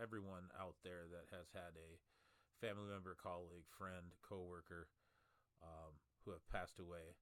everyone 0.00 0.48
out 0.56 0.80
there 0.80 1.04
that 1.12 1.28
has 1.28 1.52
had 1.52 1.76
a 1.76 2.00
family 2.56 2.88
member, 2.88 3.12
colleague, 3.20 3.68
friend, 3.68 4.16
coworker 4.24 4.88
um, 5.60 5.92
who 6.24 6.32
have 6.32 6.44
passed 6.48 6.80
away. 6.80 7.20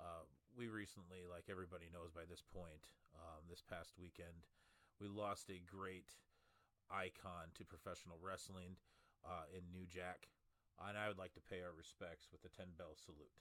Uh, 0.00 0.24
we 0.56 0.72
recently, 0.72 1.28
like 1.28 1.52
everybody 1.52 1.92
knows 1.92 2.10
by 2.10 2.24
this 2.24 2.42
point, 2.42 2.88
um, 3.14 3.44
this 3.46 3.60
past 3.60 3.92
weekend, 4.00 4.48
we 4.98 5.06
lost 5.06 5.52
a 5.52 5.62
great 5.68 6.16
icon 6.90 7.52
to 7.54 7.68
professional 7.68 8.16
wrestling 8.24 8.80
uh, 9.22 9.44
in 9.52 9.62
New 9.70 9.86
Jack, 9.86 10.32
and 10.80 10.96
I 10.96 11.08
would 11.08 11.20
like 11.20 11.36
to 11.36 11.44
pay 11.44 11.60
our 11.60 11.76
respects 11.76 12.32
with 12.32 12.42
the 12.42 12.52
10 12.52 12.74
bell 12.80 12.96
salute. 12.96 13.38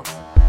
Uh-huh. 0.00 0.39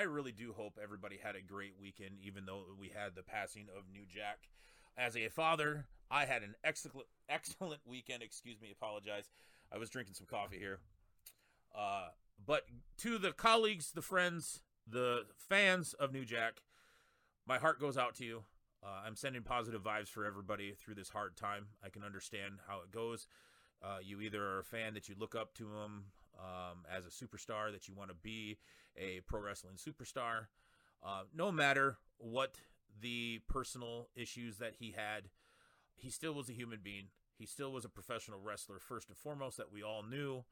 I 0.00 0.04
really 0.04 0.32
do 0.32 0.54
hope 0.56 0.78
everybody 0.82 1.18
had 1.22 1.36
a 1.36 1.42
great 1.42 1.74
weekend, 1.78 2.12
even 2.24 2.46
though 2.46 2.62
we 2.80 2.88
had 2.88 3.14
the 3.14 3.22
passing 3.22 3.66
of 3.76 3.84
New 3.92 4.06
Jack. 4.08 4.48
As 4.96 5.14
a 5.14 5.28
father, 5.28 5.84
I 6.10 6.24
had 6.24 6.42
an 6.42 6.54
excellent, 6.64 7.06
excellent 7.28 7.82
weekend. 7.84 8.22
Excuse 8.22 8.62
me, 8.62 8.72
apologize. 8.72 9.28
I 9.70 9.76
was 9.76 9.90
drinking 9.90 10.14
some 10.14 10.26
coffee 10.26 10.58
here. 10.58 10.78
Uh, 11.76 12.08
but 12.46 12.62
to 12.98 13.18
the 13.18 13.32
colleagues, 13.32 13.92
the 13.92 14.00
friends, 14.00 14.62
the 14.88 15.26
fans 15.36 15.92
of 15.92 16.14
New 16.14 16.24
Jack, 16.24 16.62
my 17.46 17.58
heart 17.58 17.78
goes 17.78 17.98
out 17.98 18.14
to 18.14 18.24
you. 18.24 18.44
Uh, 18.82 19.02
I'm 19.04 19.16
sending 19.16 19.42
positive 19.42 19.82
vibes 19.82 20.08
for 20.08 20.24
everybody 20.24 20.72
through 20.72 20.94
this 20.94 21.10
hard 21.10 21.36
time. 21.36 21.66
I 21.84 21.90
can 21.90 22.04
understand 22.04 22.54
how 22.66 22.78
it 22.78 22.90
goes. 22.90 23.26
Uh, 23.82 23.98
you 24.02 24.22
either 24.22 24.42
are 24.42 24.60
a 24.60 24.64
fan 24.64 24.94
that 24.94 25.10
you 25.10 25.14
look 25.18 25.34
up 25.34 25.52
to 25.56 25.64
him 25.64 26.04
um, 26.38 26.86
as 26.90 27.04
a 27.04 27.10
superstar, 27.10 27.70
that 27.70 27.86
you 27.86 27.92
want 27.92 28.08
to 28.08 28.16
be 28.16 28.56
a 28.96 29.20
pro 29.26 29.40
wrestling 29.40 29.74
superstar. 29.76 30.46
Uh, 31.02 31.22
no 31.34 31.50
matter 31.50 31.96
what 32.18 32.56
the 33.00 33.40
personal 33.48 34.08
issues 34.14 34.58
that 34.58 34.74
he 34.78 34.94
had, 34.96 35.30
he 35.94 36.10
still 36.10 36.32
was 36.32 36.48
a 36.48 36.52
human 36.52 36.80
being. 36.82 37.06
He 37.38 37.46
still 37.46 37.72
was 37.72 37.84
a 37.84 37.88
professional 37.88 38.40
wrestler, 38.40 38.78
first 38.78 39.08
and 39.08 39.16
foremost, 39.16 39.56
that 39.56 39.72
we 39.72 39.82
all 39.82 40.02
knew. 40.02 40.44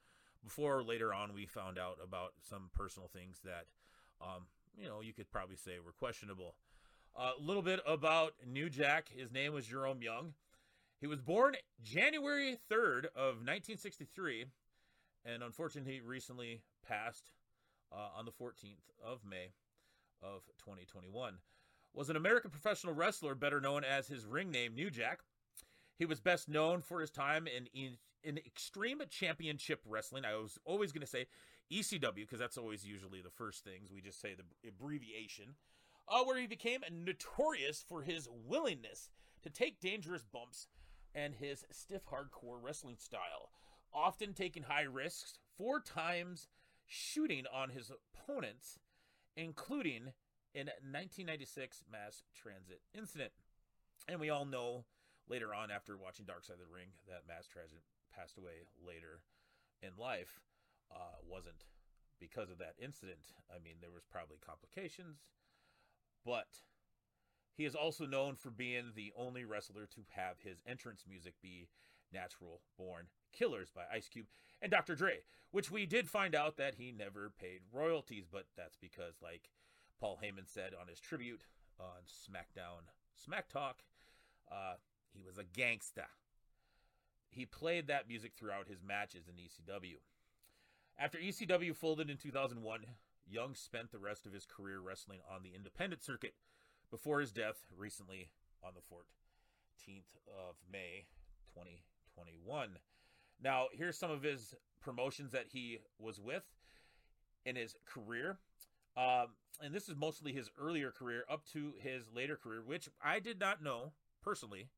Before 0.43 0.83
later 0.83 1.13
on, 1.13 1.35
we 1.35 1.47
found 1.47 1.79
out 1.79 1.99
about 2.03 2.33
some 2.43 2.71
personal 2.75 3.09
things 3.09 3.41
that, 3.45 3.67
um, 4.23 4.47
you 4.77 4.87
know, 4.87 5.01
you 5.03 5.13
could 5.13 5.31
probably 5.31 5.57
say 5.57 5.73
were 5.85 5.93
questionable. 5.93 6.55
A 7.17 7.33
little 7.41 7.63
bit 7.63 7.81
about 7.87 8.35
New 8.47 8.71
Jack. 8.71 9.11
His 9.15 9.33
name 9.33 9.53
was 9.53 9.67
Jerome 9.67 10.03
Young. 10.03 10.35
He 11.01 11.07
was 11.07 11.21
born 11.21 11.57
January 11.83 12.59
3rd 12.71 13.07
of 13.15 13.43
1963, 13.45 14.47
and 15.25 15.43
unfortunately, 15.43 16.01
recently 16.01 16.63
passed 16.87 17.31
uh, 17.93 18.19
on 18.19 18.25
the 18.25 18.33
14th 18.33 18.91
of 19.05 19.25
May 19.25 19.53
of 20.23 20.43
2021. 20.59 21.35
Was 21.95 22.11
an 22.11 22.17
American 22.17 22.51
professional 22.51 22.95
wrestler, 22.95 23.35
better 23.35 23.61
known 23.61 23.85
as 23.85 24.09
his 24.09 24.27
ring 24.27 24.51
name 24.51 24.75
New 24.75 24.91
Jack. 24.91 25.21
He 25.99 26.05
was 26.05 26.21
best 26.21 26.49
known 26.49 26.81
for 26.81 27.01
his 27.01 27.11
time 27.11 27.47
in 27.47 27.67
in, 27.75 27.97
in 28.23 28.39
Extreme 28.39 29.01
Championship 29.11 29.81
Wrestling. 29.87 30.25
I 30.25 30.37
was 30.37 30.59
always 30.65 30.93
going 30.93 31.01
to 31.01 31.07
say 31.07 31.27
ECW 31.73 32.15
because 32.15 32.39
that's 32.39 32.59
always 32.59 32.87
usually 32.87 33.21
the 33.21 33.31
first 33.31 33.65
things 33.65 33.93
we 33.93 34.01
just 34.01 34.21
say 34.21 34.35
the 34.35 34.69
abbreviation. 34.69 35.55
Uh, 36.11 36.25
where 36.25 36.39
he 36.39 36.47
became 36.47 36.81
notorious 36.91 37.85
for 37.87 38.01
his 38.01 38.29
willingness 38.47 39.11
to 39.43 39.51
take 39.51 39.79
dangerous 39.79 40.23
bumps 40.23 40.67
and 41.15 41.35
his 41.35 41.67
stiff 41.71 42.03
hardcore 42.07 42.63
wrestling 42.63 42.97
style, 42.99 43.51
often 43.93 44.33
taking 44.33 44.63
high 44.63 44.83
risks, 44.83 45.39
four 45.59 45.81
times 45.81 46.49
shooting 46.89 47.45
on 47.53 47.69
his 47.71 47.93
opponents, 47.93 48.79
including 49.37 50.13
in 50.55 50.67
1996 50.83 51.85
mass 51.91 52.25
transit 52.35 52.81
incident. 52.97 53.33
And 54.09 54.19
we 54.19 54.31
all 54.31 54.47
know 54.47 54.85
later 55.29 55.55
on, 55.55 55.71
after 55.71 55.97
watching 55.97 56.25
Dark 56.25 56.45
Side 56.45 56.55
of 56.55 56.61
the 56.61 56.75
Ring, 56.75 56.89
that 57.07 57.29
mass 57.29 57.47
transit 57.47 57.85
passed 58.11 58.39
away 58.39 58.65
later 58.85 59.21
in 59.83 59.91
life. 59.99 60.41
Uh, 60.91 61.21
wasn't 61.29 61.69
because 62.19 62.51
of 62.51 62.59
that 62.59 62.75
incident. 62.83 63.37
I 63.55 63.63
mean, 63.63 63.77
there 63.81 63.93
was 63.93 64.09
probably 64.11 64.39
complications, 64.41 65.29
but 66.25 66.65
he 67.53 67.67
is 67.67 67.75
also 67.75 68.07
known 68.07 68.37
for 68.37 68.51
being 68.51 68.93
the 68.95 69.13
only 69.15 69.45
wrestler 69.45 69.87
to 69.87 70.01
have 70.17 70.41
his 70.41 70.63
entrance 70.67 71.05
music 71.07 71.35
be 71.43 71.69
Natural 72.13 72.63
Born 72.79 73.09
Killers 73.33 73.71
by 73.75 73.83
Ice 73.93 74.09
Cube 74.09 74.27
and 74.61 74.71
Dr. 74.71 74.95
Dre, 74.95 75.21
which 75.51 75.71
we 75.71 75.87
did 75.87 76.09
find 76.09 76.35
out 76.35 76.57
that 76.57 76.75
he 76.77 76.93
never 76.93 77.31
paid 77.39 77.61
royalties, 77.73 78.27
but 78.31 78.47
that's 78.57 78.77
because, 78.77 79.15
like 79.23 79.51
Paul 80.01 80.19
Heyman 80.23 80.47
said 80.47 80.73
on 80.79 80.89
his 80.89 81.01
tribute 81.01 81.45
on 81.79 82.03
SmackDown 82.07 82.89
Smack 83.15 83.49
Talk, 83.49 83.83
uh, 84.51 84.75
he 85.13 85.23
was 85.23 85.39
a 85.39 85.45
gangsta. 85.45 86.07
He 87.31 87.45
played 87.45 87.87
that 87.87 88.09
music 88.09 88.33
throughout 88.37 88.69
his 88.69 88.83
matches 88.83 89.29
in 89.29 89.35
ECW. 89.35 89.97
After 90.99 91.19
ECW 91.19 91.75
folded 91.75 92.11
in 92.11 92.17
2001, 92.17 92.87
Young 93.31 93.55
spent 93.55 93.91
the 93.91 93.99
rest 93.99 94.27
of 94.27 94.33
his 94.33 94.47
career 94.47 94.81
wrestling 94.81 95.21
on 95.31 95.43
the 95.43 95.55
independent 95.55 96.03
circuit 96.03 96.35
before 96.91 97.21
his 97.21 97.31
death 97.31 97.67
recently 97.77 98.31
on 98.65 98.73
the 98.75 98.81
14th 98.81 100.17
of 100.27 100.57
May 100.71 101.07
2021. 101.55 102.79
Now, 103.43 103.67
here's 103.73 103.99
some 103.99 104.11
of 104.11 104.23
his 104.23 104.55
promotions 104.81 105.33
that 105.33 105.47
he 105.51 105.79
was 105.99 106.21
with 106.21 106.43
in 107.45 107.57
his 107.57 107.77
career. 107.87 108.39
Um, 108.97 109.29
and 109.63 109.75
this 109.75 109.89
is 109.89 109.97
mostly 109.97 110.33
his 110.33 110.51
earlier 110.61 110.91
career 110.91 111.25
up 111.31 111.45
to 111.53 111.75
his 111.79 112.05
later 112.15 112.37
career, 112.37 112.63
which 112.65 112.89
I 113.03 113.21
did 113.21 113.39
not 113.39 113.63
know 113.63 113.93
personally 114.23 114.69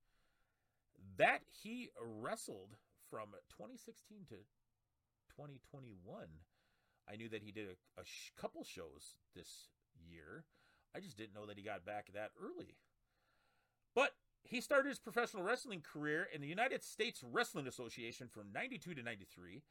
that 1.17 1.41
he 1.63 1.91
wrestled 2.21 2.77
from 3.11 3.31
2016 3.51 4.19
to 4.29 4.37
2021. 5.37 6.27
I 7.11 7.17
knew 7.17 7.29
that 7.29 7.43
he 7.43 7.51
did 7.51 7.67
a, 7.67 8.01
a 8.01 8.05
sh- 8.05 8.33
couple 8.41 8.63
shows 8.65 9.17
this 9.35 9.69
year. 10.09 10.45
I 10.95 11.01
just 11.01 11.17
didn't 11.17 11.35
know 11.35 11.47
that 11.47 11.57
he 11.57 11.65
got 11.65 11.85
back 11.85 12.11
that 12.15 12.31
early. 12.41 12.77
But 13.95 14.13
he 14.43 14.61
started 14.61 14.89
his 14.89 14.99
professional 14.99 15.43
wrestling 15.43 15.81
career 15.81 16.27
in 16.33 16.41
the 16.41 16.49
United 16.49 16.83
States 16.83 17.23
Wrestling 17.23 17.67
Association 17.67 18.29
from 18.29 18.53
92 18.53 18.95
to 18.95 19.03
93, 19.03 19.63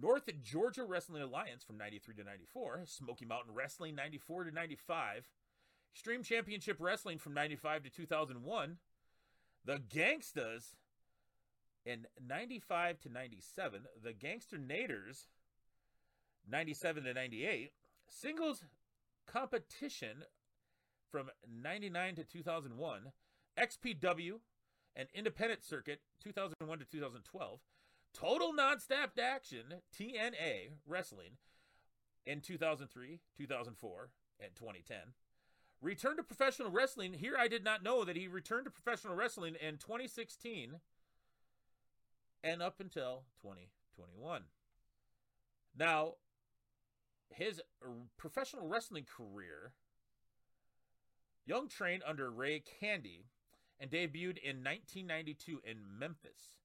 North 0.00 0.28
Georgia 0.42 0.84
Wrestling 0.84 1.22
Alliance 1.22 1.62
from 1.62 1.76
93 1.76 2.14
to 2.16 2.24
94, 2.24 2.82
Smoky 2.86 3.24
Mountain 3.24 3.54
Wrestling 3.54 3.94
94 3.94 4.44
to 4.44 4.50
95, 4.50 5.28
Extreme 5.92 6.22
Championship 6.24 6.78
Wrestling 6.80 7.18
from 7.18 7.34
95 7.34 7.84
to 7.84 7.90
2001, 7.90 8.78
the 9.64 9.80
Gangstas 9.94 10.74
in 11.86 12.06
95 12.26 13.00
to 13.00 13.08
97, 13.10 13.82
the 14.02 14.12
Gangstanators 14.12 15.26
97 16.50 17.04
to 17.04 17.14
98, 17.14 17.72
singles 18.08 18.64
competition 19.26 20.24
from 21.10 21.30
99 21.62 22.16
to 22.16 22.24
2001, 22.24 23.12
XPW 23.58 24.40
and 24.96 25.08
Independent 25.14 25.64
Circuit 25.64 26.00
2001 26.22 26.78
to 26.78 26.84
2012, 26.84 27.60
Total 28.12 28.52
Non-Stop 28.52 29.18
Action 29.20 29.82
TNA 29.96 30.70
Wrestling 30.86 31.32
in 32.26 32.40
2003, 32.40 33.20
2004, 33.36 34.10
and 34.40 34.54
2010. 34.54 34.96
Returned 35.82 36.16
to 36.18 36.22
professional 36.22 36.70
wrestling. 36.70 37.12
Here 37.12 37.36
I 37.38 37.48
did 37.48 37.64
not 37.64 37.82
know 37.82 38.04
that 38.04 38.16
he 38.16 38.28
returned 38.28 38.64
to 38.64 38.70
professional 38.70 39.14
wrestling 39.14 39.56
in 39.60 39.76
2016 39.76 40.80
and 42.42 42.62
up 42.62 42.80
until 42.80 43.24
2021. 43.42 44.44
Now, 45.76 46.14
his 47.30 47.60
professional 48.16 48.68
wrestling 48.68 49.04
career, 49.04 49.72
Young 51.46 51.68
trained 51.68 52.02
under 52.06 52.30
Ray 52.30 52.60
Candy 52.80 53.26
and 53.84 53.92
debuted 53.92 54.38
in 54.38 54.64
1992 54.64 55.60
in 55.62 55.76
Memphis. 55.98 56.56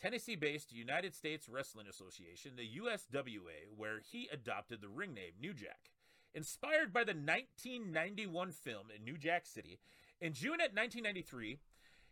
Tennessee 0.00 0.36
based 0.36 0.72
United 0.72 1.12
States 1.12 1.48
Wrestling 1.48 1.88
Association, 1.88 2.52
the 2.56 2.78
USWA, 2.80 3.76
where 3.76 4.00
he 4.00 4.28
adopted 4.32 4.80
the 4.80 4.88
ring 4.88 5.14
name 5.14 5.32
New 5.40 5.52
Jack. 5.52 5.90
Inspired 6.32 6.92
by 6.92 7.02
the 7.02 7.12
1991 7.12 8.52
film 8.52 8.86
in 8.96 9.04
New 9.04 9.18
Jack 9.18 9.46
City, 9.46 9.80
in 10.20 10.32
June 10.32 10.60
at 10.60 10.74
1993, 10.74 11.58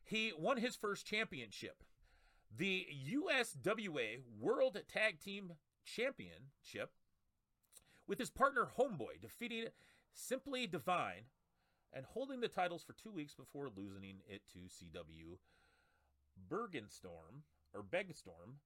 he 0.02 0.32
won 0.36 0.56
his 0.56 0.74
first 0.74 1.06
championship, 1.06 1.84
the 2.56 2.86
USWA 3.12 4.18
World 4.40 4.76
Tag 4.92 5.20
Team 5.20 5.52
Championship, 5.84 6.90
with 8.08 8.18
his 8.18 8.30
partner 8.30 8.68
Homeboy, 8.76 9.20
defeating 9.20 9.66
Simply 10.12 10.66
Divine 10.66 11.26
and 11.92 12.04
holding 12.06 12.40
the 12.40 12.48
titles 12.48 12.82
for 12.82 12.94
two 12.94 13.10
weeks 13.10 13.34
before 13.34 13.68
losing 13.74 14.20
it 14.28 14.42
to 14.52 14.60
CW 14.60 15.38
Bergenstorm 16.48 17.42
or 17.74 17.82
Begstorm 17.82 18.56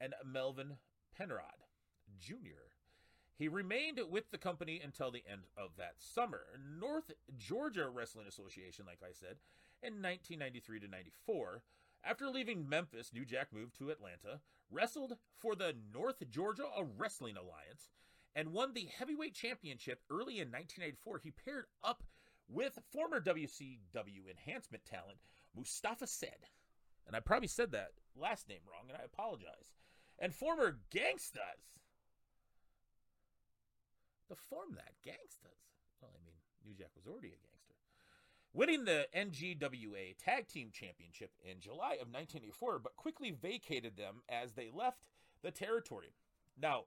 and 0.00 0.14
Melvin 0.24 0.76
Penrod 1.16 1.64
Jr. 2.18 2.70
He 3.36 3.48
remained 3.48 4.00
with 4.10 4.30
the 4.30 4.38
company 4.38 4.80
until 4.82 5.10
the 5.10 5.24
end 5.30 5.42
of 5.56 5.70
that 5.76 5.94
summer. 5.98 6.46
North 6.80 7.12
Georgia 7.36 7.88
Wrestling 7.88 8.26
Association, 8.26 8.84
like 8.86 9.00
I 9.02 9.12
said, 9.12 9.36
in 9.82 10.02
1993 10.02 10.80
to 10.80 10.88
94. 10.88 11.62
After 12.04 12.28
leaving 12.28 12.68
Memphis, 12.68 13.12
New 13.12 13.24
Jack 13.24 13.52
moved 13.52 13.76
to 13.78 13.90
Atlanta, 13.90 14.40
wrestled 14.70 15.16
for 15.36 15.54
the 15.54 15.74
North 15.92 16.22
Georgia 16.30 16.64
Wrestling 16.96 17.36
Alliance, 17.36 17.90
and 18.34 18.52
won 18.52 18.72
the 18.72 18.88
heavyweight 18.98 19.34
championship 19.34 20.00
early 20.10 20.40
in 20.40 20.48
1984. 20.48 21.18
He 21.18 21.30
paired 21.30 21.66
up 21.82 22.02
with 22.48 22.78
former 22.92 23.20
WCW 23.20 24.30
enhancement 24.30 24.84
talent 24.84 25.18
Mustafa 25.56 26.06
Saed. 26.06 26.48
And 27.06 27.16
I 27.16 27.20
probably 27.20 27.48
said 27.48 27.72
that 27.72 27.92
last 28.16 28.48
name 28.48 28.60
wrong, 28.70 28.88
and 28.88 28.98
I 28.98 29.04
apologize. 29.04 29.72
And 30.18 30.34
former 30.34 30.78
Gangstas. 30.94 31.78
To 34.28 34.34
form 34.34 34.74
that, 34.74 34.92
Gangstas. 35.06 35.64
Well, 36.00 36.10
I 36.14 36.20
mean, 36.24 36.34
New 36.66 36.74
Jack 36.74 36.90
was 36.94 37.06
already 37.06 37.28
a 37.28 37.30
gangster. 37.30 37.74
Winning 38.52 38.84
the 38.84 39.06
NGWA 39.16 40.16
Tag 40.18 40.48
Team 40.48 40.70
Championship 40.72 41.32
in 41.42 41.60
July 41.60 41.94
of 41.94 42.08
1984, 42.12 42.78
but 42.80 42.96
quickly 42.96 43.30
vacated 43.30 43.96
them 43.96 44.22
as 44.28 44.52
they 44.52 44.70
left 44.72 45.06
the 45.42 45.50
territory. 45.50 46.12
Now, 46.60 46.84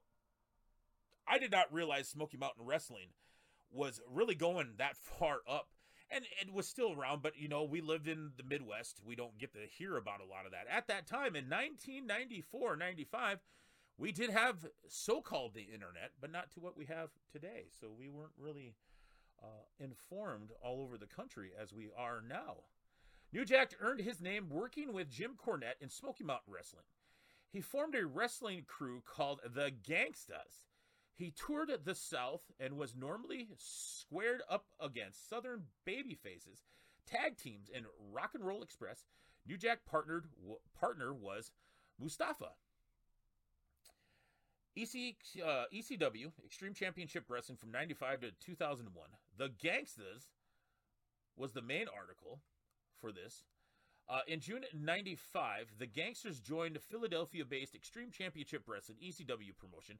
I 1.27 1.39
did 1.39 1.51
not 1.51 1.71
realize 1.73 2.09
Smoky 2.09 2.37
Mountain 2.37 2.65
Wrestling 2.65 3.09
was 3.71 4.01
really 4.09 4.35
going 4.35 4.73
that 4.77 4.97
far 4.97 5.37
up 5.49 5.69
and 6.09 6.25
it 6.41 6.53
was 6.53 6.67
still 6.67 6.93
around 6.93 7.21
but 7.21 7.37
you 7.37 7.47
know 7.47 7.63
we 7.63 7.81
lived 7.81 8.07
in 8.07 8.31
the 8.37 8.43
midwest. 8.43 9.01
We 9.05 9.15
don't 9.15 9.37
get 9.37 9.53
to 9.53 9.59
hear 9.77 9.97
about 9.97 10.21
a 10.21 10.29
lot 10.29 10.45
of 10.45 10.51
that. 10.51 10.67
At 10.69 10.87
that 10.87 11.07
time 11.07 11.35
in 11.35 11.49
1994 11.49 12.75
95 12.75 13.39
we 13.97 14.11
did 14.11 14.29
have 14.29 14.67
so-called 14.87 15.53
the 15.53 15.69
internet 15.73 16.11
but 16.19 16.31
not 16.31 16.51
to 16.51 16.59
what 16.59 16.77
we 16.77 16.85
have 16.85 17.09
today. 17.31 17.65
So 17.79 17.87
we 17.97 18.09
weren't 18.09 18.31
really 18.37 18.75
uh, 19.41 19.63
informed 19.79 20.51
all 20.63 20.81
over 20.81 20.97
the 20.97 21.07
country 21.07 21.51
as 21.59 21.73
we 21.73 21.89
are 21.97 22.21
now. 22.27 22.57
New 23.33 23.45
jack 23.45 23.71
earned 23.79 24.01
his 24.01 24.21
name 24.21 24.49
working 24.49 24.91
with 24.91 25.09
jim 25.09 25.31
cornette 25.37 25.79
in 25.81 25.89
smoky 25.89 26.23
mountain 26.23 26.53
wrestling. 26.53 26.85
He 27.49 27.61
formed 27.61 27.95
a 27.95 28.05
wrestling 28.05 28.63
crew 28.65 29.01
called 29.05 29.41
the 29.43 29.71
gangstas 29.71 30.70
he 31.21 31.31
toured 31.31 31.71
the 31.85 31.93
South 31.93 32.41
and 32.59 32.77
was 32.77 32.95
normally 32.95 33.47
squared 33.57 34.41
up 34.49 34.65
against 34.79 35.29
Southern 35.29 35.65
babyfaces, 35.87 36.63
tag 37.05 37.37
teams 37.37 37.69
and 37.73 37.85
Rock 38.11 38.31
and 38.33 38.43
Roll 38.43 38.63
Express. 38.63 39.05
New 39.47 39.57
Jack 39.57 39.85
partnered 39.85 40.25
w- 40.39 40.57
partner 40.79 41.13
was 41.13 41.51
Mustafa. 41.99 42.49
EC, 44.75 45.15
uh, 45.45 45.65
ECW 45.71 46.31
Extreme 46.43 46.73
Championship 46.73 47.25
Wrestling 47.29 47.57
from 47.57 47.71
95 47.71 48.21
to 48.21 48.31
2001. 48.39 49.09
The 49.37 49.49
Gangstas 49.49 50.27
was 51.35 51.51
the 51.51 51.61
main 51.61 51.85
article 51.95 52.39
for 52.99 53.11
this. 53.11 53.43
Uh, 54.09 54.21
in 54.27 54.39
June 54.39 54.63
95, 54.73 55.73
the 55.77 55.85
Gangsters 55.85 56.39
joined 56.39 56.81
Philadelphia 56.81 57.45
based 57.45 57.75
Extreme 57.75 58.11
Championship 58.11 58.63
Wrestling 58.67 58.97
ECW 59.03 59.55
promotion 59.57 59.99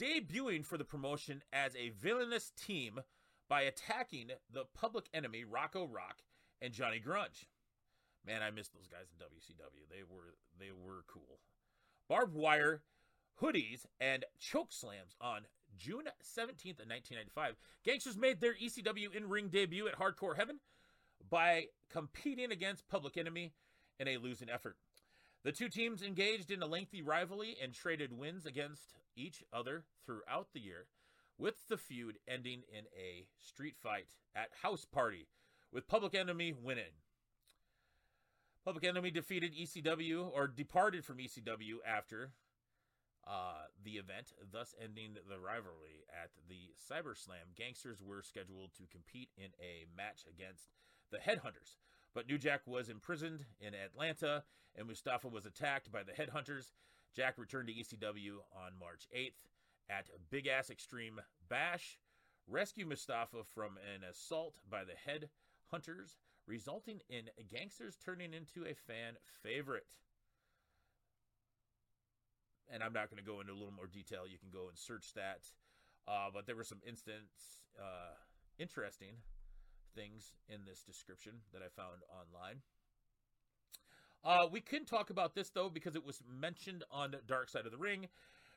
debuting 0.00 0.64
for 0.64 0.76
the 0.76 0.84
promotion 0.84 1.42
as 1.52 1.74
a 1.76 1.90
villainous 1.90 2.52
team 2.56 3.00
by 3.48 3.62
attacking 3.62 4.30
the 4.52 4.64
public 4.74 5.08
enemy 5.14 5.44
Rocco 5.44 5.86
Rock 5.86 6.22
and 6.60 6.72
Johnny 6.72 7.00
Grunge. 7.04 7.46
Man, 8.26 8.42
I 8.42 8.50
miss 8.50 8.68
those 8.68 8.88
guys 8.88 9.06
in 9.12 9.24
WCW. 9.24 9.88
They 9.88 10.02
were 10.02 10.34
they 10.58 10.70
were 10.70 11.04
cool. 11.06 11.38
Barbed 12.08 12.34
wire, 12.34 12.82
hoodies, 13.40 13.86
and 14.00 14.24
choke 14.38 14.72
slams 14.72 15.14
on 15.20 15.42
June 15.76 16.04
17th 16.22 16.80
of 16.80 16.88
1995. 16.88 17.56
Gangsters 17.84 18.16
made 18.16 18.40
their 18.40 18.54
ECW 18.54 19.14
in-ring 19.14 19.48
debut 19.48 19.86
at 19.86 19.98
Hardcore 19.98 20.36
Heaven 20.36 20.58
by 21.28 21.66
competing 21.90 22.50
against 22.50 22.88
Public 22.88 23.16
Enemy 23.16 23.52
in 23.98 24.08
a 24.08 24.16
losing 24.16 24.50
effort. 24.50 24.76
The 25.44 25.52
two 25.52 25.68
teams 25.68 26.02
engaged 26.02 26.50
in 26.50 26.62
a 26.62 26.66
lengthy 26.66 27.02
rivalry 27.02 27.56
and 27.62 27.72
traded 27.72 28.18
wins 28.18 28.46
against 28.46 28.94
each 29.14 29.44
other 29.52 29.84
throughout 30.04 30.48
the 30.52 30.60
year, 30.60 30.86
with 31.38 31.68
the 31.68 31.76
feud 31.76 32.18
ending 32.26 32.62
in 32.68 32.84
a 32.96 33.26
street 33.38 33.76
fight 33.76 34.08
at 34.34 34.48
House 34.62 34.84
Party, 34.84 35.28
with 35.72 35.88
Public 35.88 36.14
Enemy 36.14 36.54
winning. 36.60 36.94
Public 38.64 38.84
Enemy 38.84 39.12
defeated 39.12 39.54
ECW 39.54 40.28
or 40.34 40.48
departed 40.48 41.04
from 41.04 41.18
ECW 41.18 41.76
after 41.86 42.32
uh, 43.26 43.66
the 43.84 43.92
event, 43.92 44.32
thus 44.52 44.74
ending 44.82 45.14
the 45.28 45.38
rivalry 45.38 46.04
at 46.10 46.30
the 46.48 46.74
CyberSlam. 46.90 47.54
Gangsters 47.56 47.98
were 48.00 48.22
scheduled 48.22 48.70
to 48.74 48.84
compete 48.90 49.30
in 49.36 49.50
a 49.60 49.86
match 49.96 50.24
against 50.28 50.70
the 51.10 51.18
Headhunters, 51.18 51.78
but 52.16 52.26
New 52.26 52.38
Jack 52.38 52.62
was 52.64 52.88
imprisoned 52.88 53.44
in 53.60 53.74
Atlanta 53.74 54.42
and 54.74 54.88
Mustafa 54.88 55.28
was 55.28 55.44
attacked 55.44 55.92
by 55.92 56.02
the 56.02 56.12
Headhunters. 56.12 56.72
Jack 57.14 57.34
returned 57.36 57.68
to 57.68 57.74
ECW 57.74 58.38
on 58.56 58.72
March 58.80 59.06
8th 59.14 59.44
at 59.90 60.08
Big 60.30 60.46
Ass 60.46 60.70
Extreme 60.70 61.20
Bash, 61.50 61.98
rescue 62.48 62.86
Mustafa 62.86 63.44
from 63.54 63.72
an 63.94 64.02
assault 64.02 64.54
by 64.70 64.80
the 64.82 64.94
Headhunters, 64.94 66.16
resulting 66.46 67.00
in 67.10 67.24
Gangsters 67.50 67.98
turning 68.02 68.32
into 68.32 68.64
a 68.66 68.72
fan 68.72 69.16
favorite. 69.42 69.86
And 72.72 72.82
I'm 72.82 72.94
not 72.94 73.10
going 73.10 73.22
to 73.22 73.30
go 73.30 73.40
into 73.40 73.52
a 73.52 73.58
little 73.58 73.74
more 73.74 73.86
detail. 73.86 74.22
You 74.26 74.38
can 74.38 74.48
go 74.50 74.68
and 74.68 74.78
search 74.78 75.12
that. 75.16 75.40
Uh, 76.08 76.28
but 76.32 76.46
there 76.46 76.56
were 76.56 76.64
some 76.64 76.80
instance 76.86 77.66
uh, 77.78 78.14
interesting 78.58 79.16
things 79.96 80.32
in 80.48 80.60
this 80.66 80.82
description 80.82 81.32
that 81.52 81.62
I 81.62 81.68
found 81.74 82.02
online. 82.10 82.60
Uh, 84.22 84.46
we 84.50 84.60
can 84.60 84.84
talk 84.84 85.10
about 85.10 85.34
this 85.34 85.50
though 85.50 85.70
because 85.70 85.96
it 85.96 86.04
was 86.04 86.22
mentioned 86.40 86.84
on 86.90 87.14
Dark 87.26 87.48
Side 87.48 87.66
of 87.66 87.72
the 87.72 87.78
Ring. 87.78 88.08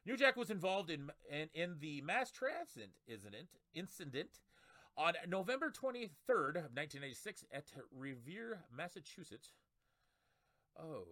New 0.06 0.18
Jack 0.18 0.36
was 0.36 0.50
involved 0.50 0.90
in 0.90 1.12
in, 1.32 1.50
in 1.54 1.76
the 1.80 2.02
mass 2.02 2.32
transit 2.32 2.90
incident 3.08 3.48
incident 3.74 4.40
on 4.98 5.14
November 5.28 5.72
23rd 5.72 6.58
of 6.58 6.76
1986 6.76 7.46
at 7.54 7.66
Revere, 7.96 8.60
Massachusetts. 8.76 9.54
Oh, 10.78 11.06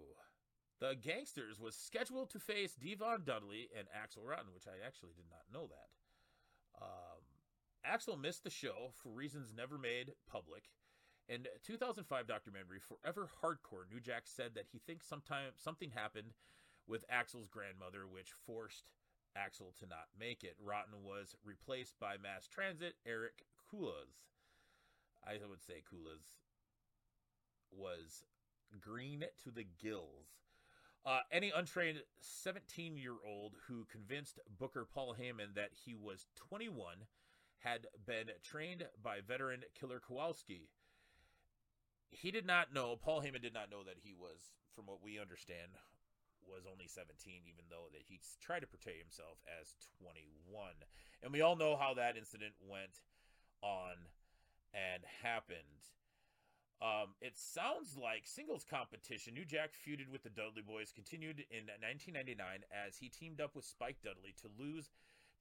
the 0.80 0.96
Gangsters 1.02 1.60
was 1.60 1.76
scheduled 1.76 2.30
to 2.32 2.40
face 2.40 2.76
D-Von 2.76 3.24
Dudley 3.26 3.70
and 3.78 3.88
Axl 3.88 4.28
Rotten, 4.28 4.54
which 4.54 4.68
I 4.68 4.86
actually 4.86 5.14
did 5.16 5.26
not 5.30 5.48
know 5.52 5.68
that. 5.68 6.84
Um, 6.84 7.07
Axl 7.88 8.20
missed 8.20 8.44
the 8.44 8.50
show 8.50 8.92
for 9.02 9.10
reasons 9.10 9.54
never 9.56 9.78
made 9.78 10.14
public. 10.30 10.70
In 11.30 11.46
2005 11.64 12.28
documentary 12.28 12.80
Forever 12.80 13.30
Hardcore, 13.42 13.90
New 13.92 14.00
Jack 14.00 14.24
said 14.26 14.56
that 14.56 14.68
he 14.72 14.80
thinks 14.80 15.08
sometime 15.08 15.52
something 15.56 15.92
happened 15.92 16.34
with 16.88 17.06
Axl's 17.08 17.48
grandmother, 17.48 18.08
which 18.08 18.34
forced 18.46 18.90
Axl 19.38 19.78
to 19.80 19.86
not 19.86 20.08
make 20.20 20.44
it. 20.44 20.56
Rotten 20.64 21.04
was 21.04 21.36
replaced 21.44 22.00
by 22.00 22.16
Mass 22.18 22.48
Transit 22.48 22.96
Eric 23.06 23.46
Kulas. 23.72 24.24
I 25.26 25.38
would 25.48 25.62
say 25.62 25.82
Kulas 25.92 26.36
was 27.72 28.24
green 28.80 29.26
to 29.44 29.52
the 29.52 29.66
gills. 29.82 30.28
Uh, 31.06 31.20
any 31.32 31.52
untrained 31.56 32.00
17 32.20 32.98
year 32.98 33.16
old 33.26 33.56
who 33.68 33.86
convinced 33.92 34.40
Booker 34.60 34.86
Paul 34.94 35.16
Heyman 35.20 35.56
that 35.56 35.70
he 35.86 35.94
was 35.94 36.28
21 36.36 37.06
had 37.64 37.88
been 38.06 38.28
trained 38.44 38.86
by 39.02 39.20
veteran 39.26 39.64
Killer 39.80 40.00
Kowalski. 40.00 40.70
He 42.10 42.32
did 42.32 42.46
not 42.46 42.74
know, 42.74 42.96
Paul 42.96 43.22
Heyman 43.22 43.42
did 43.42 43.54
not 43.54 43.70
know 43.70 43.84
that 43.84 44.00
he 44.04 44.14
was, 44.14 44.54
from 44.76 44.86
what 44.86 45.04
we 45.04 45.20
understand, 45.20 45.72
was 46.48 46.64
only 46.66 46.88
17, 46.88 47.44
even 47.46 47.66
though 47.70 47.92
that 47.92 48.04
he 48.08 48.20
tried 48.42 48.62
to 48.62 48.68
portray 48.68 48.98
himself 48.98 49.38
as 49.60 49.76
21. 50.00 50.72
And 51.22 51.34
we 51.34 51.42
all 51.42 51.56
know 51.56 51.76
how 51.76 51.94
that 51.96 52.16
incident 52.16 52.54
went 52.64 53.04
on 53.62 54.08
and 54.74 55.04
happened. 55.22 55.92
Um, 56.80 57.18
it 57.22 57.38
sounds 57.38 57.98
like 57.98 58.28
singles 58.28 58.64
competition. 58.64 59.34
New 59.34 59.46
Jack 59.46 59.72
feuded 59.74 60.10
with 60.10 60.24
the 60.24 60.30
Dudley 60.30 60.62
Boys 60.62 60.94
continued 60.94 61.44
in 61.50 61.66
1999 61.82 62.38
as 62.70 62.98
he 62.98 63.10
teamed 63.10 63.42
up 63.42 63.56
with 63.56 63.66
Spike 63.66 63.98
Dudley 64.04 64.36
to 64.42 64.48
lose 64.58 64.90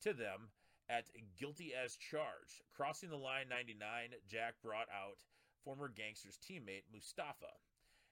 to 0.01 0.13
them 0.15 0.49
at 0.89 1.11
Guilty 1.39 1.73
as 1.75 1.97
Charged. 1.97 2.63
Crossing 2.75 3.11
the 3.11 3.17
line 3.17 3.49
99, 3.49 4.11
Jack 4.29 4.55
brought 4.63 4.89
out 4.93 5.19
former 5.65 5.89
Gangsters 5.89 6.39
teammate 6.39 6.85
Mustafa 6.93 7.53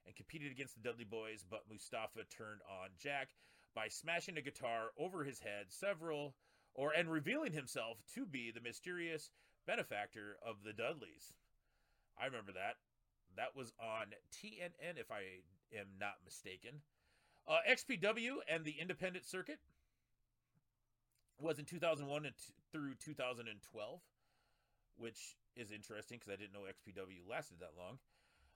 and 0.05 0.15
competed 0.15 0.51
against 0.51 0.75
the 0.75 0.81
Dudley 0.81 1.05
Boys, 1.05 1.43
but 1.49 1.63
Mustafa 1.69 2.23
turned 2.29 2.61
on 2.69 2.89
Jack 2.97 3.29
by 3.73 3.87
smashing 3.87 4.37
a 4.37 4.41
guitar 4.41 4.89
over 4.97 5.23
his 5.23 5.39
head 5.39 5.65
several 5.69 6.35
or 6.73 6.91
and 6.91 7.09
revealing 7.09 7.53
himself 7.53 7.97
to 8.13 8.25
be 8.25 8.51
the 8.51 8.61
mysterious 8.61 9.29
benefactor 9.65 10.37
of 10.45 10.57
the 10.63 10.73
Dudleys. 10.73 11.33
I 12.19 12.25
remember 12.25 12.51
that. 12.53 12.75
That 13.35 13.55
was 13.55 13.73
on 13.79 14.07
TNN, 14.31 14.97
if 14.97 15.11
I 15.11 15.43
am 15.77 15.87
not 15.99 16.15
mistaken. 16.23 16.81
Uh, 17.47 17.59
XPW 17.69 18.37
and 18.49 18.63
the 18.63 18.75
Independent 18.79 19.25
Circuit 19.25 19.59
was 21.39 21.59
in 21.59 21.65
2001 21.65 22.25
and 22.25 22.35
through 22.71 22.93
2012, 23.03 23.99
which 24.97 25.35
is 25.55 25.71
interesting 25.71 26.19
because 26.19 26.33
I 26.33 26.41
didn't 26.41 26.53
know 26.53 26.67
XPW 26.67 27.29
lasted 27.29 27.57
that 27.59 27.77
long. 27.77 27.99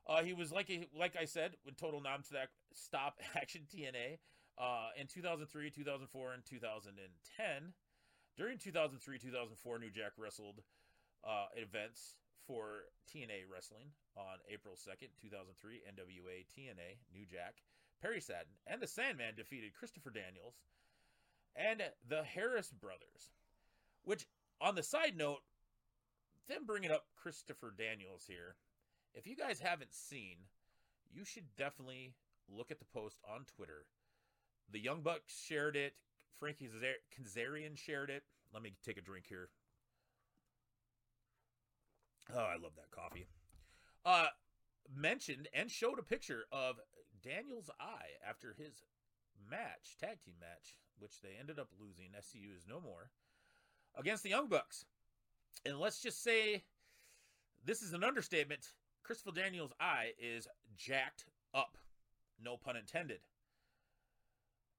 Uh, 0.08 0.24
he 0.24 0.34
was 0.34 0.52
like 0.52 0.70
a, 0.70 0.88
like 0.98 1.16
I 1.20 1.26
said, 1.26 1.56
with 1.66 1.78
Total 1.78 2.02
Non-Stop 2.02 3.20
Action 3.36 3.62
TNA 3.70 4.18
uh, 4.58 4.90
in 5.00 5.08
2003, 5.08 5.70
2004, 5.70 6.34
and 6.34 6.46
2010. 6.46 7.74
During 8.38 8.58
2003, 8.58 9.20
2004, 9.20 9.80
New 9.80 9.92
Jack 9.92 10.14
wrestled 10.18 10.64
uh, 11.28 11.48
events 11.56 12.16
for 12.48 12.90
TNA 13.12 13.46
Wrestling 13.52 13.92
on 14.16 14.40
April 14.50 14.76
2nd, 14.76 15.12
2003. 15.22 15.82
NWA 15.86 16.48
TNA 16.48 16.98
New 17.14 17.26
Jack, 17.26 17.62
Perry 18.02 18.22
Saturn, 18.22 18.58
and 18.66 18.82
the 18.82 18.88
Sandman 18.88 19.36
defeated 19.36 19.74
Christopher 19.74 20.10
Daniels 20.10 20.56
and 21.56 21.82
the 22.08 22.24
Harris 22.24 22.72
brothers. 22.72 23.32
Which, 24.04 24.26
on 24.62 24.76
the 24.76 24.84
side 24.84 25.18
note, 25.18 25.42
them 26.48 26.66
bringing 26.66 26.92
up 26.92 27.06
Christopher 27.16 27.74
Daniels 27.78 28.26
here, 28.28 28.56
if 29.14 29.28
you 29.28 29.36
guys 29.36 29.60
haven't 29.60 29.94
seen, 29.94 30.38
you 31.12 31.26
should 31.26 31.56
definitely 31.58 32.14
look 32.48 32.72
at 32.72 32.80
the 32.80 32.86
post 32.86 33.20
on 33.28 33.46
Twitter. 33.56 33.86
The 34.72 34.80
Young 34.80 35.02
Bucks 35.02 35.42
shared 35.46 35.76
it. 35.76 35.94
Frankie 36.40 36.70
Kazarian 37.16 37.78
shared 37.78 38.10
it. 38.10 38.24
Let 38.54 38.64
me 38.64 38.74
take 38.84 38.98
a 38.98 39.02
drink 39.02 39.26
here. 39.28 39.50
Oh, 42.34 42.40
I 42.40 42.54
love 42.54 42.76
that 42.76 42.92
coffee. 42.92 43.28
Uh, 44.06 44.28
mentioned 44.96 45.48
and 45.54 45.70
showed 45.70 46.00
a 46.00 46.04
picture 46.04 46.44
of 46.52 46.76
Daniel's 47.22 47.70
eye 47.80 48.18
after 48.28 48.56
his 48.58 48.84
match, 49.50 49.98
tag 50.00 50.22
team 50.24 50.36
match, 50.40 50.76
which 51.00 51.22
they 51.22 51.38
ended 51.40 51.60
up 51.60 51.70
losing. 51.80 52.10
SCU 52.18 52.56
is 52.56 52.66
no 52.68 52.80
more 52.82 53.12
against 53.98 54.24
the 54.24 54.30
Young 54.30 54.48
Bucks. 54.48 54.86
And 55.66 55.80
let's 55.80 56.02
just 56.02 56.24
say 56.24 56.64
this 57.66 57.82
is 57.82 57.94
an 57.94 58.04
understatement. 58.04 58.74
Christopher 59.04 59.36
Daniels' 59.36 59.74
eye 59.80 60.12
is 60.20 60.48
jacked 60.78 61.26
up. 61.54 61.78
No 62.42 62.58
pun 62.58 62.76
intended. 62.76 63.20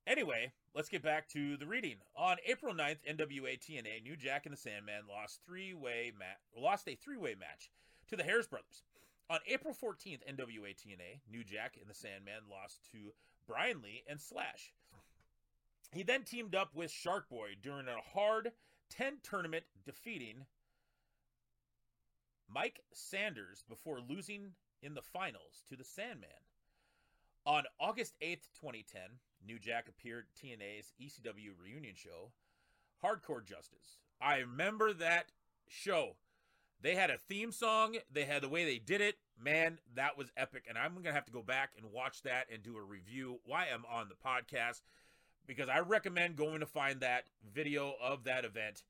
Anyway, 0.07 0.52
let's 0.75 0.88
get 0.88 1.02
back 1.02 1.29
to 1.29 1.57
the 1.57 1.67
reading. 1.67 1.97
On 2.17 2.37
April 2.47 2.75
9th, 2.75 2.99
NWA 3.09 3.59
TNA, 3.59 4.02
New 4.02 4.17
Jack 4.17 4.47
and 4.47 4.52
the 4.52 4.59
Sandman 4.59 5.02
lost 5.09 5.40
three-way 5.45 6.12
ma- 6.19 6.61
lost 6.61 6.88
a 6.88 6.95
three-way 6.95 7.35
match 7.38 7.71
to 8.09 8.17
the 8.17 8.23
Harris 8.23 8.47
Brothers. 8.47 8.83
On 9.29 9.38
April 9.47 9.75
14th, 9.75 10.21
NWA 10.29 10.75
TNA, 10.75 11.21
New 11.31 11.45
Jack 11.45 11.76
and 11.81 11.88
the 11.88 11.95
Sandman 11.95 12.43
lost 12.50 12.81
to 12.90 13.12
Brian 13.50 13.83
Lee 13.83 14.04
and 14.09 14.21
Slash. 14.21 14.73
He 15.92 16.04
then 16.04 16.23
teamed 16.23 16.54
up 16.54 16.73
with 16.73 16.92
Shark 16.92 17.28
Boy 17.28 17.57
during 17.61 17.88
a 17.88 18.00
hard 18.14 18.52
10 18.90 19.19
tournament, 19.25 19.64
defeating 19.85 20.47
Mike 22.49 22.78
Sanders 22.92 23.64
before 23.69 23.99
losing 24.09 24.52
in 24.85 24.95
the 24.95 25.02
finals 25.02 25.64
to 25.69 25.75
the 25.75 25.83
Sandman. 25.83 26.30
On 27.45 27.64
August 27.80 28.14
8th, 28.23 28.47
2010, 28.61 29.02
New 29.45 29.59
Jack 29.59 29.88
appeared 29.88 30.26
TNA's 30.40 30.92
ECW 31.02 31.50
reunion 31.61 31.97
show, 31.97 32.30
Hardcore 33.02 33.45
Justice. 33.45 33.99
I 34.21 34.38
remember 34.38 34.92
that 34.92 35.33
show. 35.66 36.14
They 36.82 36.94
had 36.94 37.10
a 37.10 37.18
theme 37.18 37.52
song, 37.52 37.96
they 38.10 38.25
had 38.25 38.42
the 38.42 38.49
way 38.49 38.64
they 38.64 38.78
did 38.78 39.00
it. 39.00 39.16
Man, 39.42 39.78
that 39.94 40.16
was 40.16 40.30
epic. 40.37 40.64
And 40.68 40.78
I'm 40.78 40.92
going 40.92 41.04
to 41.04 41.12
have 41.12 41.26
to 41.26 41.32
go 41.32 41.42
back 41.42 41.70
and 41.76 41.92
watch 41.92 42.22
that 42.22 42.46
and 42.52 42.62
do 42.62 42.76
a 42.76 42.82
review 42.82 43.40
while 43.44 43.66
I'm 43.72 43.84
on 43.90 44.08
the 44.08 44.14
podcast 44.14 44.82
because 45.46 45.68
I 45.68 45.80
recommend 45.80 46.37
going 46.37 46.60
to 46.60 46.66
find 46.66 47.00
that 47.00 47.25
video 47.54 47.94
of 48.02 48.25
that 48.25 48.44
event. 48.44 48.82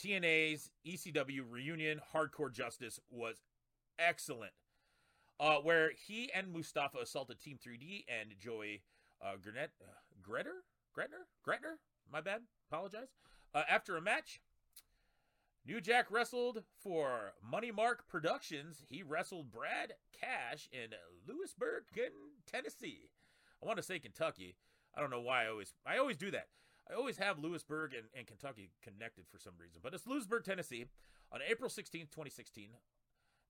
TNA's 0.00 0.70
ECW 0.86 1.42
reunion, 1.48 2.00
Hardcore 2.14 2.52
Justice, 2.52 2.98
was 3.10 3.42
excellent. 3.98 4.52
Uh, 5.40 5.56
where 5.56 5.90
he 6.06 6.30
and 6.32 6.52
Mustafa 6.52 6.98
assaulted 6.98 7.40
Team 7.40 7.58
3D 7.58 8.04
and 8.08 8.34
Joey 8.38 8.82
uh, 9.20 9.32
Grenet, 9.42 9.70
uh, 9.80 9.86
Gretter? 10.22 10.62
Gretner? 10.96 11.24
Gretner? 11.46 11.78
My 12.12 12.20
bad. 12.20 12.42
Apologize. 12.70 13.08
Uh, 13.54 13.62
after 13.68 13.96
a 13.96 14.00
match, 14.00 14.40
New 15.64 15.80
Jack 15.80 16.10
wrestled 16.10 16.64
for 16.82 17.34
Money 17.40 17.70
Mark 17.70 18.08
Productions. 18.08 18.82
He 18.88 19.02
wrestled 19.02 19.52
Brad 19.52 19.94
Cash 20.12 20.68
in 20.72 20.90
Lewisburg, 21.26 21.84
Tennessee. 22.50 23.10
I 23.62 23.66
want 23.66 23.76
to 23.76 23.82
say 23.82 24.00
Kentucky. 24.00 24.56
I 24.96 25.00
don't 25.00 25.10
know 25.10 25.20
why 25.20 25.44
I 25.44 25.48
always 25.48 25.74
I 25.86 25.98
always 25.98 26.16
do 26.16 26.32
that. 26.32 26.48
I 26.90 26.94
always 26.94 27.18
have 27.18 27.38
Lewisburg 27.38 27.94
and, 27.94 28.06
and 28.16 28.26
Kentucky 28.26 28.70
connected 28.82 29.26
for 29.30 29.38
some 29.38 29.54
reason, 29.56 29.80
but 29.82 29.94
it's 29.94 30.06
Lewisburg, 30.06 30.44
Tennessee, 30.44 30.86
on 31.30 31.40
April 31.48 31.70
16th, 31.70 32.10
2016, 32.10 32.70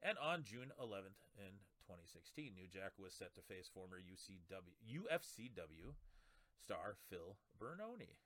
and 0.03 0.19
on 0.23 0.45
June 0.45 0.71
11th 0.79 1.17
in 1.41 1.65
2016, 1.89 2.53
New 2.55 2.69
Jack 2.69 2.93
was 2.99 3.15
set 3.15 3.35
to 3.35 3.41
face 3.41 3.71
former 3.73 3.97
UCW 3.97 4.77
UFCW 4.85 5.97
star 6.63 6.95
Phil 7.09 7.37
Baroni, 7.59 8.19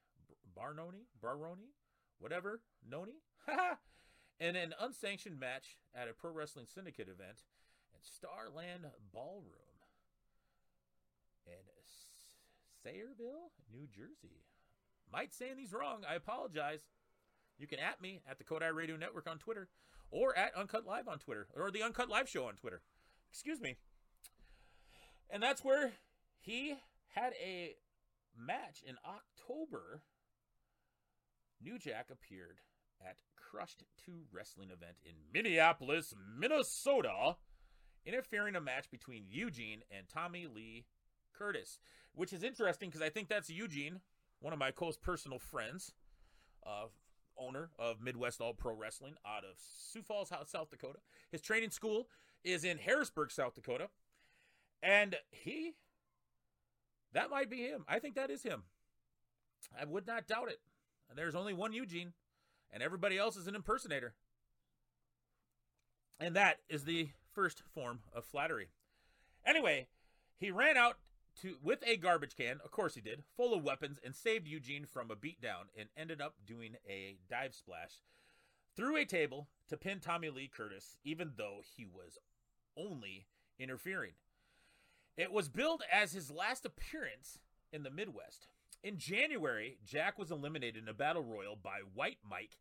Barnoni, 0.55 1.07
Baroni, 1.23 1.71
whatever, 2.19 2.61
Noni, 2.89 3.23
in 4.41 4.57
an 4.57 4.75
unsanctioned 4.81 5.39
match 5.39 5.77
at 5.95 6.09
a 6.09 6.13
Pro 6.13 6.31
Wrestling 6.31 6.67
Syndicate 6.73 7.09
event 7.09 7.43
at 7.95 8.05
Starland 8.05 8.87
Ballroom 9.13 9.77
in 11.47 11.53
Sayreville, 12.85 13.51
New 13.73 13.87
Jersey. 13.87 14.45
Might 15.13 15.35
saying 15.35 15.57
these 15.57 15.73
wrong. 15.73 16.03
I 16.09 16.15
apologize. 16.15 16.81
You 17.59 17.67
can 17.67 17.79
at 17.79 18.01
me 18.01 18.21
at 18.29 18.39
the 18.39 18.45
Kodai 18.45 18.75
Radio 18.75 18.97
Network 18.97 19.29
on 19.29 19.39
Twitter 19.39 19.69
or 20.11 20.37
at 20.37 20.55
Uncut 20.55 20.87
Live 20.87 21.09
on 21.09 21.19
Twitter 21.19 21.47
or 21.55 21.71
the 21.71 21.83
Uncut 21.83 22.09
Live 22.09 22.29
Show 22.29 22.45
on 22.47 22.55
Twitter. 22.55 22.83
Excuse 23.31 23.61
me. 23.61 23.77
And 25.31 25.43
that's 25.43 25.65
where 25.65 25.93
he 26.39 26.75
had 27.15 27.33
a 27.43 27.75
match 28.37 28.83
in 28.87 28.97
October. 29.05 30.03
New 31.63 31.79
Jack 31.79 32.11
appeared 32.11 32.61
at 33.01 33.17
Crushed 33.37 33.85
2 34.05 34.13
Wrestling 34.33 34.71
event 34.71 34.97
in 35.05 35.15
Minneapolis, 35.33 36.15
Minnesota, 36.39 37.37
interfering 38.05 38.57
a 38.57 38.61
match 38.61 38.91
between 38.91 39.25
Eugene 39.29 39.81
and 39.91 40.09
Tommy 40.09 40.47
Lee 40.47 40.85
Curtis, 41.37 41.79
which 42.15 42.33
is 42.33 42.43
interesting 42.43 42.89
because 42.89 43.03
I 43.03 43.11
think 43.11 43.29
that's 43.29 43.51
Eugene, 43.51 44.01
one 44.41 44.53
of 44.53 44.59
my 44.59 44.71
close 44.71 44.97
personal 44.97 45.39
friends, 45.39 45.93
uh, 46.67 46.87
owner 47.39 47.71
of 47.79 48.01
Midwest 48.01 48.41
All 48.41 48.55
Pro 48.55 48.75
Wrestling 48.75 49.15
out 49.27 49.45
of 49.45 49.57
Sioux 49.59 50.03
Falls, 50.03 50.29
South 50.29 50.71
Dakota. 50.71 50.99
His 51.31 51.41
training 51.41 51.71
school 51.71 52.09
is 52.45 52.65
in 52.65 52.79
Harrisburg, 52.79 53.31
South 53.31 53.55
Dakota. 53.55 53.89
And 54.83 55.17
he, 55.31 55.75
that 57.13 57.31
might 57.31 57.51
be 57.51 57.59
him. 57.59 57.85
I 57.89 57.99
think 57.99 58.15
that 58.15 58.31
is 58.31 58.43
him. 58.43 58.65
I 59.79 59.85
would 59.85 60.07
not 60.07 60.27
doubt 60.27 60.49
it. 60.49 60.61
And 61.09 61.19
there's 61.19 61.35
only 61.35 61.53
one 61.53 61.73
Eugene, 61.73 62.13
and 62.73 62.83
everybody 62.83 63.17
else 63.19 63.37
is 63.37 63.47
an 63.47 63.55
impersonator. 63.55 64.15
And 66.19 66.35
that 66.35 66.59
is 66.69 66.85
the 66.85 67.11
first 67.33 67.63
form 67.75 68.01
of 68.13 68.25
flattery. 68.25 68.69
Anyway, 69.45 69.89
he 70.39 70.51
ran 70.51 70.77
out 70.77 70.97
to 71.43 71.57
with 71.63 71.83
a 71.87 71.97
garbage 71.97 72.35
can, 72.35 72.59
of 72.65 72.71
course 72.71 72.95
he 72.95 73.01
did, 73.01 73.23
full 73.37 73.55
of 73.55 73.63
weapons, 73.63 73.99
and 74.03 74.15
saved 74.15 74.49
Eugene 74.49 74.87
from 74.87 75.11
a 75.11 75.17
beatdown 75.17 75.69
and 75.79 75.89
ended 75.97 76.21
up 76.21 76.35
doing 76.47 76.77
a 76.89 77.19
dive 77.29 77.55
splash 77.55 78.01
through 78.75 78.97
a 78.97 79.05
table 79.05 79.49
to 79.69 79.77
pin 79.77 80.01
Tommy 80.01 80.31
Lee 80.31 80.51
Curtis, 80.55 80.97
even 81.05 81.33
though 81.37 81.61
he 81.77 81.85
was 81.85 82.19
only 82.77 83.27
interfering. 83.59 84.13
It 85.17 85.33
was 85.33 85.49
billed 85.49 85.83
as 85.91 86.13
his 86.13 86.31
last 86.31 86.65
appearance 86.65 87.39
in 87.73 87.83
the 87.83 87.91
Midwest. 87.91 88.49
In 88.83 88.99
January, 88.99 89.79
Jack 89.85 90.19
was 90.19 90.31
eliminated 90.31 90.83
in 90.83 90.89
a 90.89 90.95
battle 90.95 91.25
royal 91.25 91.57
by 91.57 91.81
White 91.95 92.19
Mike, 92.29 92.59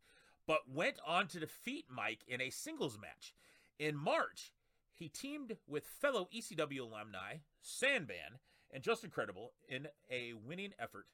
but 0.48 0.70
went 0.72 0.98
on 1.06 1.28
to 1.28 1.40
defeat 1.40 1.86
Mike 1.90 2.24
in 2.28 2.42
a 2.42 2.50
singles 2.50 2.98
match. 3.00 3.36
In 3.78 3.96
March, 3.96 4.52
he 4.92 5.10
teamed 5.10 5.58
with 5.68 5.86
fellow 5.86 6.28
ECW 6.36 6.80
alumni 6.80 7.38
Sandman 7.62 8.40
and 8.72 8.84
Justin 8.84 9.10
Credible 9.10 9.54
in 9.68 9.88
a 10.10 10.34
winning 10.34 10.74
effort 10.80 11.06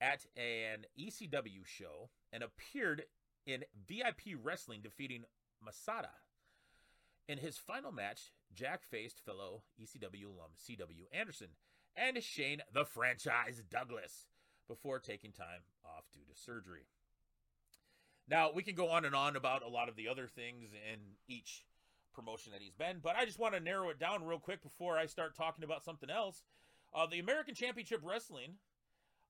at 0.00 0.26
an 0.36 0.86
ECW 0.98 1.64
show 1.64 2.10
and 2.32 2.42
appeared 2.42 3.04
in 3.46 3.64
VIP 3.86 4.36
Wrestling, 4.42 4.80
defeating 4.82 5.24
Masada. 5.62 6.10
In 7.28 7.38
his 7.38 7.58
final 7.58 7.92
match, 7.92 8.32
Jack 8.52 8.82
faced 8.82 9.24
fellow 9.24 9.62
ECW 9.80 10.24
alum 10.24 10.50
CW 10.58 11.04
Anderson 11.12 11.48
and 11.96 12.22
Shane 12.22 12.62
the 12.72 12.84
franchise 12.84 13.62
Douglas 13.70 14.26
before 14.68 14.98
taking 14.98 15.32
time 15.32 15.62
off 15.84 16.04
due 16.12 16.20
to 16.32 16.40
surgery. 16.40 16.86
Now, 18.28 18.52
we 18.54 18.62
can 18.62 18.76
go 18.76 18.90
on 18.90 19.04
and 19.04 19.14
on 19.14 19.34
about 19.34 19.64
a 19.64 19.68
lot 19.68 19.88
of 19.88 19.96
the 19.96 20.08
other 20.08 20.28
things 20.28 20.70
in 20.72 21.00
each 21.26 21.64
promotion 22.14 22.52
that 22.52 22.62
he's 22.62 22.74
been, 22.74 22.98
but 23.02 23.16
I 23.16 23.24
just 23.24 23.38
want 23.38 23.54
to 23.54 23.60
narrow 23.60 23.88
it 23.90 23.98
down 23.98 24.24
real 24.24 24.38
quick 24.38 24.62
before 24.62 24.96
I 24.96 25.06
start 25.06 25.34
talking 25.34 25.64
about 25.64 25.84
something 25.84 26.10
else. 26.10 26.42
Uh, 26.94 27.06
the 27.06 27.18
American 27.18 27.54
Championship 27.54 28.00
Wrestling, 28.04 28.54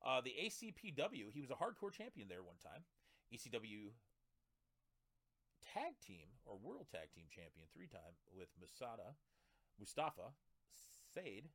uh, 0.05 0.21
the 0.21 0.35
ACPW, 0.45 1.33
he 1.33 1.40
was 1.40 1.50
a 1.50 1.55
hardcore 1.55 1.93
champion 1.93 2.29
there 2.29 2.43
one 2.43 2.57
time. 2.62 2.83
ECW 3.33 3.93
Tag 5.73 5.95
Team 6.05 6.26
or 6.45 6.57
World 6.61 6.87
Tag 6.90 7.12
Team 7.14 7.25
Champion 7.31 7.67
three 7.73 7.87
time 7.87 8.19
with 8.37 8.49
Musada, 8.59 9.14
Mustafa, 9.79 10.35
Sade, 11.14 11.49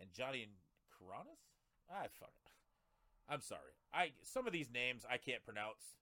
and 0.00 0.12
Johnny 0.12 0.42
and 0.42 0.52
Karanis. 0.92 1.40
I 1.90 2.08
fuck 2.18 2.32
it. 2.34 2.50
I'm 3.28 3.40
sorry. 3.40 3.76
I 3.92 4.12
some 4.22 4.46
of 4.46 4.52
these 4.52 4.70
names 4.72 5.04
I 5.10 5.16
can't 5.16 5.44
pronounce. 5.44 5.98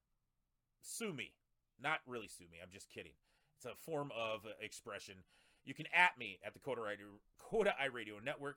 Sue 0.81 1.13
me. 1.13 1.33
Not 1.81 2.01
really 2.07 2.29
sue 2.29 2.47
me. 2.51 2.59
I'm 2.63 2.73
just 2.73 2.91
kidding. 2.91 3.13
It's 3.57 3.67
a 3.67 3.77
form 3.77 4.11
of 4.17 4.41
expression. 4.61 5.17
You 5.65 5.75
can 5.75 5.87
at 5.95 6.19
me 6.19 6.39
at 6.45 6.55
the 6.55 6.59
Coda 6.59 6.83
Radio, 6.83 7.07
Coda 7.39 7.75
I 7.81 7.87
Radio 7.87 8.17
Network 8.25 8.57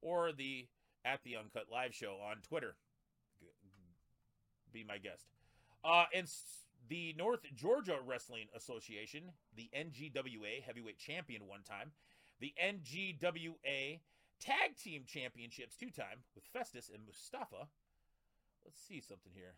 or 0.00 0.32
the 0.32 0.66
at 1.04 1.22
the 1.24 1.36
Uncut 1.36 1.66
Live 1.70 1.94
Show 1.94 2.18
on 2.22 2.36
Twitter. 2.42 2.76
Be 4.72 4.84
my 4.86 4.98
guest. 4.98 5.26
Uh, 5.84 6.04
and 6.14 6.28
the 6.88 7.14
North 7.16 7.40
Georgia 7.54 7.98
Wrestling 8.04 8.46
Association, 8.54 9.32
the 9.56 9.70
NGWA 9.76 10.62
Heavyweight 10.64 10.98
Champion 10.98 11.46
one 11.46 11.62
time, 11.62 11.92
the 12.40 12.52
NGWA 12.62 14.00
Tag 14.40 14.76
Team 14.76 15.04
Championships 15.06 15.76
two 15.76 15.90
time 15.90 16.24
with 16.34 16.44
Festus 16.44 16.90
and 16.92 17.04
Mustafa. 17.06 17.68
Let's 18.64 18.80
see 18.80 19.00
something 19.00 19.32
here. 19.34 19.54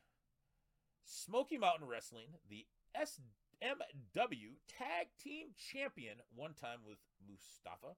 Smoky 1.04 1.58
Mountain 1.58 1.88
Wrestling, 1.88 2.26
the 2.48 2.66
SMW 2.96 4.56
Tag 4.68 5.08
Team 5.22 5.48
Champion 5.56 6.18
one 6.34 6.54
time 6.54 6.80
with 6.86 6.98
Mustafa. 7.28 7.96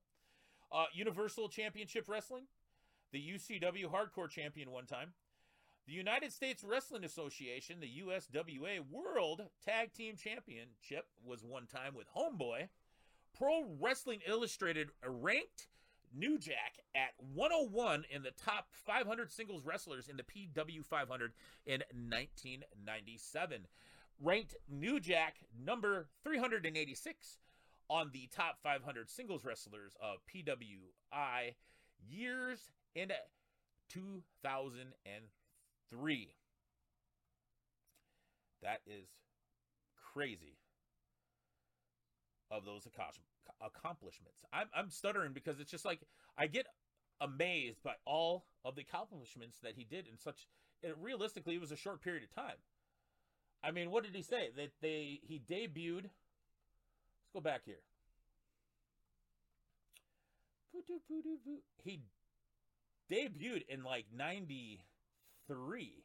Uh, 0.72 0.84
Universal 0.92 1.48
Championship 1.48 2.08
Wrestling, 2.08 2.44
the 3.12 3.18
UCW 3.18 3.86
Hardcore 3.86 4.30
Champion 4.30 4.70
one 4.70 4.86
time. 4.86 5.12
The 5.86 5.92
United 5.92 6.32
States 6.32 6.62
Wrestling 6.62 7.04
Association, 7.04 7.80
the 7.80 8.02
USWA 8.06 8.80
World 8.88 9.42
Tag 9.64 9.92
Team 9.92 10.14
Championship, 10.16 11.06
was 11.24 11.42
one 11.42 11.66
time 11.66 11.94
with 11.96 12.06
Homeboy. 12.14 12.68
Pro 13.36 13.64
Wrestling 13.80 14.20
Illustrated 14.26 14.90
ranked 15.04 15.66
New 16.14 16.38
Jack 16.38 16.78
at 16.94 17.10
101 17.34 18.04
in 18.10 18.22
the 18.22 18.30
top 18.32 18.68
500 18.72 19.30
singles 19.30 19.64
wrestlers 19.64 20.08
in 20.08 20.16
the 20.16 20.22
PW 20.22 20.84
500 20.84 21.32
in 21.66 21.82
1997. 21.92 23.66
Ranked 24.22 24.54
New 24.68 25.00
Jack 25.00 25.36
number 25.64 26.08
386 26.24 27.38
on 27.88 28.10
the 28.12 28.28
top 28.34 28.58
500 28.62 29.08
singles 29.10 29.44
wrestlers 29.44 29.96
of 30.00 30.18
PWI 30.32 31.54
years 32.08 32.70
in 32.94 33.10
2003. 33.88 36.34
That 38.62 38.80
is 38.86 39.08
crazy 40.12 40.58
of 42.50 42.64
those 42.64 42.86
accomplishments. 42.86 43.29
I'm, 44.52 44.66
I'm 44.74 44.90
stuttering 44.90 45.32
because 45.32 45.60
it's 45.60 45.70
just 45.70 45.84
like 45.84 46.00
I 46.36 46.46
get 46.46 46.66
amazed 47.20 47.82
by 47.82 47.94
all 48.06 48.46
of 48.64 48.74
the 48.74 48.82
accomplishments 48.82 49.58
that 49.62 49.74
he 49.76 49.84
did 49.84 50.06
in 50.06 50.18
such. 50.18 50.46
It, 50.82 50.96
realistically, 51.00 51.54
it 51.54 51.60
was 51.60 51.72
a 51.72 51.76
short 51.76 52.02
period 52.02 52.22
of 52.24 52.34
time. 52.34 52.56
I 53.62 53.70
mean, 53.70 53.90
what 53.90 54.04
did 54.04 54.14
he 54.14 54.22
say? 54.22 54.50
That 54.56 54.70
they 54.80 55.20
he 55.22 55.40
debuted. 55.50 56.04
Let's 56.04 57.32
go 57.34 57.40
back 57.40 57.62
here. 57.64 57.80
He 61.84 62.00
debuted 63.10 63.64
in 63.68 63.82
like 63.82 64.06
93 64.16 66.04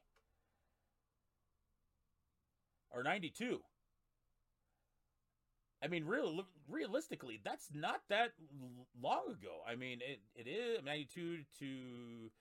or 2.92 3.04
92. 3.04 3.62
I 5.84 5.88
mean, 5.88 6.06
real 6.06 6.46
realistically, 6.70 7.40
that's 7.44 7.70
not 7.74 8.02
that 8.10 8.32
long 9.02 9.24
ago. 9.30 9.62
I 9.68 9.76
mean, 9.76 10.00
it, 10.02 10.22
it 10.36 10.50
is 10.50 10.84
92 10.84 11.40
to 11.60 12.32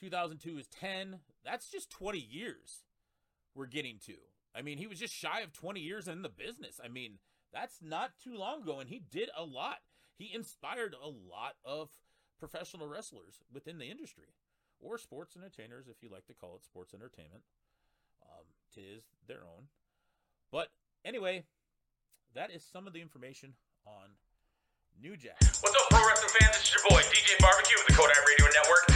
2002 0.00 0.58
is 0.58 0.66
10. 0.68 1.20
That's 1.44 1.70
just 1.70 1.90
20 1.90 2.18
years 2.18 2.84
we're 3.54 3.66
getting 3.66 3.98
to. 4.06 4.14
I 4.54 4.62
mean, 4.62 4.78
he 4.78 4.86
was 4.86 4.98
just 4.98 5.14
shy 5.14 5.40
of 5.40 5.52
20 5.52 5.80
years 5.80 6.08
in 6.08 6.22
the 6.22 6.28
business. 6.28 6.80
I 6.82 6.88
mean, 6.88 7.18
that's 7.52 7.78
not 7.82 8.12
too 8.22 8.36
long 8.36 8.62
ago, 8.62 8.80
and 8.80 8.88
he 8.88 9.02
did 9.10 9.28
a 9.36 9.44
lot. 9.44 9.78
He 10.18 10.32
inspired 10.34 10.94
a 10.94 11.08
lot 11.08 11.54
of 11.64 11.90
professional 12.38 12.86
wrestlers 12.86 13.40
within 13.52 13.78
the 13.78 13.90
industry 13.90 14.34
or 14.80 14.98
sports 14.98 15.36
entertainers, 15.36 15.86
if 15.88 16.02
you 16.02 16.10
like 16.10 16.26
to 16.26 16.34
call 16.34 16.56
it 16.56 16.64
sports 16.64 16.94
entertainment. 16.94 17.42
Um, 18.22 18.44
tis 18.74 19.04
their 19.26 19.40
own. 19.40 19.68
But 20.50 20.68
anyway, 21.04 21.44
that 22.36 22.52
is 22.52 22.62
some 22.62 22.86
of 22.86 22.92
the 22.92 23.00
information 23.00 23.56
on 23.88 24.12
New 25.00 25.16
Jack. 25.16 25.40
What's 25.40 25.72
up, 25.72 25.88
pro 25.88 26.04
wrestling 26.04 26.36
fans? 26.36 26.52
This 26.52 26.68
is 26.68 26.76
your 26.76 26.84
boy, 26.92 27.00
DJ 27.08 27.32
Barbecue 27.40 27.76
with 27.80 27.88
the 27.88 27.96
Kodai 27.96 28.12
Radio 28.12 28.46
Network 28.52 28.95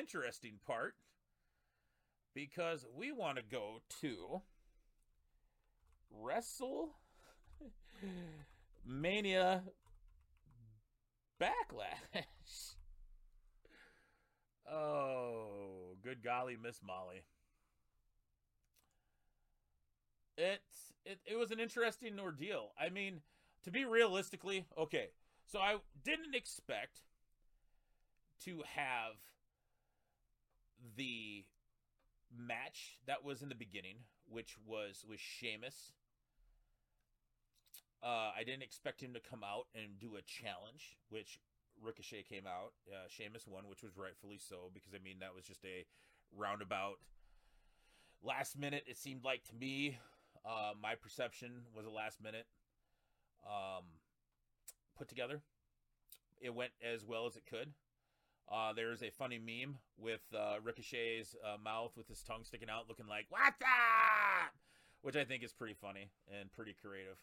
interesting 0.00 0.54
part 0.66 0.94
because 2.34 2.86
we 2.96 3.12
want 3.12 3.36
to 3.36 3.42
go 3.42 3.82
to 4.00 4.40
Wrestle 6.10 6.96
Mania 8.86 9.62
Backlash. 11.40 11.94
Oh, 14.72 15.96
good 16.00 16.22
golly, 16.22 16.56
Miss 16.62 16.78
Molly. 16.80 17.24
It's 20.38 20.92
it, 21.04 21.18
it 21.26 21.36
was 21.36 21.50
an 21.50 21.58
interesting 21.58 22.20
ordeal. 22.20 22.70
I 22.78 22.88
mean, 22.88 23.22
to 23.64 23.72
be 23.72 23.84
realistically, 23.84 24.66
okay. 24.78 25.08
So 25.44 25.58
I 25.58 25.78
didn't 26.04 26.36
expect 26.36 27.00
to 28.44 28.62
have 28.76 29.16
the 30.96 31.44
match 32.36 32.98
that 33.06 33.24
was 33.24 33.42
in 33.42 33.48
the 33.48 33.54
beginning, 33.54 33.96
which 34.28 34.56
was 34.64 35.04
with 35.08 35.20
Sheamus. 35.20 35.92
Uh, 38.02 38.32
I 38.36 38.44
didn't 38.44 38.62
expect 38.62 39.02
him 39.02 39.12
to 39.14 39.20
come 39.20 39.44
out 39.44 39.66
and 39.74 39.98
do 39.98 40.16
a 40.16 40.22
challenge, 40.22 40.96
which 41.10 41.38
Ricochet 41.82 42.22
came 42.22 42.46
out. 42.46 42.72
Uh, 42.88 43.08
Sheamus 43.08 43.46
won, 43.46 43.68
which 43.68 43.82
was 43.82 43.96
rightfully 43.96 44.38
so, 44.38 44.70
because 44.72 44.94
I 44.94 44.98
mean 45.02 45.18
that 45.20 45.34
was 45.34 45.44
just 45.44 45.64
a 45.64 45.84
roundabout 46.34 46.98
last 48.22 48.58
minute. 48.58 48.84
It 48.86 48.96
seemed 48.96 49.24
like 49.24 49.44
to 49.44 49.54
me, 49.54 49.98
uh, 50.44 50.72
my 50.80 50.94
perception 50.94 51.62
was 51.74 51.86
a 51.86 51.90
last 51.90 52.22
minute 52.22 52.46
um, 53.46 53.84
put 54.96 55.08
together. 55.08 55.42
It 56.40 56.54
went 56.54 56.72
as 56.82 57.04
well 57.04 57.26
as 57.26 57.36
it 57.36 57.44
could. 57.48 57.72
Uh, 58.50 58.72
there's 58.72 59.02
a 59.02 59.10
funny 59.10 59.38
meme 59.38 59.76
with 59.96 60.22
uh, 60.34 60.56
Ricochet's 60.62 61.36
uh, 61.44 61.56
mouth 61.62 61.92
with 61.96 62.08
his 62.08 62.22
tongue 62.22 62.42
sticking 62.42 62.68
out, 62.68 62.88
looking 62.88 63.06
like 63.06 63.26
"What's 63.30 63.62
up?" 63.62 64.54
which 65.02 65.16
I 65.16 65.24
think 65.24 65.42
is 65.42 65.52
pretty 65.52 65.74
funny 65.74 66.10
and 66.28 66.52
pretty 66.52 66.74
creative 66.80 67.16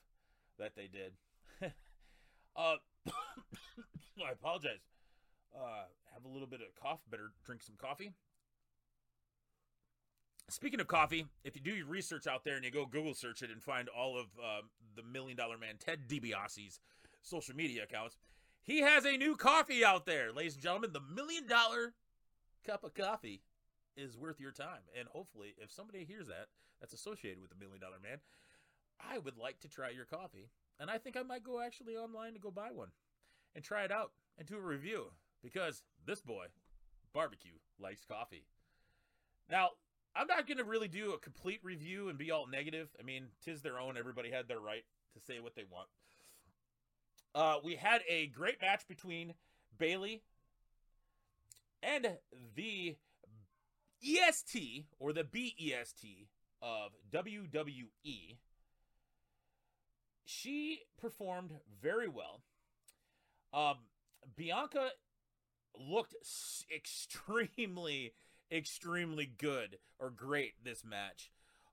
that 0.57 0.75
they 0.75 0.87
did. 0.87 1.13
uh, 2.55 2.75
I 4.25 4.31
apologize. 4.31 4.79
Uh, 5.55 5.85
have 6.13 6.25
a 6.25 6.27
little 6.27 6.47
bit 6.47 6.61
of 6.61 6.67
cough. 6.81 6.99
Better 7.09 7.31
drink 7.45 7.61
some 7.61 7.75
coffee. 7.77 8.11
Speaking 10.49 10.79
of 10.79 10.87
coffee, 10.87 11.25
if 11.43 11.55
you 11.55 11.61
do 11.61 11.71
your 11.71 11.87
research 11.87 12.25
out 12.25 12.45
there 12.45 12.55
and 12.55 12.63
you 12.63 12.71
go 12.71 12.85
Google 12.85 13.13
search 13.13 13.41
it 13.41 13.51
and 13.51 13.61
find 13.61 13.89
all 13.89 14.17
of 14.17 14.27
uh, 14.41 14.61
the 14.95 15.03
Million 15.03 15.35
Dollar 15.35 15.57
Man 15.57 15.75
Ted 15.77 16.07
DiBiase's 16.07 16.79
social 17.21 17.53
media 17.53 17.83
accounts, 17.83 18.15
he 18.67 18.81
has 18.81 19.05
a 19.05 19.15
new 19.15 19.37
coffee 19.37 19.83
out 19.83 20.05
there, 20.05 20.33
ladies 20.33 20.55
and 20.55 20.61
gentlemen. 20.61 20.91
The 20.91 20.99
Million 20.99 21.47
Dollar 21.47 21.93
Cup 22.65 22.83
of 22.83 22.93
Coffee 22.93 23.41
is 23.95 24.17
worth 24.17 24.41
your 24.41 24.51
time, 24.51 24.81
and 24.97 25.07
hopefully, 25.07 25.55
if 25.57 25.71
somebody 25.71 26.03
hears 26.03 26.27
that 26.27 26.47
that's 26.81 26.93
associated 26.93 27.41
with 27.41 27.49
the 27.49 27.55
Million 27.55 27.79
Dollar 27.79 27.97
Man, 28.03 28.19
I 28.99 29.19
would 29.19 29.37
like 29.37 29.61
to 29.61 29.69
try 29.69 29.89
your 29.89 30.03
coffee, 30.03 30.49
and 30.79 30.91
I 30.91 30.97
think 30.97 31.15
I 31.15 31.23
might 31.23 31.45
go 31.45 31.61
actually 31.61 31.95
online 31.95 32.33
to 32.33 32.39
go 32.39 32.51
buy 32.51 32.71
one 32.73 32.89
and 33.55 33.63
try 33.63 33.85
it 33.85 33.91
out 33.91 34.11
and 34.37 34.45
do 34.45 34.57
a 34.57 34.61
review 34.61 35.11
because 35.41 35.83
this 36.05 36.19
boy, 36.19 36.47
barbecue, 37.13 37.59
likes 37.79 38.03
coffee. 38.03 38.43
Now, 39.49 39.71
I'm 40.13 40.27
not 40.27 40.45
going 40.45 40.57
to 40.57 40.65
really 40.65 40.89
do 40.89 41.13
a 41.13 41.19
complete 41.19 41.61
review 41.63 42.09
and 42.09 42.17
be 42.17 42.31
all 42.31 42.47
negative. 42.47 42.89
I 42.99 43.03
mean, 43.03 43.27
tis 43.41 43.61
their 43.61 43.79
own. 43.79 43.97
Everybody 43.97 44.29
had 44.29 44.49
their 44.49 44.59
right 44.59 44.83
to 45.13 45.19
say 45.21 45.39
what 45.39 45.55
they 45.55 45.63
want. 45.71 45.87
Uh, 47.35 47.57
we 47.63 47.75
had 47.75 48.01
a 48.09 48.27
great 48.27 48.61
match 48.61 48.87
between 48.87 49.33
Bayley 49.77 50.23
and 51.83 52.17
the 52.55 52.95
EST 54.03 54.85
or 54.99 55.13
the 55.13 55.23
BEST 55.23 56.05
of 56.61 56.91
WWE. 57.11 58.37
She 60.25 60.79
performed 60.99 61.51
very 61.81 62.07
well. 62.07 62.41
Um, 63.53 63.77
Bianca 64.35 64.89
looked 65.79 66.15
extremely 66.75 68.13
extremely 68.51 69.25
good 69.25 69.77
or 69.99 70.09
great 70.09 70.63
this 70.63 70.83
match. 70.83 71.31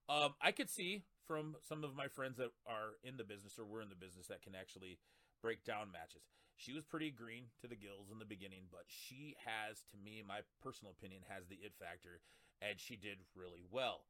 Um, 0.09 0.35
I 0.41 0.53
could 0.53 0.69
see 0.69 1.05
from 1.27 1.57
some 1.67 1.85
of 1.85 1.95
my 1.95 2.09
friends 2.09 2.37
that 2.39 2.51
are 2.67 2.97
in 3.03 3.17
the 3.17 3.25
business 3.25 3.59
or 3.59 3.65
were 3.65 3.81
in 3.81 3.89
the 3.89 3.95
business 3.95 4.27
that 4.27 4.43
can 4.43 4.55
actually 4.55 4.99
break 5.45 5.63
down 5.63 5.93
matches. 5.93 6.25
She 6.57 6.73
was 6.73 6.85
pretty 6.85 7.11
green 7.11 7.45
to 7.61 7.69
the 7.69 7.77
gills 7.77 8.09
in 8.11 8.19
the 8.19 8.25
beginning, 8.25 8.63
but 8.73 8.85
she 8.89 9.37
has, 9.45 9.85
to 9.91 9.99
me, 10.03 10.23
my 10.27 10.41
personal 10.63 10.95
opinion, 10.97 11.21
has 11.29 11.45
the 11.47 11.57
it 11.57 11.75
factor, 11.79 12.23
and 12.63 12.81
she 12.81 12.97
did 12.97 13.19
really 13.37 13.67
well. 13.71 14.07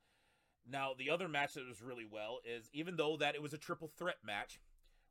Now, 0.70 0.92
the 0.96 1.10
other 1.10 1.26
match 1.26 1.54
that 1.54 1.66
was 1.66 1.82
really 1.82 2.06
well 2.08 2.38
is 2.44 2.70
even 2.72 2.94
though 2.94 3.16
that 3.16 3.34
it 3.34 3.42
was 3.42 3.52
a 3.52 3.58
triple 3.58 3.90
threat 3.98 4.18
match 4.24 4.60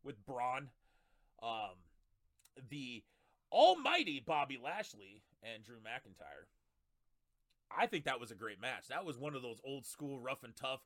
with 0.01 0.25
Braun, 0.25 0.69
um, 1.41 1.75
the 2.69 3.03
almighty 3.51 4.23
Bobby 4.25 4.57
Lashley, 4.63 5.23
and 5.43 5.61
Drew 5.65 5.77
McIntyre. 5.77 6.47
I 7.75 7.87
think 7.87 8.05
that 8.05 8.21
was 8.21 8.31
a 8.31 8.35
great 8.35 8.61
match. 8.61 8.87
That 8.87 9.03
was 9.03 9.17
one 9.17 9.35
of 9.35 9.41
those 9.41 9.59
old 9.65 9.85
school 9.85 10.19
rough 10.19 10.43
and 10.45 10.55
tough. 10.55 10.81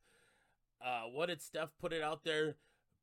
Uh, 0.84 1.04
what 1.13 1.28
did 1.28 1.43
Steph 1.43 1.78
put 1.80 1.93
it 1.93 2.02
out 2.02 2.23
there? 2.23 2.56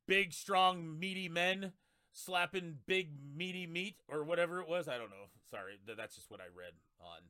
Big, 0.09 0.33
strong, 0.33 0.99
meaty 0.99 1.29
men 1.29 1.73
slapping 2.15 2.79
big, 2.87 3.09
meaty 3.37 3.67
meat 3.67 3.97
or 4.09 4.25
whatever 4.25 4.61
it 4.61 4.69
was. 4.69 4.89
I 4.89 4.97
don't 4.97 5.11
know. 5.11 5.29
Sorry, 5.51 5.75
that's 5.87 6.15
just 6.15 6.31
what 6.31 6.41
I 6.41 6.45
read 6.45 6.73
on 7.01 7.21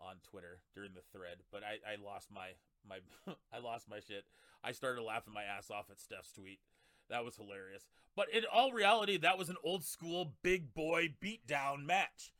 on 0.00 0.16
Twitter 0.22 0.60
during 0.74 0.94
the 0.94 1.02
thread. 1.12 1.38
But 1.52 1.62
I, 1.62 1.92
I 1.92 1.96
lost 2.04 2.28
my 2.32 2.48
my 2.88 2.98
I 3.52 3.58
lost 3.60 3.88
my 3.88 4.00
shit. 4.00 4.24
I 4.64 4.72
started 4.72 5.02
laughing 5.02 5.34
my 5.34 5.44
ass 5.44 5.70
off 5.70 5.90
at 5.90 6.00
Steph's 6.00 6.32
tweet. 6.32 6.58
That 7.10 7.24
was 7.24 7.36
hilarious. 7.36 7.86
But 8.16 8.26
in 8.32 8.42
all 8.52 8.72
reality, 8.72 9.16
that 9.18 9.38
was 9.38 9.48
an 9.48 9.56
old 9.62 9.84
school 9.84 10.34
big 10.42 10.74
boy 10.74 11.14
beatdown 11.22 11.86
match. 11.86 12.32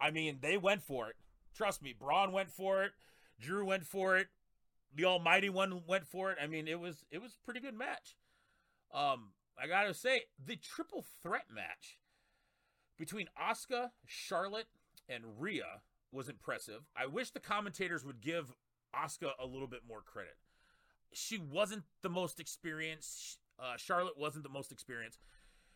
I 0.00 0.10
mean, 0.10 0.38
they 0.40 0.56
went 0.56 0.82
for 0.82 1.08
it. 1.08 1.16
Trust 1.54 1.82
me, 1.82 1.94
Braun 1.98 2.32
went 2.32 2.50
for 2.50 2.84
it. 2.84 2.92
Drew 3.40 3.64
went 3.64 3.86
for 3.86 4.16
it. 4.16 4.28
The 4.94 5.04
Almighty 5.04 5.50
One 5.50 5.82
went 5.86 6.06
for 6.06 6.30
it. 6.30 6.38
I 6.40 6.46
mean, 6.46 6.68
it 6.68 6.78
was 6.78 7.04
it 7.10 7.20
was 7.20 7.38
pretty 7.44 7.60
good 7.60 7.76
match. 7.76 8.16
Um, 8.92 9.30
I 9.62 9.66
gotta 9.66 9.94
say, 9.94 10.22
the 10.44 10.56
triple 10.56 11.04
threat 11.22 11.46
match 11.52 11.98
between 12.98 13.28
Asuka, 13.40 13.90
Charlotte, 14.06 14.66
and 15.08 15.24
Rhea 15.38 15.82
was 16.12 16.28
impressive. 16.28 16.82
I 16.96 17.06
wish 17.06 17.30
the 17.30 17.40
commentators 17.40 18.04
would 18.04 18.20
give 18.20 18.52
Asuka 18.94 19.30
a 19.40 19.46
little 19.46 19.66
bit 19.66 19.80
more 19.86 20.00
credit. 20.00 20.36
She 21.12 21.38
wasn't 21.38 21.84
the 22.02 22.08
most 22.08 22.40
experienced. 22.40 23.38
Uh, 23.58 23.76
Charlotte 23.76 24.18
wasn't 24.18 24.44
the 24.44 24.50
most 24.50 24.72
experienced. 24.72 25.20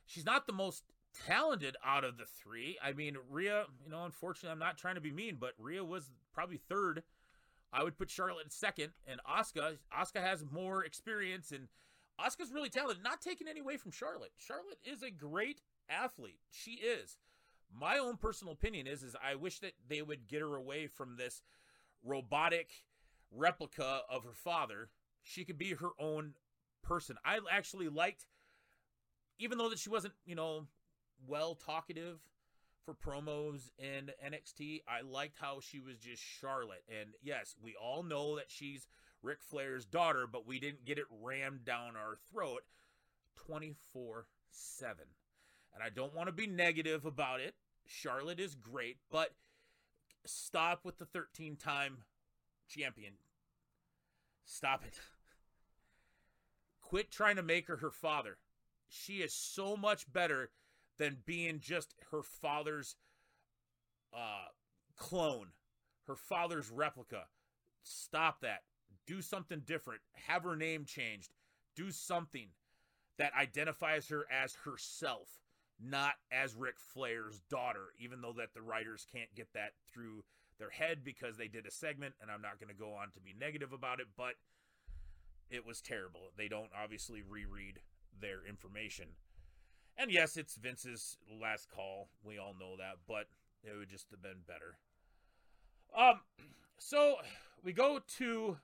She's 0.07 0.25
not 0.25 0.47
the 0.47 0.53
most 0.53 0.85
talented 1.27 1.77
out 1.85 2.05
of 2.05 2.19
the 2.19 2.25
three. 2.25 2.79
I 2.83 2.93
mean, 2.93 3.17
Rhea, 3.29 3.65
you 3.85 3.91
know, 3.91 4.05
unfortunately, 4.05 4.51
I'm 4.51 4.59
not 4.59 4.79
trying 4.79 4.95
to 4.97 5.01
be 5.01 5.13
mean, 5.13 5.37
but 5.39 5.53
Rhea 5.59 5.85
was 5.85 6.11
probably 6.33 6.57
third. 6.57 7.03
I 7.73 7.85
would 7.85 7.99
put 7.99 8.11
Charlotte 8.11 8.53
second, 8.53 8.93
and 9.07 9.21
Asuka. 9.29 9.77
Asuka 9.97 10.21
has 10.21 10.45
more 10.51 10.85
experience, 10.85 11.53
and 11.53 11.69
Asuka's 12.21 12.53
really 12.53 12.69
talented. 12.69 13.03
Not 13.03 13.21
taking 13.21 13.49
any 13.49 13.61
away 13.61 13.77
from 13.77 13.93
Charlotte. 13.93 14.33
Charlotte 14.37 14.79
is 14.85 15.03
a 15.03 15.11
great 15.11 15.61
athlete. 15.89 16.41
She 16.51 16.73
is. 16.73 17.19
My 17.73 17.99
own 17.99 18.17
personal 18.17 18.53
opinion 18.53 18.87
is, 18.87 19.03
is 19.03 19.15
I 19.23 19.35
wish 19.35 19.61
that 19.61 19.75
they 19.89 20.03
would 20.03 20.27
get 20.27 20.41
her 20.41 20.57
away 20.57 20.87
from 20.87 21.17
this 21.17 21.43
robotic 22.03 22.71
replica 23.31 24.01
of 24.11 24.25
her 24.25 24.33
father. 24.33 24.89
She 25.23 25.45
could 25.45 25.59
be 25.59 25.75
her 25.75 25.91
own 25.99 26.35
person. 26.83 27.17
I 27.25 27.41
actually 27.51 27.89
liked, 27.89 28.27
even 29.39 29.59
though 29.59 29.69
that 29.69 29.79
she 29.79 29.91
wasn't, 29.91 30.15
you 30.25 30.35
know, 30.35 30.67
well 31.27 31.55
talkative 31.55 32.19
for 32.85 32.95
promos 32.95 33.71
in 33.79 34.11
NXT. 34.25 34.83
I 34.89 35.03
liked 35.03 35.37
how 35.39 35.61
she 35.61 35.81
was 35.81 35.99
just 35.99 36.23
Charlotte. 36.23 36.85
And 36.89 37.11
yes, 37.23 37.55
we 37.63 37.75
all 37.77 38.03
know 38.03 38.37
that 38.37 38.47
she's 38.51 38.89
Ric 39.23 39.39
Flair's 39.43 39.85
daughter, 39.85 40.27
but 40.31 40.47
we 40.47 40.59
didn't 40.61 40.85
get 40.85 40.99
it 40.99 41.07
rammed 41.23 41.65
down 41.65 41.97
our 41.97 42.19
throat 42.33 42.63
24 43.47 44.27
7. 44.51 44.97
And 45.75 45.83
I 45.83 45.91
don't 45.91 46.15
want 46.15 46.29
to 46.29 46.33
be 46.33 46.47
negative 46.47 47.05
about 47.05 47.41
it. 47.41 47.55
Charlotte 47.87 48.41
is 48.41 48.55
great, 48.55 48.99
but 49.11 49.35
stop 50.27 50.85
with 50.85 50.99
the 50.99 51.07
13 51.07 51.57
time 51.57 51.99
champion. 52.69 53.15
Stop 54.45 54.85
it. 54.87 55.01
Quit 56.81 57.11
trying 57.11 57.37
to 57.37 57.43
make 57.43 57.69
her 57.69 57.77
her 57.77 57.91
father. 57.91 58.39
She 58.89 59.19
is 59.19 59.35
so 59.35 59.77
much 59.77 60.11
better 60.11 60.51
than 60.99 61.19
being 61.25 61.61
just 61.61 61.95
her 62.11 62.23
father's 62.23 62.97
uh, 64.13 64.49
clone, 64.97 65.49
her 66.07 66.17
father's 66.17 66.71
replica. 66.71 67.25
Stop 67.83 68.41
that. 68.41 68.63
Do 69.09 69.23
something 69.23 69.63
different. 69.65 70.03
Have 70.29 70.45
her 70.45 70.55
name 70.55 70.85
changed. 70.85 71.33
Do 71.75 71.91
something 71.91 72.49
that 73.17 73.33
identifies 73.35 74.09
her 74.09 74.27
as 74.31 74.55
herself, 74.65 75.41
not 75.81 76.13
as 76.31 76.55
Ric 76.55 76.79
Flair's 76.79 77.41
daughter, 77.51 77.87
even 77.99 78.21
though 78.21 78.35
that 78.35 78.53
the 78.55 78.61
writers 78.61 79.07
can't 79.11 79.35
get 79.35 79.49
that 79.55 79.73
through 79.91 80.25
their 80.59 80.71
head 80.71 80.99
because 81.05 81.39
they 81.39 81.49
did 81.49 81.67
a 81.67 81.71
segment, 81.71 82.15
and 82.21 82.31
I'm 82.31 82.43
not 82.43 82.61
going 82.61 82.69
to 82.69 82.79
go 82.79 82.93
on 82.93 83.11
to 83.13 83.21
be 83.21 83.35
negative 83.39 83.73
about 83.73 83.99
it, 83.99 84.09
but 84.15 84.35
it 85.51 85.65
was 85.65 85.81
terrible. 85.81 86.33
They 86.37 86.49
don't 86.49 86.71
obviously 86.79 87.23
reread 87.27 87.79
their 88.21 88.47
information. 88.47 89.07
And 89.97 90.11
yes, 90.11 90.37
it's 90.37 90.57
Vince's 90.57 91.17
last 91.41 91.71
call. 91.71 92.11
We 92.23 92.39
all 92.39 92.55
know 92.59 92.77
that, 92.77 92.99
but 93.09 93.27
it 93.65 93.77
would 93.77 93.89
just 93.89 94.11
have 94.11 94.23
been 94.23 94.43
better. 94.47 94.77
Um, 95.97 96.21
so 96.79 97.17
we 97.65 97.73
go 97.73 98.01
to 98.19 98.59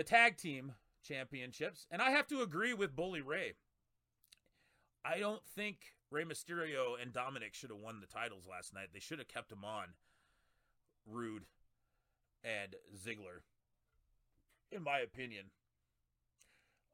the 0.00 0.04
tag 0.04 0.38
team 0.38 0.72
championships, 1.04 1.86
and 1.90 2.00
I 2.00 2.12
have 2.12 2.26
to 2.28 2.40
agree 2.40 2.72
with 2.72 2.96
Bully 2.96 3.20
Ray. 3.20 3.52
I 5.04 5.18
don't 5.18 5.44
think 5.54 5.76
Rey 6.10 6.24
Mysterio 6.24 6.94
and 6.98 7.12
Dominic 7.12 7.52
should 7.52 7.68
have 7.68 7.80
won 7.80 8.00
the 8.00 8.06
titles 8.06 8.46
last 8.50 8.72
night. 8.72 8.88
They 8.94 8.98
should 8.98 9.18
have 9.18 9.28
kept 9.28 9.50
them 9.50 9.62
on 9.62 9.88
Roode 11.06 11.44
and 12.42 12.76
Ziggler, 12.96 13.42
in 14.72 14.82
my 14.82 15.00
opinion. 15.00 15.50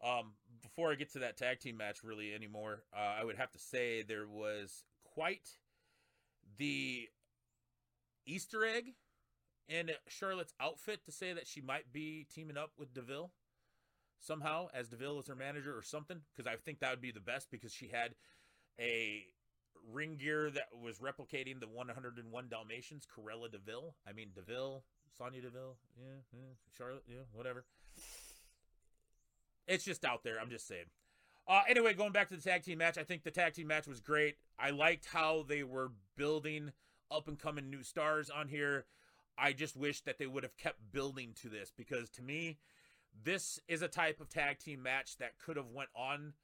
Um, 0.04 0.32
before 0.60 0.90
I 0.90 0.96
get 0.96 1.12
to 1.12 1.20
that 1.20 1.36
tag 1.36 1.60
team 1.60 1.76
match, 1.76 2.02
really 2.02 2.34
anymore, 2.34 2.82
uh, 2.92 3.20
I 3.20 3.24
would 3.24 3.36
have 3.36 3.52
to 3.52 3.58
say 3.60 4.02
there 4.02 4.26
was 4.26 4.82
quite 5.04 5.48
the 6.58 7.08
Easter 8.26 8.64
egg 8.64 8.94
in 9.68 9.90
Charlotte's 10.08 10.54
outfit 10.60 11.04
to 11.04 11.12
say 11.12 11.32
that 11.32 11.46
she 11.46 11.60
might 11.60 11.92
be 11.92 12.26
teaming 12.32 12.56
up 12.56 12.72
with 12.78 12.94
Deville 12.94 13.32
somehow 14.18 14.68
as 14.72 14.88
Deville 14.88 15.18
as 15.18 15.26
her 15.26 15.34
manager 15.34 15.76
or 15.76 15.82
something 15.82 16.20
because 16.34 16.50
I 16.50 16.56
think 16.56 16.80
that 16.80 16.90
would 16.90 17.00
be 17.00 17.10
the 17.10 17.20
best 17.20 17.50
because 17.50 17.72
she 17.72 17.88
had 17.88 18.14
a 18.80 19.24
ring 19.92 20.16
gear 20.16 20.50
that 20.50 20.68
was 20.82 20.98
replicating 20.98 21.60
the 21.60 21.68
101 21.68 22.48
Dalmatians, 22.48 23.06
Cruella 23.06 23.50
de 23.50 23.58
Vil. 23.58 23.94
I 24.08 24.12
mean 24.12 24.30
Deville, 24.34 24.84
Sonya 25.16 25.42
Deville, 25.42 25.76
yeah, 25.98 26.20
yeah, 26.32 26.54
Charlotte, 26.76 27.04
yeah, 27.08 27.24
whatever. 27.32 27.64
It's 29.66 29.84
just 29.84 30.04
out 30.04 30.22
there. 30.22 30.40
I'm 30.40 30.50
just 30.50 30.68
saying. 30.68 30.84
Uh, 31.48 31.62
anyway, 31.68 31.94
going 31.94 32.12
back 32.12 32.28
to 32.28 32.36
the 32.36 32.42
tag 32.42 32.62
team 32.64 32.78
match, 32.78 32.98
I 32.98 33.04
think 33.04 33.22
the 33.22 33.30
tag 33.30 33.54
team 33.54 33.68
match 33.68 33.86
was 33.86 34.00
great. 34.00 34.36
I 34.58 34.70
liked 34.70 35.06
how 35.06 35.44
they 35.46 35.62
were 35.62 35.92
building 36.16 36.72
up 37.10 37.28
and 37.28 37.38
coming 37.38 37.70
new 37.70 37.82
stars 37.82 38.30
on 38.30 38.48
here. 38.48 38.86
I 39.38 39.52
just 39.52 39.76
wish 39.76 40.00
that 40.02 40.18
they 40.18 40.26
would 40.26 40.42
have 40.42 40.56
kept 40.56 40.92
building 40.92 41.32
to 41.42 41.48
this 41.48 41.72
because 41.76 42.08
to 42.10 42.22
me, 42.22 42.58
this 43.24 43.60
is 43.68 43.82
a 43.82 43.88
type 43.88 44.20
of 44.20 44.28
tag 44.28 44.58
team 44.58 44.82
match 44.82 45.16
that 45.18 45.38
could 45.38 45.56
have 45.56 45.70
went 45.70 45.90
on 45.94 46.34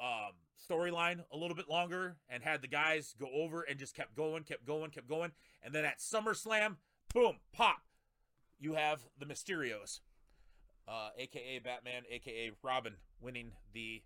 um, 0.00 0.32
storyline 0.68 1.20
a 1.32 1.36
little 1.36 1.56
bit 1.56 1.68
longer 1.68 2.16
and 2.28 2.42
had 2.42 2.62
the 2.62 2.68
guys 2.68 3.14
go 3.18 3.28
over 3.32 3.62
and 3.62 3.78
just 3.78 3.94
kept 3.94 4.14
going, 4.16 4.42
kept 4.42 4.66
going, 4.66 4.90
kept 4.90 5.08
going, 5.08 5.32
and 5.62 5.74
then 5.74 5.84
at 5.84 5.98
SummerSlam, 5.98 6.76
boom, 7.12 7.36
pop, 7.52 7.82
you 8.58 8.74
have 8.74 9.02
the 9.18 9.26
Mysterios, 9.26 10.00
uh, 10.88 11.10
aka 11.16 11.58
Batman, 11.58 12.02
aka 12.10 12.50
Robin, 12.62 12.94
winning 13.20 13.52
the 13.72 14.02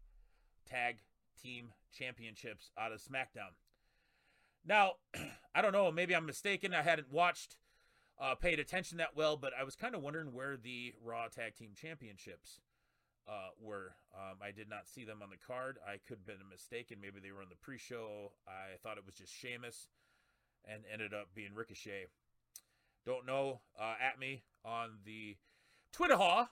tag 0.69 0.99
team 1.41 1.73
championships 1.93 2.71
out 2.79 2.93
of 2.93 3.01
SmackDown. 3.01 3.55
Now, 4.65 4.93
I 5.55 5.63
don't 5.63 5.73
know, 5.73 5.91
maybe 5.91 6.15
I'm 6.15 6.27
mistaken. 6.27 6.75
I 6.75 6.83
hadn't 6.83 7.13
watched, 7.13 7.57
uh, 8.21 8.35
paid 8.35 8.59
attention 8.59 8.99
that 8.99 9.17
well, 9.17 9.37
but 9.37 9.53
I 9.59 9.65
was 9.65 9.77
kind 9.77 9.95
of 9.95 10.03
wondering 10.03 10.33
where 10.33 10.57
the 10.57 10.95
Raw 11.05 11.29
Tag 11.29 11.55
Team 11.55 11.71
Championships 11.75 12.61
uh, 13.29 13.51
were. 13.61 13.93
Um, 14.15 14.39
I 14.43 14.51
did 14.51 14.69
not 14.69 14.89
see 14.89 15.05
them 15.05 15.21
on 15.23 15.31
the 15.31 15.37
card. 15.37 15.79
I 15.87 15.99
could 16.07 16.19
have 16.19 16.27
been 16.27 16.49
mistaken. 16.51 16.99
Maybe 17.01 17.21
they 17.21 17.31
were 17.31 17.43
on 17.43 17.49
the 17.49 17.57
pre-show. 17.57 18.33
I 18.47 18.77
thought 18.83 18.99
it 18.99 19.07
was 19.07 19.15
just 19.15 19.35
Sheamus, 19.35 19.89
and 20.65 20.83
ended 20.93 21.15
up 21.15 21.29
being 21.35 21.55
Ricochet. 21.55 22.07
Don't 23.07 23.27
know. 23.27 23.61
Uh, 23.79 23.95
at 24.01 24.19
me 24.19 24.43
on 24.65 24.99
the 25.05 25.37
Twitter 25.93 26.17
Haw, 26.17 26.49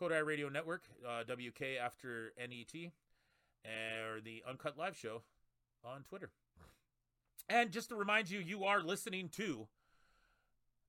Kodai 0.00 0.24
Radio 0.24 0.48
Network, 0.48 0.84
uh, 1.06 1.24
WK 1.24 1.62
after 1.82 2.32
NET, 2.38 2.92
or 3.64 4.20
the 4.20 4.42
Uncut 4.48 4.78
Live 4.78 4.96
Show 4.96 5.22
on 5.84 6.04
Twitter. 6.04 6.30
And 7.48 7.70
just 7.70 7.88
to 7.88 7.96
remind 7.96 8.30
you, 8.30 8.38
you 8.38 8.64
are 8.64 8.80
listening 8.80 9.28
to 9.30 9.66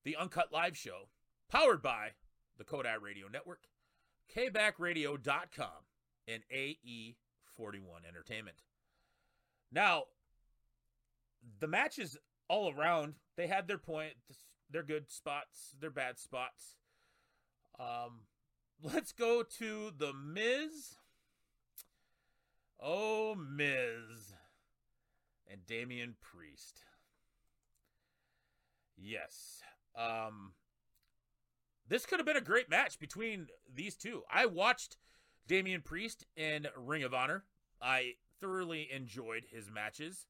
the 0.04 0.16
Uncut 0.16 0.52
Live 0.52 0.76
Show, 0.76 1.08
powered 1.50 1.82
by 1.82 2.10
the 2.58 2.64
Kodai 2.64 3.00
Radio 3.00 3.26
Network, 3.28 3.64
KBackRadio.com, 4.34 5.68
and 6.28 6.42
AE41 6.54 8.08
Entertainment. 8.08 8.56
Now, 9.72 10.04
the 11.60 11.66
matches 11.66 12.16
all 12.48 12.72
around, 12.72 13.14
they 13.36 13.46
had 13.46 13.66
their 13.66 13.78
point. 13.78 14.14
Their 14.70 14.82
good 14.82 15.10
spots, 15.10 15.74
their 15.78 15.90
bad 15.90 16.18
spots. 16.18 16.76
Um, 17.78 18.22
let's 18.82 19.12
go 19.12 19.42
to 19.58 19.92
the 19.96 20.12
Miz. 20.12 20.96
Oh, 22.80 23.34
Miz 23.34 24.34
and 25.50 25.64
Damian 25.66 26.16
Priest. 26.20 26.80
Yes. 28.96 29.62
Um 29.96 30.52
this 31.88 32.06
could 32.06 32.18
have 32.18 32.26
been 32.26 32.36
a 32.36 32.40
great 32.40 32.70
match 32.70 32.98
between 32.98 33.48
these 33.72 33.94
two. 33.96 34.22
I 34.30 34.46
watched 34.46 34.96
Damian 35.46 35.82
Priest 35.82 36.24
in 36.36 36.66
Ring 36.76 37.02
of 37.02 37.12
Honor. 37.12 37.44
I 37.80 38.14
thoroughly 38.40 38.88
enjoyed 38.90 39.44
his 39.50 39.70
matches. 39.70 40.26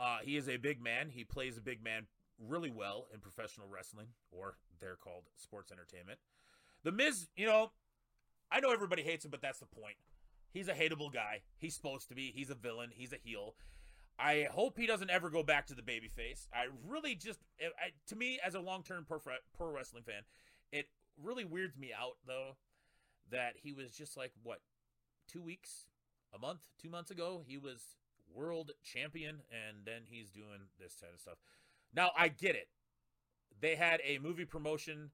Uh, 0.00 0.18
he 0.22 0.36
is 0.36 0.48
a 0.48 0.56
big 0.56 0.82
man. 0.82 1.10
He 1.10 1.24
plays 1.24 1.56
a 1.56 1.60
big 1.60 1.84
man 1.84 2.06
really 2.38 2.70
well 2.70 3.06
in 3.12 3.20
professional 3.20 3.68
wrestling, 3.68 4.08
or 4.32 4.56
they're 4.80 4.96
called 4.96 5.24
sports 5.36 5.70
entertainment. 5.70 6.18
The 6.82 6.92
Miz, 6.92 7.28
you 7.36 7.46
know, 7.46 7.70
I 8.50 8.60
know 8.60 8.72
everybody 8.72 9.02
hates 9.02 9.24
him, 9.24 9.30
but 9.30 9.42
that's 9.42 9.60
the 9.60 9.66
point. 9.66 9.96
He's 10.52 10.68
a 10.68 10.72
hateable 10.72 11.12
guy. 11.12 11.42
He's 11.58 11.76
supposed 11.76 12.08
to 12.08 12.14
be. 12.14 12.32
He's 12.34 12.50
a 12.50 12.54
villain. 12.54 12.90
He's 12.92 13.12
a 13.12 13.18
heel. 13.22 13.54
I 14.20 14.48
hope 14.50 14.76
he 14.76 14.86
doesn't 14.86 15.10
ever 15.10 15.30
go 15.30 15.42
back 15.42 15.66
to 15.68 15.74
the 15.74 15.82
babyface. 15.82 16.46
I 16.52 16.66
really 16.86 17.14
just, 17.14 17.38
I, 17.60 17.90
to 18.08 18.16
me, 18.16 18.38
as 18.44 18.54
a 18.54 18.60
long 18.60 18.82
term 18.82 19.04
pro, 19.06 19.18
pro 19.56 19.70
wrestling 19.70 20.02
fan, 20.02 20.22
it 20.72 20.86
really 21.22 21.44
weirds 21.44 21.78
me 21.78 21.90
out 21.98 22.16
though 22.26 22.56
that 23.30 23.54
he 23.62 23.72
was 23.72 23.92
just 23.92 24.16
like 24.16 24.32
what 24.42 24.60
two 25.30 25.40
weeks, 25.40 25.86
a 26.34 26.38
month, 26.38 26.60
two 26.80 26.90
months 26.90 27.10
ago, 27.10 27.42
he 27.46 27.56
was 27.56 27.96
world 28.34 28.72
champion, 28.82 29.40
and 29.50 29.78
then 29.84 30.02
he's 30.08 30.30
doing 30.30 30.68
this 30.78 30.96
kind 31.00 31.12
of 31.14 31.20
stuff. 31.20 31.38
Now 31.94 32.10
I 32.16 32.28
get 32.28 32.54
it. 32.54 32.68
They 33.60 33.74
had 33.74 34.00
a 34.04 34.18
movie 34.18 34.44
promotion 34.44 35.10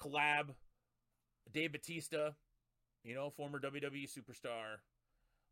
collab. 0.00 0.54
Dave 1.52 1.72
Batista, 1.72 2.30
you 3.04 3.14
know, 3.14 3.30
former 3.30 3.60
WWE 3.60 4.10
superstar, 4.10 4.82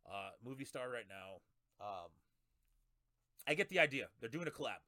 uh, 0.05 0.31
movie 0.45 0.65
star 0.65 0.89
right 0.89 1.07
now. 1.07 1.39
Um, 1.79 2.09
I 3.47 3.53
get 3.53 3.69
the 3.69 3.79
idea. 3.79 4.07
They're 4.19 4.29
doing 4.29 4.47
a 4.47 4.51
collab. 4.51 4.81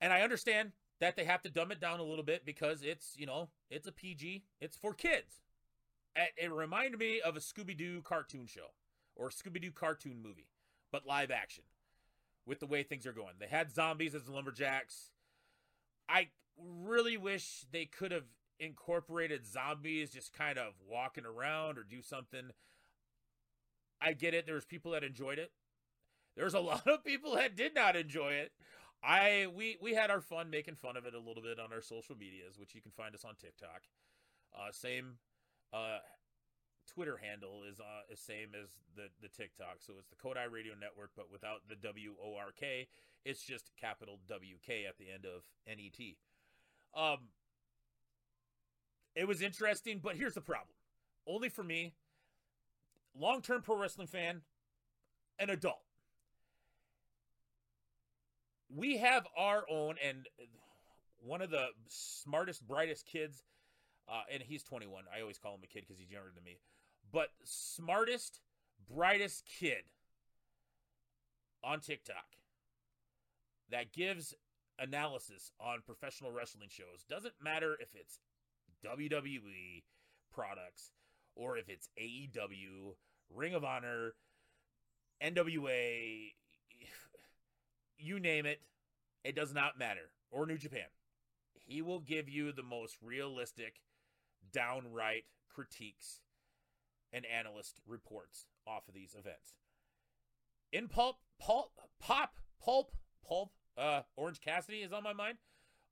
And 0.00 0.12
I 0.12 0.22
understand 0.22 0.72
that 1.00 1.16
they 1.16 1.24
have 1.24 1.42
to 1.42 1.50
dumb 1.50 1.72
it 1.72 1.80
down 1.80 2.00
a 2.00 2.04
little 2.04 2.24
bit 2.24 2.44
because 2.44 2.82
it's, 2.82 3.14
you 3.16 3.26
know, 3.26 3.48
it's 3.70 3.86
a 3.86 3.92
PG. 3.92 4.44
It's 4.60 4.76
for 4.76 4.94
kids. 4.94 5.42
It, 6.36 6.50
reminded 6.50 6.98
me 6.98 7.20
of 7.20 7.36
a 7.36 7.40
Scooby 7.40 7.76
Doo 7.76 8.02
cartoon 8.02 8.46
show 8.46 8.72
or 9.14 9.30
Scooby 9.30 9.60
Doo 9.60 9.70
cartoon 9.70 10.20
movie, 10.20 10.48
but 10.90 11.06
live 11.06 11.30
action 11.30 11.64
with 12.44 12.58
the 12.58 12.66
way 12.66 12.82
things 12.82 13.06
are 13.06 13.12
going. 13.12 13.34
They 13.38 13.46
had 13.46 13.70
zombies 13.70 14.14
as 14.14 14.28
lumberjacks. 14.28 15.10
I 16.08 16.28
really 16.56 17.16
wish 17.16 17.66
they 17.70 17.84
could 17.84 18.10
have 18.10 18.24
incorporated 18.58 19.46
zombies 19.46 20.10
just 20.10 20.32
kind 20.32 20.58
of 20.58 20.72
walking 20.88 21.24
around 21.24 21.78
or 21.78 21.84
do 21.84 22.02
something. 22.02 22.50
I 24.00 24.12
get 24.12 24.34
it. 24.34 24.46
There's 24.46 24.64
people 24.64 24.92
that 24.92 25.04
enjoyed 25.04 25.38
it. 25.38 25.52
There's 26.38 26.54
a 26.54 26.60
lot 26.72 26.86
of 26.86 27.04
people 27.04 27.34
that 27.34 27.56
did 27.56 27.74
not 27.74 27.96
enjoy 27.96 28.32
it. 28.34 28.52
I 29.02 29.46
we 29.54 29.76
we 29.82 29.94
had 29.94 30.10
our 30.10 30.20
fun 30.20 30.50
making 30.50 30.76
fun 30.76 30.96
of 30.96 31.04
it 31.04 31.14
a 31.14 31.18
little 31.18 31.42
bit 31.42 31.58
on 31.58 31.72
our 31.72 31.82
social 31.82 32.16
medias, 32.16 32.58
which 32.58 32.74
you 32.74 32.80
can 32.80 32.92
find 32.92 33.14
us 33.14 33.24
on 33.24 33.34
TikTok. 33.34 33.82
Uh, 34.56 34.72
same 34.72 35.18
uh, 35.72 35.98
Twitter 36.92 37.20
handle 37.22 37.62
is 37.70 37.78
uh, 37.80 38.12
is 38.12 38.20
same 38.20 38.48
as 38.60 38.70
the 38.96 39.08
the 39.20 39.28
TikTok, 39.28 39.76
so 39.80 39.94
it's 39.98 40.08
the 40.08 40.16
Kodai 40.16 40.50
Radio 40.50 40.72
Network, 40.80 41.10
but 41.16 41.30
without 41.30 41.60
the 41.68 41.76
W 41.76 42.14
O 42.22 42.36
R 42.36 42.50
K. 42.58 42.88
It's 43.24 43.42
just 43.42 43.70
capital 43.78 44.20
W 44.28 44.56
K 44.64 44.86
at 44.86 44.96
the 44.96 45.10
end 45.12 45.26
of 45.26 45.42
N 45.66 45.78
E 45.78 45.90
T. 45.90 46.16
Um, 46.96 47.28
it 49.14 49.28
was 49.28 49.42
interesting, 49.42 50.00
but 50.02 50.16
here's 50.16 50.34
the 50.34 50.40
problem: 50.40 50.74
only 51.26 51.48
for 51.48 51.62
me, 51.62 51.94
long 53.16 53.42
term 53.42 53.62
pro 53.62 53.76
wrestling 53.76 54.06
fan, 54.08 54.42
an 55.38 55.50
adult 55.50 55.82
we 58.74 58.98
have 58.98 59.26
our 59.36 59.64
own 59.70 59.96
and 60.04 60.26
one 61.20 61.42
of 61.42 61.50
the 61.50 61.66
smartest 61.88 62.66
brightest 62.66 63.06
kids 63.06 63.42
uh, 64.08 64.22
and 64.32 64.42
he's 64.42 64.62
21 64.62 65.04
i 65.14 65.20
always 65.20 65.38
call 65.38 65.54
him 65.54 65.60
a 65.62 65.66
kid 65.66 65.84
because 65.86 65.98
he's 65.98 66.10
younger 66.10 66.30
than 66.34 66.44
me. 66.44 66.58
But 67.12 67.28
smartest 67.44 68.40
brightest 68.94 69.44
kid 69.58 69.84
on 71.64 71.80
tiktok 71.80 72.36
that 73.70 73.92
gives 73.92 74.34
analysis 74.78 75.50
on 75.60 75.80
professional 75.84 76.30
wrestling 76.30 76.68
shows 76.70 77.04
doesn't 77.08 77.34
matter 77.42 77.76
if 77.80 77.88
it's 77.94 78.20
wwe 78.84 79.82
products 80.32 80.92
or 81.34 81.56
if 81.56 81.68
it's 81.68 81.88
aew 82.00 82.94
ring 83.34 83.54
of 83.54 83.64
honor 83.64 84.12
nwa 85.22 86.30
you 87.98 88.20
name 88.20 88.46
it, 88.46 88.60
it 89.24 89.34
does 89.34 89.52
not 89.54 89.78
matter. 89.78 90.10
or 90.30 90.46
New 90.46 90.58
Japan. 90.58 90.88
He 91.54 91.82
will 91.82 92.00
give 92.00 92.28
you 92.28 92.52
the 92.52 92.62
most 92.62 92.96
realistic, 93.02 93.80
downright 94.52 95.24
critiques 95.52 96.20
and 97.12 97.24
analyst 97.26 97.80
reports 97.86 98.46
off 98.66 98.88
of 98.88 98.94
these 98.94 99.14
events. 99.18 99.54
In 100.72 100.88
pulp, 100.88 101.16
pulp, 101.40 101.72
pop, 102.00 102.34
pulp, 102.62 102.92
pulp, 103.26 103.52
uh, 103.76 104.02
Orange 104.16 104.40
Cassidy 104.40 104.78
is 104.78 104.92
on 104.92 105.02
my 105.02 105.12
mind. 105.12 105.38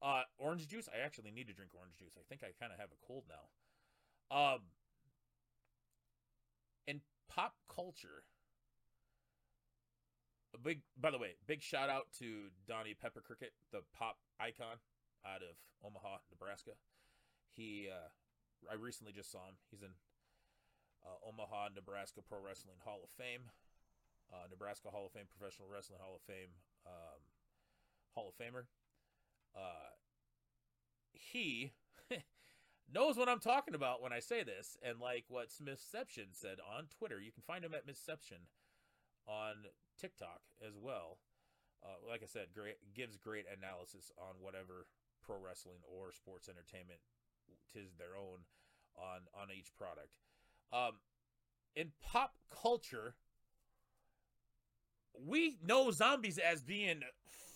Uh, 0.03 0.23
orange 0.39 0.69
juice. 0.69 0.89
I 0.93 1.05
actually 1.05 1.31
need 1.31 1.47
to 1.47 1.55
drink 1.55 1.71
orange 1.75 1.97
juice. 1.97 2.17
I 2.19 2.23
think 2.29 2.43
I 2.43 2.53
kind 2.61 2.73
of 2.73 2.79
have 2.79 2.91
a 2.91 3.07
cold 3.07 3.25
now. 3.29 4.37
Um, 4.37 4.61
in 6.87 7.01
pop 7.29 7.55
culture, 7.75 8.25
big. 10.63 10.81
By 11.01 11.11
the 11.11 11.19
way, 11.19 11.35
big 11.47 11.63
shout 11.63 11.89
out 11.89 12.07
to 12.19 12.51
Donnie 12.69 12.95
Pepper 12.95 13.21
Cricket, 13.21 13.53
the 13.73 13.81
pop 13.97 14.17
icon 14.41 14.79
out 15.25 15.43
of 15.43 15.57
Omaha, 15.85 16.19
Nebraska. 16.31 16.73
He, 17.51 17.89
uh, 17.91 18.09
I 18.71 18.75
recently 18.75 19.13
just 19.13 19.31
saw 19.31 19.47
him. 19.49 19.57
He's 19.71 19.83
in 19.83 19.95
uh, 21.05 21.29
Omaha, 21.29 21.71
Nebraska 21.75 22.21
Pro 22.27 22.39
Wrestling 22.41 22.77
Hall 22.85 23.01
of 23.03 23.11
Fame, 23.11 23.51
uh, 24.33 24.47
Nebraska 24.51 24.89
Hall 24.91 25.07
of 25.07 25.13
Fame, 25.13 25.27
Professional 25.31 25.69
Wrestling 25.73 26.01
Hall 26.03 26.17
of 26.17 26.23
Fame, 26.23 26.51
um, 26.87 27.21
Hall 28.15 28.29
of 28.29 28.35
Famer. 28.35 28.67
Uh, 29.55 29.95
he 31.13 31.73
knows 32.93 33.17
what 33.17 33.29
I'm 33.29 33.41
talking 33.41 33.75
about 33.75 34.03
when 34.03 34.13
I 34.13 34.21
say 34.21 34.43
this, 34.43 34.77
and 34.83 35.01
like 35.01 35.25
what 35.29 35.51
Smithception 35.51 36.29
said 36.33 36.59
on 36.61 36.87
Twitter, 36.99 37.21
you 37.21 37.33
can 37.33 37.43
find 37.47 37.65
him 37.65 37.75
at 37.75 37.87
Misception 37.87 38.49
on 39.27 39.55
TikTok 39.99 40.41
as 40.67 40.75
well. 40.81 41.19
Uh, 41.83 41.97
like 42.09 42.23
I 42.23 42.27
said, 42.27 42.47
great 42.55 42.77
gives 42.95 43.17
great 43.17 43.45
analysis 43.47 44.11
on 44.19 44.37
whatever 44.41 44.87
pro 45.25 45.37
wrestling 45.39 45.79
or 45.85 46.13
sports 46.13 46.49
entertainment 46.49 47.01
tis 47.73 47.95
their 47.99 48.17
own 48.17 48.41
on 48.97 49.21
on 49.41 49.49
each 49.57 49.75
product. 49.77 50.17
Um, 50.73 50.99
in 51.75 51.93
pop 52.03 52.35
culture, 52.51 53.15
we 55.15 55.59
know 55.63 55.91
zombies 55.91 56.39
as 56.39 56.63
being 56.63 57.03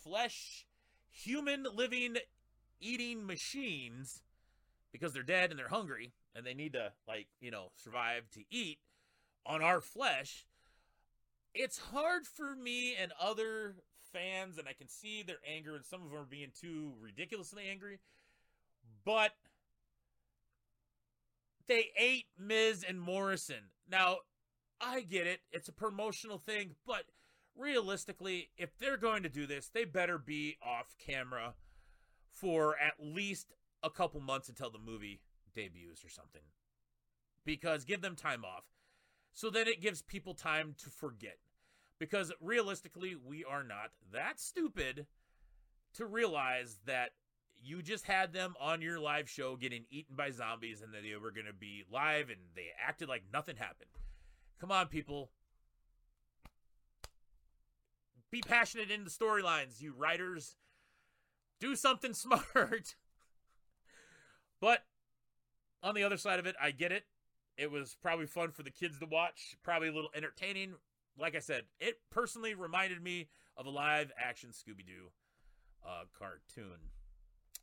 flesh, 0.02 0.66
human 1.10 1.66
living, 1.74 2.16
eating 2.80 3.26
machines 3.26 4.22
because 4.92 5.12
they're 5.12 5.22
dead 5.22 5.50
and 5.50 5.58
they're 5.58 5.68
hungry 5.68 6.12
and 6.34 6.44
they 6.44 6.54
need 6.54 6.72
to 6.72 6.92
like 7.06 7.26
you 7.40 7.50
know 7.50 7.70
survive 7.74 8.30
to 8.32 8.42
eat 8.50 8.78
on 9.46 9.62
our 9.62 9.80
flesh. 9.80 10.46
It's 11.54 11.78
hard 11.78 12.26
for 12.26 12.54
me 12.54 12.94
and 13.00 13.12
other 13.20 13.76
fans, 14.12 14.58
and 14.58 14.68
I 14.68 14.72
can 14.72 14.88
see 14.88 15.22
their 15.22 15.40
anger, 15.46 15.74
and 15.74 15.84
some 15.84 16.02
of 16.02 16.10
them 16.10 16.20
are 16.20 16.24
being 16.24 16.52
too 16.58 16.92
ridiculously 17.00 17.64
angry. 17.70 17.98
But 19.04 19.32
they 21.66 21.90
ate 21.98 22.26
Miz 22.38 22.84
and 22.86 23.00
Morrison. 23.00 23.70
Now, 23.88 24.18
I 24.80 25.00
get 25.02 25.26
it. 25.26 25.40
It's 25.52 25.68
a 25.68 25.72
promotional 25.72 26.38
thing, 26.38 26.76
but 26.86 27.04
realistically, 27.56 28.50
if 28.56 28.78
they're 28.78 28.96
going 28.96 29.22
to 29.22 29.28
do 29.28 29.46
this, 29.46 29.68
they 29.68 29.84
better 29.84 30.18
be 30.18 30.56
off 30.62 30.96
camera 31.04 31.54
for 32.32 32.76
at 32.78 32.94
least 32.98 33.52
a 33.82 33.90
couple 33.90 34.20
months 34.20 34.48
until 34.48 34.70
the 34.70 34.78
movie 34.78 35.20
debuts 35.54 36.04
or 36.04 36.08
something. 36.08 36.42
Because 37.44 37.84
give 37.84 38.02
them 38.02 38.16
time 38.16 38.44
off. 38.44 38.64
So 39.32 39.50
then 39.50 39.68
it 39.68 39.80
gives 39.80 40.02
people 40.02 40.34
time 40.34 40.74
to 40.82 40.90
forget. 40.90 41.38
Because 41.98 42.32
realistically, 42.40 43.14
we 43.14 43.44
are 43.44 43.62
not 43.62 43.90
that 44.12 44.40
stupid 44.40 45.06
to 45.94 46.06
realize 46.06 46.78
that 46.86 47.10
you 47.62 47.82
just 47.82 48.06
had 48.06 48.32
them 48.32 48.54
on 48.58 48.80
your 48.80 48.98
live 48.98 49.28
show 49.28 49.56
getting 49.56 49.84
eaten 49.90 50.16
by 50.16 50.30
zombies 50.30 50.80
and 50.80 50.94
that 50.94 51.02
they 51.02 51.14
were 51.16 51.30
going 51.30 51.46
to 51.46 51.52
be 51.52 51.84
live 51.92 52.30
and 52.30 52.38
they 52.56 52.68
acted 52.86 53.08
like 53.08 53.24
nothing 53.32 53.56
happened. 53.56 53.90
Come 54.60 54.72
on, 54.72 54.86
people. 54.86 55.30
Be 58.30 58.40
passionate 58.40 58.90
in 58.90 59.04
the 59.04 59.10
storylines, 59.10 59.80
you 59.80 59.92
writers. 59.92 60.56
Do 61.60 61.76
something 61.76 62.14
smart. 62.14 62.94
but 64.60 64.84
on 65.82 65.94
the 65.94 66.02
other 66.02 66.16
side 66.16 66.38
of 66.38 66.46
it, 66.46 66.56
I 66.60 66.70
get 66.70 66.92
it. 66.92 67.04
It 67.60 67.70
was 67.70 67.96
probably 68.00 68.26
fun 68.26 68.52
for 68.52 68.62
the 68.62 68.70
kids 68.70 68.98
to 69.00 69.06
watch, 69.06 69.56
probably 69.62 69.88
a 69.88 69.92
little 69.92 70.10
entertaining. 70.14 70.74
Like 71.18 71.34
I 71.34 71.40
said, 71.40 71.64
it 71.78 71.98
personally 72.10 72.54
reminded 72.54 73.02
me 73.02 73.28
of 73.56 73.66
a 73.66 73.70
live 73.70 74.12
action 74.18 74.50
Scooby 74.50 74.86
Doo 74.86 75.10
uh, 75.84 76.04
cartoon 76.18 76.78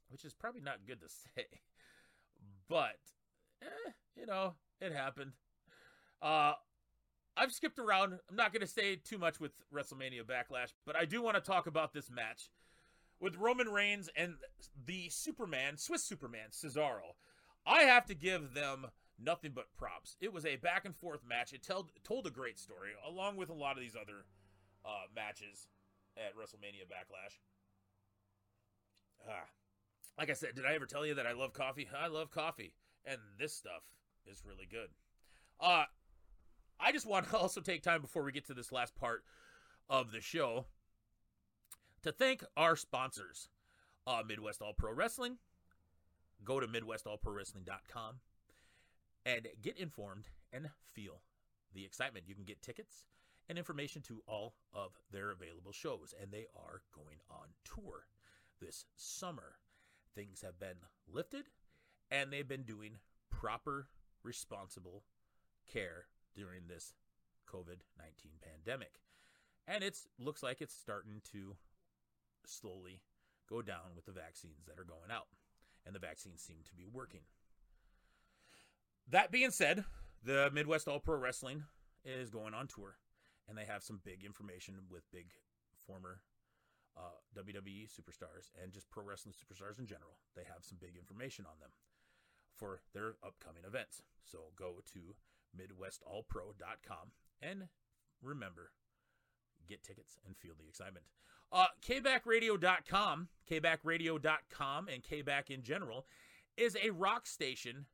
which 0.10 0.25
is 0.25 0.33
probably 0.33 0.62
not 0.62 0.86
good 0.86 1.01
to 1.01 1.07
say. 1.36 1.45
But, 2.69 2.97
eh, 3.62 3.91
you 4.15 4.25
know, 4.25 4.55
it 4.81 4.91
happened. 4.91 5.33
Uh, 6.21 6.53
I've 7.36 7.51
skipped 7.51 7.79
around. 7.79 8.13
I'm 8.29 8.36
not 8.36 8.51
going 8.51 8.62
to 8.62 8.67
say 8.67 8.95
too 8.95 9.17
much 9.17 9.39
with 9.39 9.51
WrestleMania 9.73 10.23
Backlash, 10.23 10.73
but 10.86 10.95
I 10.95 11.05
do 11.05 11.21
want 11.21 11.36
to 11.36 11.41
talk 11.41 11.67
about 11.67 11.93
this 11.93 12.10
match 12.10 12.49
with 13.19 13.38
Roman 13.38 13.67
Reigns 13.67 14.10
and 14.15 14.36
the 14.86 15.10
Superman, 15.10 15.77
Swiss 15.77 16.03
Superman, 16.03 16.49
Cesaro. 16.51 17.15
I 17.65 17.83
have 17.83 18.05
to 18.07 18.15
give 18.15 18.53
them 18.53 18.88
nothing 19.19 19.51
but 19.53 19.75
props. 19.77 20.15
It 20.19 20.34
was 20.34 20.45
a 20.45 20.56
back 20.58 20.86
and 20.86 20.95
forth 20.95 21.21
match. 21.27 21.53
It 21.53 21.63
told 21.63 21.91
told 22.03 22.27
a 22.27 22.32
great 22.32 22.60
story, 22.60 22.91
along 23.06 23.38
with 23.38 23.49
a 23.49 23.53
lot 23.53 23.77
of 23.77 23.82
these 23.82 23.95
other 23.95 24.25
uh, 24.86 25.08
matches 25.15 25.67
at 26.17 26.36
WrestleMania 26.36 26.86
Backlash. 26.88 27.38
Ah, 29.27 29.47
like 30.17 30.30
I 30.30 30.34
said, 30.34 30.56
did 30.56 30.65
I 30.65 30.75
ever 30.75 30.86
tell 30.86 31.06
you 31.06 31.15
that 31.15 31.27
I 31.27 31.34
love 31.34 31.53
coffee? 31.53 31.88
I 31.95 32.08
love 32.08 32.32
coffee, 32.32 32.73
and 33.06 33.17
this 33.39 33.53
stuff 33.53 33.84
is 34.25 34.43
really 34.45 34.67
good. 34.69 34.89
Uh, 35.60 35.86
I 36.80 36.91
just 36.91 37.06
want 37.06 37.30
to 37.30 37.38
also 37.38 37.62
take 37.62 37.84
time 37.84 38.01
before 38.01 38.23
we 38.23 38.32
get 38.32 38.47
to 38.47 38.53
this 38.53 38.71
last 38.71 38.95
part 38.95 39.23
of 39.89 40.12
the 40.12 40.21
show 40.21 40.65
to 42.03 42.12
thank 42.12 42.43
our 42.56 42.75
sponsors, 42.75 43.49
uh, 44.06 44.21
Midwest 44.27 44.62
All 44.62 44.73
Pro 44.73 44.93
Wrestling. 44.93 45.38
Go 46.43 46.60
to 46.60 46.67
MidwestAllProWrestling.com 46.67 48.19
and 49.28 49.48
get 49.62 49.78
informed 49.78 50.30
and 50.54 50.70
feel 50.94 51.22
the 51.74 51.84
excitement. 51.84 52.26
You 52.28 52.34
can 52.34 52.46
get 52.46 52.62
tickets 52.62 53.04
and 53.50 53.58
information 53.58 54.02
to 54.04 54.22
all 54.26 54.56
of 54.74 54.98
their 55.12 55.32
available 55.32 55.74
shows, 55.74 56.13
and 56.20 56.32
they 56.32 56.46
are 56.56 56.82
going 56.96 57.20
on 57.30 57.48
tour 57.66 58.08
this 58.60 58.86
summer 58.96 59.58
things 60.16 60.42
have 60.42 60.60
been 60.60 60.78
lifted 61.12 61.46
and 62.10 62.32
they've 62.32 62.48
been 62.48 62.63
doing 62.63 62.94
proper, 63.30 63.88
responsible 64.24 65.04
care 65.72 66.06
during 66.36 66.62
this 66.68 66.96
COVID 67.52 67.84
19 68.00 68.32
pandemic. 68.42 69.02
And 69.68 69.84
it 69.84 69.98
looks 70.18 70.42
like 70.42 70.62
it's 70.62 70.74
starting 70.74 71.22
to 71.34 71.56
slowly 72.46 73.02
go 73.50 73.62
down 73.62 73.96
with 73.96 74.06
the 74.06 74.12
vaccines 74.12 74.66
that 74.66 74.80
are 74.80 74.86
going 74.86 75.12
out. 75.12 75.28
And 75.86 75.94
the 75.94 76.00
vaccines 76.00 76.42
seem 76.42 76.58
to 76.66 76.76
be 76.76 76.88
working. 76.92 77.22
That 79.10 79.32
being 79.32 79.52
said, 79.52 79.86
the 80.24 80.50
Midwest 80.54 80.88
All 80.88 81.00
Pro 81.00 81.17
Wrestling 81.17 81.63
is 82.04 82.30
going 82.30 82.54
on 82.54 82.67
tour. 82.67 82.98
And 83.48 83.58
they 83.58 83.65
have 83.65 83.84
some 83.84 84.02
big 84.04 84.26
information 84.26 84.76
with 84.91 85.10
big 85.12 85.28
former 85.86 86.20
uh, 86.98 87.15
WWE 87.38 87.88
superstars 87.88 88.52
and 88.62 88.74
just 88.74 88.89
pro 88.89 89.04
wrestling 89.04 89.34
superstars 89.34 89.80
in 89.80 89.86
general. 89.86 90.17
They 90.36 90.43
have 90.43 90.63
some 90.63 90.78
big 90.82 90.98
information 90.98 91.46
on 91.46 91.60
them 91.62 91.70
for 92.58 92.82
their 92.93 93.15
upcoming 93.26 93.63
events. 93.65 94.02
So 94.26 94.39
go 94.58 94.82
to 94.93 95.15
MidwestAllPro.com 95.56 97.12
and 97.41 97.67
remember, 98.22 98.72
get 99.67 99.84
tickets 99.84 100.17
and 100.26 100.36
feel 100.36 100.54
the 100.60 100.67
excitement. 100.67 101.06
Uh, 101.52 101.67
KBackRadio.com, 101.88 103.30
KBackRadio.com, 103.50 104.88
and 104.89 105.04
KBack 105.04 105.50
in 105.50 105.63
general 105.63 106.06
is 106.58 106.76
a 106.84 106.89
rock 106.89 107.26
station 107.28 107.86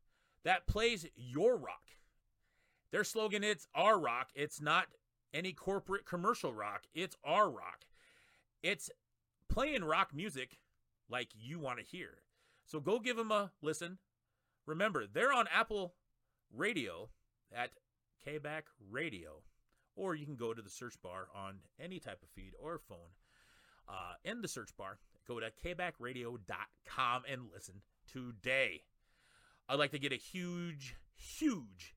that 0.44 0.68
plays 0.68 1.06
your 1.16 1.58
rock. 1.58 1.82
Their 2.92 3.04
slogan 3.04 3.44
it's 3.44 3.68
our 3.74 4.00
rock. 4.00 4.30
It's 4.36 4.62
not 4.62 4.88
any 5.34 5.52
corporate 5.52 6.06
commercial 6.06 6.54
rock. 6.54 6.84
It's 6.94 7.16
our 7.24 7.50
rock. 7.50 7.86
It's 8.62 8.90
playing 9.50 9.84
rock 9.84 10.14
music 10.14 10.60
like 11.10 11.30
you 11.34 11.60
want 11.60 11.80
to 11.80 11.86
hear. 11.86 12.20
So 12.66 12.80
go 12.80 13.00
give 13.00 13.18
them 13.18 13.32
a 13.32 13.52
listen. 13.62 13.98
Remember, 14.66 15.06
they're 15.12 15.34
on 15.34 15.48
Apple 15.54 15.96
Radio 16.56 17.10
at 17.54 17.72
KBack 18.26 18.64
Radio, 18.90 19.42
or 19.96 20.16
you 20.16 20.26
can 20.26 20.36
go 20.36 20.54
to 20.54 20.62
the 20.62 20.70
search 20.70 20.96
bar 21.02 21.28
on 21.36 21.56
any 21.80 22.00
type 22.00 22.22
of 22.24 22.30
feed 22.30 22.54
or 22.60 22.80
phone. 22.80 22.98
Uh, 23.88 24.14
in 24.24 24.42
the 24.42 24.48
search 24.48 24.70
bar, 24.78 24.98
go 25.28 25.40
to 25.40 25.52
kbackradio.com 25.64 27.24
and 27.30 27.42
listen 27.54 27.82
today. 28.12 28.84
I'd 29.70 29.80
like 29.80 29.92
to 29.92 30.00
get 30.00 30.12
a 30.12 30.18
huge, 30.18 30.96
huge 31.16 31.96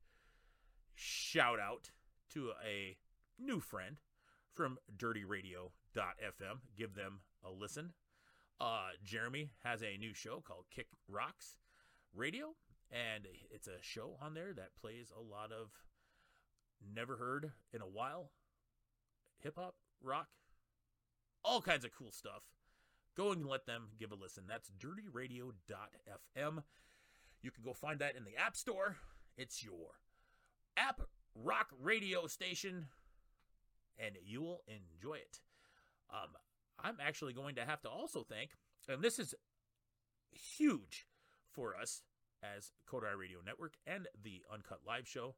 shout 0.94 1.58
out 1.58 1.90
to 2.30 2.52
a 2.64 2.96
new 3.38 3.60
friend 3.60 3.96
from 4.54 4.78
Dirty 4.96 5.24
Radio 5.24 5.72
FM. 5.96 6.60
Give 6.76 6.94
them 6.94 7.20
a 7.44 7.50
listen. 7.50 7.92
Uh, 8.60 8.90
Jeremy 9.04 9.50
has 9.64 9.82
a 9.82 9.98
new 9.98 10.14
show 10.14 10.42
called 10.46 10.66
Kick 10.70 10.86
Rocks 11.08 11.56
Radio, 12.14 12.54
and 12.90 13.26
it's 13.50 13.66
a 13.66 13.82
show 13.82 14.16
on 14.22 14.34
there 14.34 14.52
that 14.54 14.76
plays 14.80 15.12
a 15.16 15.20
lot 15.20 15.50
of 15.52 15.70
never 16.94 17.16
heard 17.16 17.52
in 17.72 17.82
a 17.82 17.86
while 17.86 18.30
hip 19.42 19.54
hop, 19.56 19.74
rock, 20.02 20.28
all 21.44 21.60
kinds 21.60 21.84
of 21.84 21.92
cool 21.92 22.10
stuff. 22.10 22.42
Go 23.16 23.32
and 23.32 23.46
let 23.46 23.66
them 23.66 23.88
give 23.98 24.12
a 24.12 24.14
listen. 24.14 24.44
That's 24.48 24.70
dirtyradio.fm. 24.70 26.62
You 27.46 27.52
can 27.52 27.62
go 27.62 27.74
find 27.74 28.00
that 28.00 28.16
in 28.16 28.24
the 28.24 28.36
App 28.36 28.56
Store. 28.56 28.96
It's 29.38 29.62
your 29.62 30.00
app 30.76 31.00
rock 31.32 31.68
radio 31.80 32.26
station, 32.26 32.86
and 34.00 34.16
you 34.20 34.42
will 34.42 34.64
enjoy 34.66 35.18
it. 35.18 35.38
Um, 36.12 36.30
I'm 36.82 36.96
actually 37.00 37.34
going 37.34 37.54
to 37.54 37.64
have 37.64 37.80
to 37.82 37.88
also 37.88 38.24
thank, 38.28 38.50
and 38.88 39.00
this 39.00 39.20
is 39.20 39.32
huge 40.32 41.06
for 41.52 41.76
us 41.80 42.02
as 42.42 42.72
Kodai 42.90 43.16
Radio 43.16 43.38
Network 43.46 43.74
and 43.86 44.08
the 44.20 44.42
Uncut 44.52 44.80
Live 44.84 45.06
Show. 45.06 45.36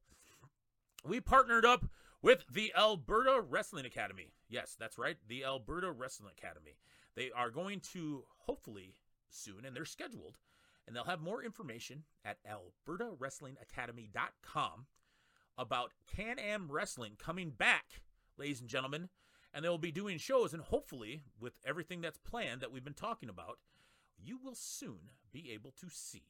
We 1.04 1.20
partnered 1.20 1.66
up 1.66 1.90
with 2.22 2.42
the 2.50 2.72
Alberta 2.74 3.42
Wrestling 3.46 3.84
Academy. 3.84 4.32
Yes, 4.48 4.76
that's 4.80 4.96
right, 4.96 5.18
the 5.28 5.44
Alberta 5.44 5.92
Wrestling 5.92 6.32
Academy. 6.38 6.78
They 7.16 7.30
are 7.36 7.50
going 7.50 7.80
to 7.92 8.24
hopefully 8.46 8.94
soon, 9.28 9.66
and 9.66 9.76
they're 9.76 9.84
scheduled, 9.84 10.38
and 10.88 10.96
they'll 10.96 11.04
have 11.04 11.20
more 11.20 11.44
information 11.44 12.02
at 12.24 12.38
albertawrestlingacademy.com 12.88 14.86
about 15.58 15.92
Can 16.16 16.38
Am 16.38 16.72
Wrestling 16.72 17.12
coming 17.18 17.50
back, 17.50 18.00
ladies 18.38 18.62
and 18.62 18.70
gentlemen. 18.70 19.10
And 19.52 19.62
they 19.64 19.68
will 19.68 19.76
be 19.78 19.92
doing 19.92 20.18
shows, 20.18 20.52
and 20.54 20.62
hopefully, 20.62 21.22
with 21.38 21.54
everything 21.64 22.00
that's 22.00 22.18
planned 22.18 22.62
that 22.62 22.72
we've 22.72 22.84
been 22.84 22.94
talking 22.94 23.28
about, 23.28 23.58
you 24.18 24.38
will 24.42 24.54
soon 24.54 25.10
be 25.30 25.50
able 25.52 25.72
to 25.80 25.88
see 25.90 26.24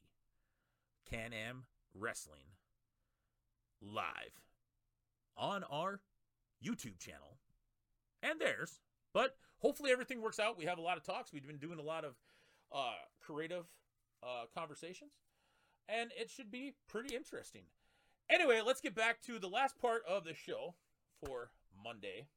Can 1.09 1.31
Am 1.33 1.67
Wrestling 1.93 2.55
live 3.81 4.41
on 5.37 5.63
our 5.63 6.01
YouTube 6.63 6.99
channel 6.99 7.37
and 8.21 8.41
theirs. 8.41 8.81
But 9.13 9.37
hopefully 9.59 9.91
everything 9.91 10.21
works 10.21 10.39
out. 10.39 10.57
We 10.57 10.65
have 10.65 10.77
a 10.77 10.81
lot 10.81 10.97
of 10.97 11.03
talks. 11.03 11.31
We've 11.31 11.47
been 11.47 11.57
doing 11.57 11.79
a 11.79 11.83
lot 11.83 12.03
of 12.03 12.15
uh, 12.73 12.93
creative 13.21 13.65
uh, 14.23 14.45
conversations, 14.53 15.11
and 15.87 16.11
it 16.19 16.29
should 16.29 16.51
be 16.51 16.75
pretty 16.87 17.15
interesting. 17.15 17.63
Anyway, 18.29 18.61
let's 18.65 18.81
get 18.81 18.95
back 18.95 19.21
to 19.21 19.39
the 19.39 19.47
last 19.47 19.79
part 19.79 20.03
of 20.07 20.23
the 20.23 20.33
show 20.33 20.75
for 21.25 21.51
Monday. 21.83 22.27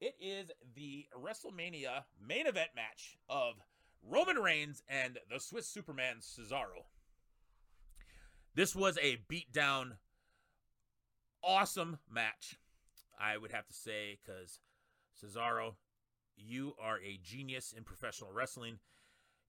It 0.00 0.14
is 0.20 0.50
the 0.74 1.06
WrestleMania 1.14 2.04
main 2.26 2.46
event 2.46 2.70
match 2.74 3.18
of 3.28 3.54
Roman 4.02 4.36
Reigns 4.36 4.82
and 4.88 5.18
the 5.30 5.40
Swiss 5.40 5.66
Superman 5.66 6.16
Cesaro. 6.20 6.86
This 8.54 8.74
was 8.74 8.98
a 9.02 9.18
beatdown, 9.30 9.92
awesome 11.42 11.98
match, 12.10 12.56
I 13.18 13.36
would 13.36 13.52
have 13.52 13.66
to 13.66 13.74
say, 13.74 14.18
because 14.24 14.60
Cesaro, 15.22 15.74
you 16.36 16.74
are 16.82 16.98
a 16.98 17.20
genius 17.22 17.74
in 17.76 17.84
professional 17.84 18.32
wrestling. 18.32 18.78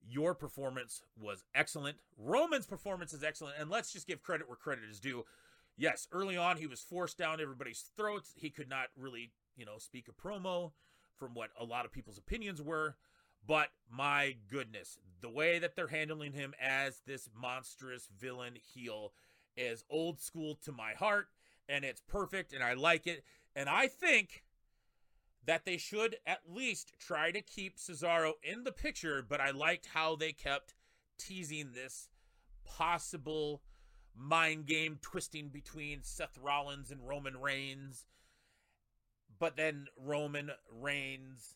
Your 0.07 0.33
performance 0.33 1.03
was 1.19 1.43
excellent. 1.53 1.97
Roman's 2.17 2.65
performance 2.65 3.13
is 3.13 3.23
excellent. 3.23 3.55
And 3.59 3.69
let's 3.69 3.93
just 3.93 4.07
give 4.07 4.21
credit 4.21 4.47
where 4.47 4.57
credit 4.57 4.85
is 4.89 4.99
due. 4.99 5.25
Yes, 5.77 6.07
early 6.11 6.37
on, 6.37 6.57
he 6.57 6.67
was 6.67 6.81
forced 6.81 7.17
down 7.17 7.41
everybody's 7.41 7.91
throats. 7.95 8.33
He 8.35 8.49
could 8.49 8.69
not 8.69 8.87
really, 8.97 9.31
you 9.55 9.65
know, 9.65 9.77
speak 9.77 10.07
a 10.07 10.27
promo 10.27 10.71
from 11.17 11.33
what 11.33 11.49
a 11.59 11.63
lot 11.63 11.85
of 11.85 11.91
people's 11.91 12.17
opinions 12.17 12.61
were. 12.61 12.95
But 13.45 13.69
my 13.89 14.35
goodness, 14.49 14.99
the 15.21 15.29
way 15.29 15.59
that 15.59 15.75
they're 15.75 15.87
handling 15.87 16.33
him 16.33 16.53
as 16.61 17.01
this 17.05 17.29
monstrous 17.35 18.07
villain 18.19 18.53
heel 18.55 19.13
is 19.55 19.83
old 19.89 20.19
school 20.19 20.55
to 20.65 20.71
my 20.71 20.93
heart. 20.93 21.27
And 21.67 21.85
it's 21.85 22.01
perfect. 22.01 22.53
And 22.53 22.63
I 22.63 22.73
like 22.73 23.07
it. 23.07 23.23
And 23.55 23.69
I 23.69 23.87
think 23.87 24.43
that 25.45 25.65
they 25.65 25.77
should 25.77 26.17
at 26.25 26.41
least 26.47 26.93
try 26.99 27.31
to 27.31 27.41
keep 27.41 27.77
Cesaro 27.77 28.33
in 28.43 28.63
the 28.63 28.71
picture, 28.71 29.25
but 29.27 29.41
I 29.41 29.51
liked 29.51 29.87
how 29.93 30.15
they 30.15 30.31
kept 30.31 30.75
teasing 31.17 31.71
this 31.73 32.09
possible 32.65 33.61
mind 34.15 34.65
game 34.65 34.99
twisting 35.01 35.49
between 35.49 36.03
Seth 36.03 36.37
Rollins 36.37 36.91
and 36.91 37.07
Roman 37.07 37.37
Reigns. 37.37 38.05
But 39.39 39.55
then 39.55 39.87
Roman 39.97 40.51
Reigns 40.79 41.55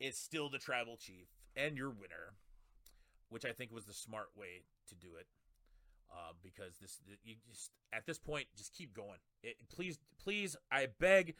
is 0.00 0.16
still 0.16 0.48
the 0.48 0.58
tribal 0.58 0.96
chief 0.96 1.28
and 1.56 1.76
your 1.76 1.90
winner, 1.90 2.34
which 3.28 3.44
I 3.44 3.52
think 3.52 3.72
was 3.72 3.84
the 3.84 3.92
smart 3.92 4.28
way 4.36 4.64
to 4.88 4.94
do 4.94 5.08
it. 5.18 5.26
Uh, 6.10 6.32
because 6.42 6.78
this, 6.80 7.00
you 7.24 7.34
just 7.50 7.70
at 7.92 8.06
this 8.06 8.18
point, 8.18 8.46
just 8.56 8.72
keep 8.72 8.94
going. 8.94 9.18
It, 9.42 9.56
please, 9.68 9.98
please, 10.22 10.56
I 10.70 10.86
beg, 11.00 11.34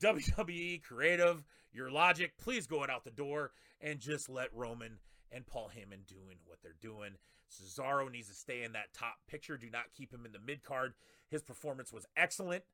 WWE 0.00 0.82
creative, 0.82 1.44
your 1.72 1.90
logic, 1.90 2.32
please 2.38 2.66
go 2.66 2.82
it 2.84 2.90
out 2.90 3.04
the 3.04 3.10
door 3.10 3.52
and 3.80 4.00
just 4.00 4.28
let 4.28 4.54
Roman 4.54 4.98
and 5.30 5.46
Paul 5.46 5.70
Heyman 5.74 6.06
doing 6.06 6.38
what 6.46 6.58
they're 6.62 6.72
doing. 6.80 7.12
Cesaro 7.50 8.10
needs 8.10 8.28
to 8.28 8.34
stay 8.34 8.62
in 8.62 8.72
that 8.72 8.92
top 8.92 9.16
picture. 9.28 9.56
Do 9.56 9.70
not 9.70 9.92
keep 9.96 10.12
him 10.12 10.26
in 10.26 10.32
the 10.32 10.38
mid 10.38 10.62
card. 10.62 10.94
His 11.30 11.42
performance 11.42 11.92
was 11.92 12.06
excellent. 12.16 12.64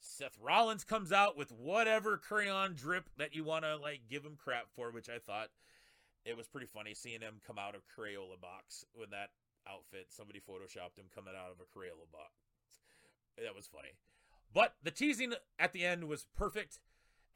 Seth 0.00 0.38
Rollins 0.40 0.84
comes 0.84 1.12
out 1.12 1.36
with 1.36 1.52
whatever 1.52 2.16
crayon 2.16 2.74
drip 2.74 3.10
that 3.18 3.34
you 3.34 3.44
want 3.44 3.64
to 3.64 3.76
like 3.76 4.02
give 4.08 4.24
him 4.24 4.36
crap 4.36 4.66
for, 4.74 4.90
which 4.90 5.08
I 5.08 5.18
thought 5.18 5.50
it 6.24 6.36
was 6.36 6.48
pretty 6.48 6.66
funny 6.66 6.94
seeing 6.94 7.20
him 7.20 7.40
come 7.46 7.58
out 7.58 7.74
of 7.74 7.82
Crayola 7.86 8.40
box 8.40 8.84
with 8.98 9.10
that 9.10 9.30
outfit. 9.68 10.06
Somebody 10.08 10.40
photoshopped 10.40 10.96
him 10.96 11.12
coming 11.14 11.34
out 11.36 11.52
of 11.52 11.60
a 11.60 11.78
Crayola 11.78 12.10
box. 12.10 12.32
That 13.36 13.54
was 13.54 13.66
funny. 13.66 13.92
But 14.52 14.74
the 14.82 14.90
teasing 14.90 15.34
at 15.58 15.72
the 15.72 15.84
end 15.84 16.04
was 16.04 16.26
perfect. 16.36 16.78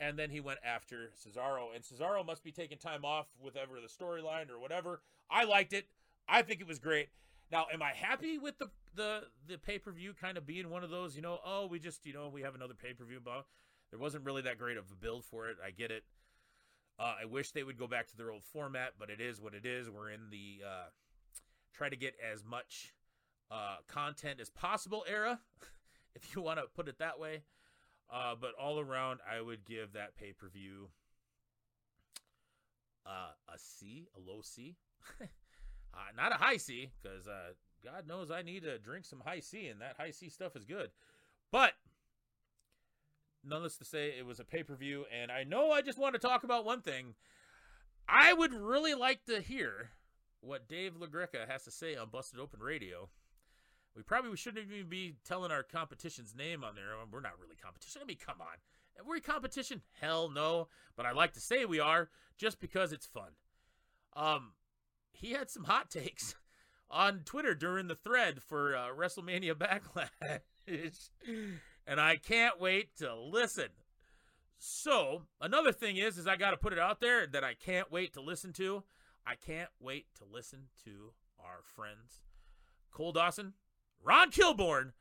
And 0.00 0.18
then 0.18 0.30
he 0.30 0.40
went 0.40 0.58
after 0.64 1.12
Cesaro. 1.16 1.68
And 1.74 1.84
Cesaro 1.84 2.26
must 2.26 2.42
be 2.42 2.50
taking 2.50 2.78
time 2.78 3.04
off 3.04 3.26
with 3.40 3.56
ever 3.56 3.74
the 3.80 3.88
storyline 3.88 4.50
or 4.50 4.58
whatever. 4.58 5.02
I 5.30 5.44
liked 5.44 5.72
it. 5.72 5.86
I 6.28 6.42
think 6.42 6.60
it 6.60 6.66
was 6.66 6.78
great. 6.78 7.10
Now, 7.52 7.66
am 7.72 7.82
I 7.82 7.92
happy 7.92 8.38
with 8.38 8.58
the 8.58 8.70
the 8.94 9.24
the 9.46 9.58
pay 9.58 9.78
per 9.78 9.92
view 9.92 10.14
kind 10.18 10.36
of 10.36 10.46
being 10.46 10.70
one 10.70 10.82
of 10.82 10.90
those? 10.90 11.14
You 11.14 11.22
know, 11.22 11.38
oh, 11.44 11.66
we 11.66 11.78
just 11.78 12.06
you 12.06 12.12
know 12.12 12.28
we 12.28 12.42
have 12.42 12.54
another 12.54 12.74
pay 12.74 12.94
per 12.94 13.04
view, 13.04 13.20
but 13.22 13.44
there 13.90 14.00
wasn't 14.00 14.24
really 14.24 14.42
that 14.42 14.58
great 14.58 14.76
of 14.76 14.90
a 14.90 14.94
build 14.94 15.24
for 15.24 15.48
it. 15.48 15.58
I 15.64 15.70
get 15.70 15.90
it. 15.90 16.04
Uh, 16.98 17.14
I 17.22 17.24
wish 17.24 17.50
they 17.50 17.62
would 17.62 17.78
go 17.78 17.86
back 17.86 18.08
to 18.08 18.16
their 18.16 18.30
old 18.30 18.44
format, 18.44 18.94
but 18.98 19.10
it 19.10 19.20
is 19.20 19.40
what 19.40 19.54
it 19.54 19.66
is. 19.66 19.90
We're 19.90 20.10
in 20.10 20.30
the 20.30 20.62
uh, 20.66 20.86
try 21.72 21.88
to 21.88 21.96
get 21.96 22.14
as 22.32 22.44
much 22.44 22.94
uh, 23.50 23.76
content 23.88 24.40
as 24.40 24.48
possible 24.48 25.04
era, 25.08 25.40
if 26.16 26.34
you 26.34 26.42
want 26.42 26.58
to 26.58 26.66
put 26.74 26.88
it 26.88 26.98
that 26.98 27.18
way. 27.18 27.42
Uh, 28.12 28.34
but 28.38 28.50
all 28.60 28.78
around, 28.78 29.20
I 29.30 29.40
would 29.40 29.64
give 29.64 29.94
that 29.94 30.16
pay 30.16 30.32
per 30.32 30.48
view 30.48 30.88
uh, 33.06 33.32
a 33.52 33.58
C, 33.58 34.06
a 34.16 34.20
low 34.20 34.40
C. 34.42 34.76
uh, 35.20 35.96
not 36.16 36.32
a 36.32 36.36
high 36.36 36.58
C, 36.58 36.90
because 37.02 37.26
uh, 37.26 37.52
God 37.84 38.06
knows 38.06 38.30
I 38.30 38.42
need 38.42 38.62
to 38.62 38.78
drink 38.78 39.04
some 39.04 39.22
high 39.24 39.40
C, 39.40 39.68
and 39.68 39.80
that 39.80 39.96
high 39.98 40.10
C 40.10 40.28
stuff 40.28 40.54
is 40.56 40.64
good. 40.64 40.90
But 41.50 41.72
nonetheless, 43.42 43.76
to 43.78 43.84
say 43.84 44.14
it 44.18 44.26
was 44.26 44.40
a 44.40 44.44
pay 44.44 44.62
per 44.62 44.74
view, 44.74 45.04
and 45.12 45.30
I 45.30 45.44
know 45.44 45.70
I 45.70 45.82
just 45.82 45.98
want 45.98 46.14
to 46.14 46.20
talk 46.20 46.44
about 46.44 46.64
one 46.64 46.80
thing. 46.80 47.14
I 48.08 48.32
would 48.32 48.52
really 48.52 48.94
like 48.94 49.24
to 49.26 49.40
hear 49.40 49.90
what 50.40 50.68
Dave 50.68 50.94
LaGreca 50.94 51.48
has 51.48 51.64
to 51.64 51.70
say 51.70 51.96
on 51.96 52.10
Busted 52.10 52.38
Open 52.38 52.60
Radio. 52.60 53.08
We 53.97 54.03
probably 54.03 54.36
shouldn't 54.36 54.70
even 54.70 54.88
be 54.88 55.16
telling 55.24 55.53
our 55.53 55.62
competition's 55.62 56.34
name 56.34 56.64
on 56.64 56.74
there. 56.74 56.95
We're 57.11 57.20
not 57.20 57.38
really 57.40 57.57
competition. 57.57 58.01
I 58.03 58.07
mean, 58.07 58.16
come 58.24 58.40
on. 58.40 58.57
Are 58.99 59.09
we 59.09 59.20
competition? 59.20 59.82
Hell 60.01 60.30
no. 60.30 60.68
But 60.97 61.07
I 61.07 61.12
like 61.12 61.32
to 61.34 61.40
say 61.40 61.64
we 61.64 61.80
are 61.80 62.09
just 62.36 62.61
because 62.61 62.92
it's 62.92 63.07
fun. 63.07 63.30
Um, 64.16 64.53
he 65.12 65.32
had 65.32 65.51
some 65.51 65.64
hot 65.64 65.90
takes 65.90 66.34
on 66.90 67.20
Twitter 67.24 67.55
during 67.55 67.86
the 67.86 67.95
thread 67.95 68.42
for 68.42 68.76
uh, 68.76 68.88
WrestleMania 68.88 69.55
Backlash, 70.66 71.11
and 71.86 72.01
I 72.01 72.16
can't 72.16 72.61
wait 72.61 72.97
to 72.97 73.14
listen. 73.14 73.68
So 74.59 75.22
another 75.40 75.72
thing 75.72 75.97
is, 75.97 76.16
is 76.18 76.26
I 76.26 76.36
got 76.36 76.51
to 76.51 76.57
put 76.57 76.72
it 76.72 76.78
out 76.78 77.01
there 77.01 77.26
that 77.26 77.45
I 77.45 77.55
can't 77.55 77.90
wait 77.92 78.14
to 78.14 78.20
listen 78.20 78.53
to. 78.55 78.82
I 79.26 79.34
can't 79.34 79.70
wait 79.80 80.07
to 80.18 80.24
listen 80.24 80.68
to 80.84 81.12
our 81.38 81.61
friends 81.74 82.20
Cole 82.95 83.12
Dawson, 83.12 83.55
Ron 84.05 84.30
Kilborn, 84.30 84.92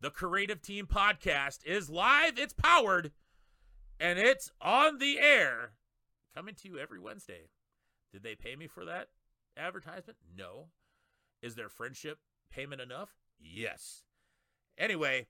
the 0.00 0.10
Creative 0.10 0.60
Team 0.60 0.86
podcast 0.86 1.64
is 1.64 1.88
live. 1.88 2.36
It's 2.36 2.52
powered, 2.52 3.12
and 4.00 4.18
it's 4.18 4.50
on 4.60 4.98
the 4.98 5.20
air, 5.20 5.74
coming 6.34 6.56
to 6.56 6.68
you 6.68 6.76
every 6.76 6.98
Wednesday. 6.98 7.50
Did 8.12 8.24
they 8.24 8.34
pay 8.34 8.56
me 8.56 8.66
for 8.66 8.84
that 8.84 9.10
advertisement? 9.56 10.18
No. 10.36 10.66
Is 11.40 11.54
their 11.54 11.68
friendship 11.68 12.18
payment 12.50 12.80
enough? 12.80 13.10
Yes. 13.38 14.02
Anyway, 14.76 15.28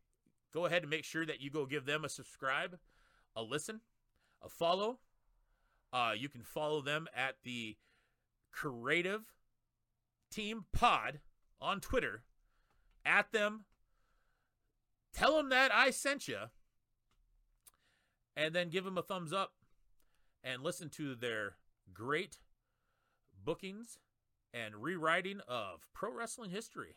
go 0.54 0.64
ahead 0.64 0.82
and 0.82 0.90
make 0.90 1.04
sure 1.04 1.26
that 1.26 1.42
you 1.42 1.50
go 1.50 1.66
give 1.66 1.84
them 1.84 2.06
a 2.06 2.08
subscribe, 2.08 2.78
a 3.36 3.42
listen, 3.42 3.82
a 4.42 4.48
follow, 4.48 4.98
Uh, 5.92 6.12
you 6.16 6.28
can 6.30 6.42
follow 6.42 6.80
them 6.80 7.06
at 7.14 7.34
the 7.42 7.76
Creative 8.52 9.22
Team 10.30 10.64
Pod 10.72 11.20
on 11.60 11.80
Twitter. 11.80 12.22
At 13.04 13.32
them, 13.32 13.64
tell 15.12 15.36
them 15.36 15.48
that 15.48 15.72
I 15.72 15.90
sent 15.90 16.28
you, 16.28 16.38
and 18.36 18.54
then 18.54 18.70
give 18.70 18.84
them 18.84 18.98
a 18.98 19.02
thumbs 19.02 19.32
up 19.32 19.52
and 20.42 20.62
listen 20.62 20.88
to 20.90 21.14
their 21.14 21.56
great 21.92 22.38
bookings 23.44 23.98
and 24.52 24.76
rewriting 24.76 25.40
of 25.48 25.86
pro 25.94 26.12
wrestling 26.12 26.50
history. 26.50 26.96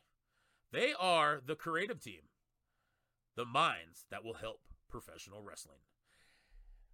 They 0.71 0.93
are 0.97 1.41
the 1.45 1.55
creative 1.55 1.99
team, 2.01 2.21
the 3.35 3.45
minds 3.45 4.05
that 4.09 4.23
will 4.23 4.35
help 4.35 4.61
professional 4.89 5.41
wrestling. 5.41 5.79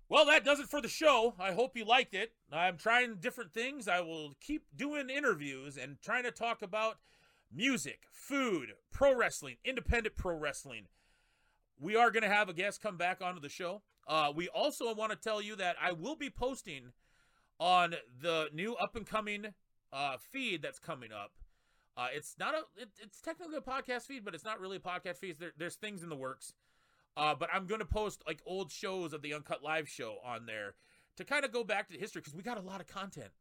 Well, 0.10 0.26
that 0.26 0.44
does 0.44 0.60
it 0.60 0.68
for 0.68 0.82
the 0.82 0.88
show. 0.88 1.36
I 1.40 1.52
hope 1.52 1.78
you 1.78 1.86
liked 1.86 2.16
it. 2.16 2.34
I'm 2.52 2.78
trying 2.78 3.18
different 3.18 3.54
things. 3.54 3.88
I 3.88 4.02
will 4.02 4.34
keep 4.42 4.64
doing 4.76 5.10
interviews 5.10 5.78
and 5.78 6.02
trying 6.02 6.24
to 6.24 6.32
talk 6.32 6.64
about 6.64 6.98
music, 7.54 8.02
food, 8.12 8.74
pro 8.92 9.16
wrestling, 9.16 9.58
independent 9.64 10.16
pro 10.16 10.36
wrestling. 10.36 10.88
We 11.80 11.96
are 11.96 12.12
going 12.12 12.24
to 12.24 12.30
have 12.30 12.50
a 12.50 12.54
guest 12.54 12.82
come 12.82 12.98
back 12.98 13.22
onto 13.22 13.40
the 13.40 13.50
show. 13.50 13.82
Uh, 14.08 14.32
we 14.36 14.48
also 14.50 14.94
want 14.94 15.12
to 15.12 15.18
tell 15.18 15.42
you 15.42 15.56
that 15.56 15.76
I 15.82 15.92
will 15.92 16.16
be 16.16 16.30
posting 16.30 16.92
on 17.60 17.96
the 18.22 18.50
new 18.54 18.76
up 18.76 18.96
and 18.96 19.06
coming 19.06 19.54
uh, 19.94 20.18
feed 20.18 20.62
that's 20.62 20.80
coming 20.80 21.12
up. 21.12 21.32
Uh, 21.96 22.08
it's 22.14 22.36
not 22.40 22.54
a, 22.54 22.60
it, 22.82 22.90
it's 23.02 23.22
technically 23.22 23.58
a 23.58 23.62
podcast 23.62 24.04
feed, 24.04 24.24
but 24.24 24.34
it's 24.34 24.46
not 24.46 24.60
really 24.60 24.78
a 24.78 24.80
podcast 24.80 25.18
feed. 25.18 25.38
There, 25.40 25.52
there's 25.58 25.76
things 25.76 26.04
in 26.04 26.10
the 26.10 26.16
works. 26.16 26.54
Uh, 27.18 27.36
but 27.36 27.50
I'm 27.54 27.66
going 27.66 27.80
to 27.80 27.86
post 27.86 28.24
like 28.26 28.42
old 28.46 28.72
shows 28.72 29.14
of 29.14 29.22
the 29.22 29.34
Uncut 29.34 29.62
Live 29.62 29.90
show 29.90 30.18
on 30.24 30.46
there 30.46 30.76
to 31.18 31.26
kind 31.26 31.44
of 31.44 31.52
go 31.52 31.64
back 31.64 31.88
to 31.88 31.94
the 31.94 32.00
history 32.00 32.22
because 32.22 32.34
we 32.34 32.44
got 32.44 32.58
a 32.58 32.62
lot 32.62 32.80
of 32.80 32.88
content. 32.88 33.32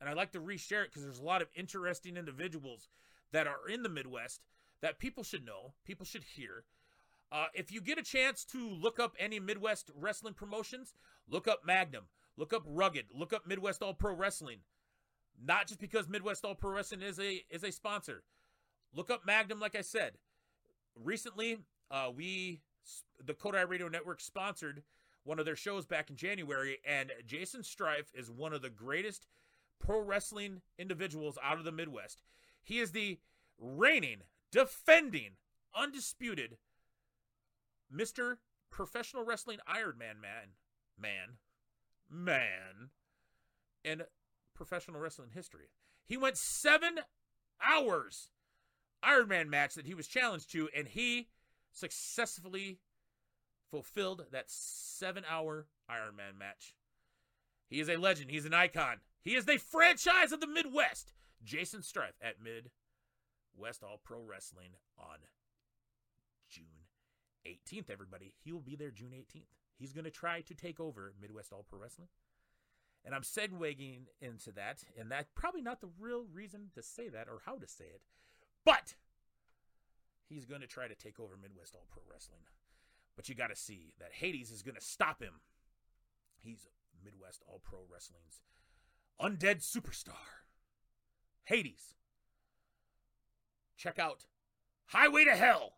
And 0.00 0.10
I 0.10 0.12
like 0.12 0.32
to 0.32 0.40
reshare 0.40 0.82
it 0.82 0.90
because 0.90 1.04
there's 1.04 1.20
a 1.20 1.24
lot 1.24 1.40
of 1.40 1.48
interesting 1.54 2.16
individuals 2.16 2.88
that 3.32 3.46
are 3.46 3.68
in 3.68 3.82
the 3.82 3.88
Midwest 3.88 4.42
that 4.80 4.98
people 4.98 5.22
should 5.24 5.44
know, 5.44 5.74
people 5.84 6.04
should 6.04 6.24
hear. 6.24 6.64
Uh, 7.30 7.46
if 7.54 7.72
you 7.72 7.80
get 7.80 7.98
a 7.98 8.02
chance 8.02 8.44
to 8.44 8.58
look 8.68 9.00
up 9.00 9.14
any 9.18 9.40
Midwest 9.40 9.90
wrestling 9.94 10.34
promotions, 10.34 10.94
look 11.28 11.48
up 11.48 11.60
Magnum, 11.64 12.04
look 12.36 12.52
up 12.52 12.62
Rugged, 12.66 13.06
look 13.14 13.32
up 13.32 13.46
Midwest 13.46 13.82
All 13.82 13.94
Pro 13.94 14.14
Wrestling. 14.14 14.58
Not 15.42 15.66
just 15.66 15.80
because 15.80 16.08
Midwest 16.08 16.44
All 16.44 16.54
Pro 16.54 16.72
Wrestling 16.72 17.00
is 17.00 17.18
a 17.18 17.42
is 17.48 17.64
a 17.64 17.72
sponsor. 17.72 18.22
Look 18.94 19.10
up 19.10 19.24
Magnum, 19.24 19.60
like 19.60 19.74
I 19.74 19.80
said. 19.80 20.12
Recently, 20.94 21.58
uh, 21.90 22.10
we 22.14 22.60
the 23.24 23.34
Kodai 23.34 23.66
Radio 23.66 23.88
Network 23.88 24.20
sponsored 24.20 24.82
one 25.24 25.38
of 25.38 25.44
their 25.46 25.56
shows 25.56 25.86
back 25.86 26.10
in 26.10 26.16
January, 26.16 26.78
and 26.84 27.12
Jason 27.24 27.62
Strife 27.62 28.10
is 28.12 28.30
one 28.30 28.52
of 28.52 28.60
the 28.60 28.70
greatest 28.70 29.26
pro 29.78 30.00
wrestling 30.00 30.60
individuals 30.78 31.38
out 31.42 31.58
of 31.58 31.64
the 31.64 31.72
Midwest. 31.72 32.22
He 32.62 32.78
is 32.78 32.92
the 32.92 33.18
reigning, 33.58 34.22
defending, 34.50 35.32
undisputed 35.74 36.58
Mr. 37.94 38.38
Professional 38.70 39.24
Wrestling 39.24 39.58
Iron 39.66 39.98
Man 39.98 40.20
man. 40.20 40.54
Man. 40.98 41.38
Man. 42.10 42.90
In 43.84 44.02
professional 44.54 45.00
wrestling 45.00 45.30
history. 45.34 45.70
He 46.06 46.16
went 46.16 46.36
seven 46.36 47.00
hours 47.60 48.30
Iron 49.02 49.28
Man 49.28 49.50
match 49.50 49.74
that 49.74 49.86
he 49.86 49.94
was 49.94 50.06
challenged 50.06 50.50
to, 50.52 50.68
and 50.76 50.88
he 50.88 51.28
successfully 51.72 52.78
fulfilled 53.70 54.26
that 54.30 54.44
seven 54.48 55.24
hour 55.28 55.66
Iron 55.88 56.16
Man 56.16 56.38
match. 56.38 56.74
He 57.68 57.80
is 57.80 57.88
a 57.88 57.96
legend. 57.96 58.30
He's 58.30 58.44
an 58.44 58.54
icon. 58.54 58.98
He 59.22 59.34
is 59.34 59.46
the 59.46 59.56
franchise 59.56 60.30
of 60.30 60.40
the 60.40 60.46
Midwest. 60.46 61.12
Jason 61.44 61.82
Strife 61.82 62.14
at 62.22 62.42
Mid 62.42 62.70
West 63.56 63.82
All 63.82 64.00
Pro 64.02 64.22
Wrestling 64.22 64.70
on 64.98 65.18
June 66.48 66.86
18th, 67.46 67.90
everybody. 67.90 68.34
He 68.42 68.52
will 68.52 68.60
be 68.60 68.76
there 68.76 68.90
June 68.90 69.12
18th. 69.12 69.46
He's 69.78 69.92
going 69.92 70.04
to 70.04 70.10
try 70.10 70.42
to 70.42 70.54
take 70.54 70.78
over 70.78 71.12
Midwest 71.20 71.52
All 71.52 71.64
Pro 71.68 71.80
Wrestling. 71.80 72.08
And 73.04 73.14
I'm 73.14 73.22
segueing 73.22 74.06
into 74.20 74.52
that, 74.52 74.84
and 74.96 75.10
that's 75.10 75.30
probably 75.34 75.60
not 75.60 75.80
the 75.80 75.90
real 75.98 76.24
reason 76.32 76.70
to 76.74 76.82
say 76.82 77.08
that 77.08 77.26
or 77.26 77.40
how 77.44 77.56
to 77.56 77.66
say 77.66 77.86
it, 77.86 78.02
but 78.64 78.94
he's 80.28 80.44
going 80.44 80.60
to 80.60 80.68
try 80.68 80.86
to 80.86 80.94
take 80.94 81.18
over 81.18 81.36
Midwest 81.40 81.74
All 81.74 81.86
Pro 81.90 82.02
Wrestling. 82.08 82.42
But 83.16 83.28
you 83.28 83.34
got 83.34 83.48
to 83.48 83.56
see 83.56 83.92
that 83.98 84.12
Hades 84.12 84.52
is 84.52 84.62
going 84.62 84.76
to 84.76 84.80
stop 84.80 85.20
him. 85.20 85.40
He's 86.38 86.68
Midwest 87.04 87.42
All 87.48 87.60
Pro 87.62 87.80
Wrestling's 87.90 88.40
undead 89.20 89.62
superstar. 89.62 90.46
Hades. 91.44 91.94
Check 93.76 93.98
out 93.98 94.26
Highway 94.86 95.24
to 95.24 95.34
Hell, 95.34 95.74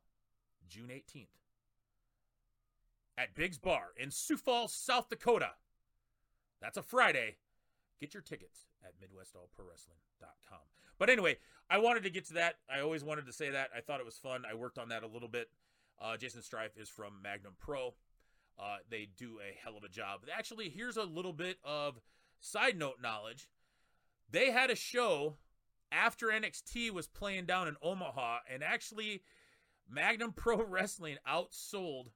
June 0.68 0.88
18th 0.88 1.28
at 3.16 3.34
Big's 3.34 3.58
Bar 3.58 3.88
in 3.96 4.10
Sioux 4.10 4.36
Falls, 4.36 4.72
South 4.72 5.08
Dakota. 5.08 5.50
That's 6.60 6.76
a 6.76 6.82
Friday. 6.82 7.36
Get 8.00 8.14
your 8.14 8.22
tickets 8.22 8.66
at 8.84 8.94
MidwestAllProWrestling.com. 9.00 10.58
But 10.98 11.10
anyway, 11.10 11.38
I 11.70 11.78
wanted 11.78 12.02
to 12.04 12.10
get 12.10 12.26
to 12.26 12.34
that. 12.34 12.56
I 12.72 12.80
always 12.80 13.04
wanted 13.04 13.26
to 13.26 13.32
say 13.32 13.50
that. 13.50 13.70
I 13.76 13.80
thought 13.80 14.00
it 14.00 14.06
was 14.06 14.18
fun. 14.18 14.42
I 14.50 14.54
worked 14.54 14.78
on 14.78 14.88
that 14.88 15.02
a 15.02 15.08
little 15.08 15.28
bit. 15.28 15.50
Uh, 16.00 16.16
Jason 16.16 16.42
Strife 16.42 16.76
is 16.76 16.88
from 16.88 17.22
Magnum 17.22 17.54
Pro. 17.58 17.94
Uh, 18.58 18.76
they 18.88 19.08
do 19.16 19.38
a 19.40 19.56
hell 19.62 19.76
of 19.76 19.84
a 19.84 19.88
job. 19.88 20.20
Actually, 20.32 20.68
here's 20.68 20.96
a 20.96 21.04
little 21.04 21.32
bit 21.32 21.58
of 21.64 22.00
side 22.40 22.78
note 22.78 22.96
knowledge. 23.02 23.48
They 24.30 24.50
had 24.50 24.70
a 24.70 24.76
show 24.76 25.36
after 25.94 26.26
NXT 26.28 26.90
was 26.90 27.06
playing 27.06 27.46
down 27.46 27.68
in 27.68 27.76
Omaha, 27.82 28.38
and 28.52 28.62
actually, 28.62 29.22
Magnum 29.88 30.32
Pro 30.36 30.62
Wrestling 30.62 31.16
outsold 31.28 32.08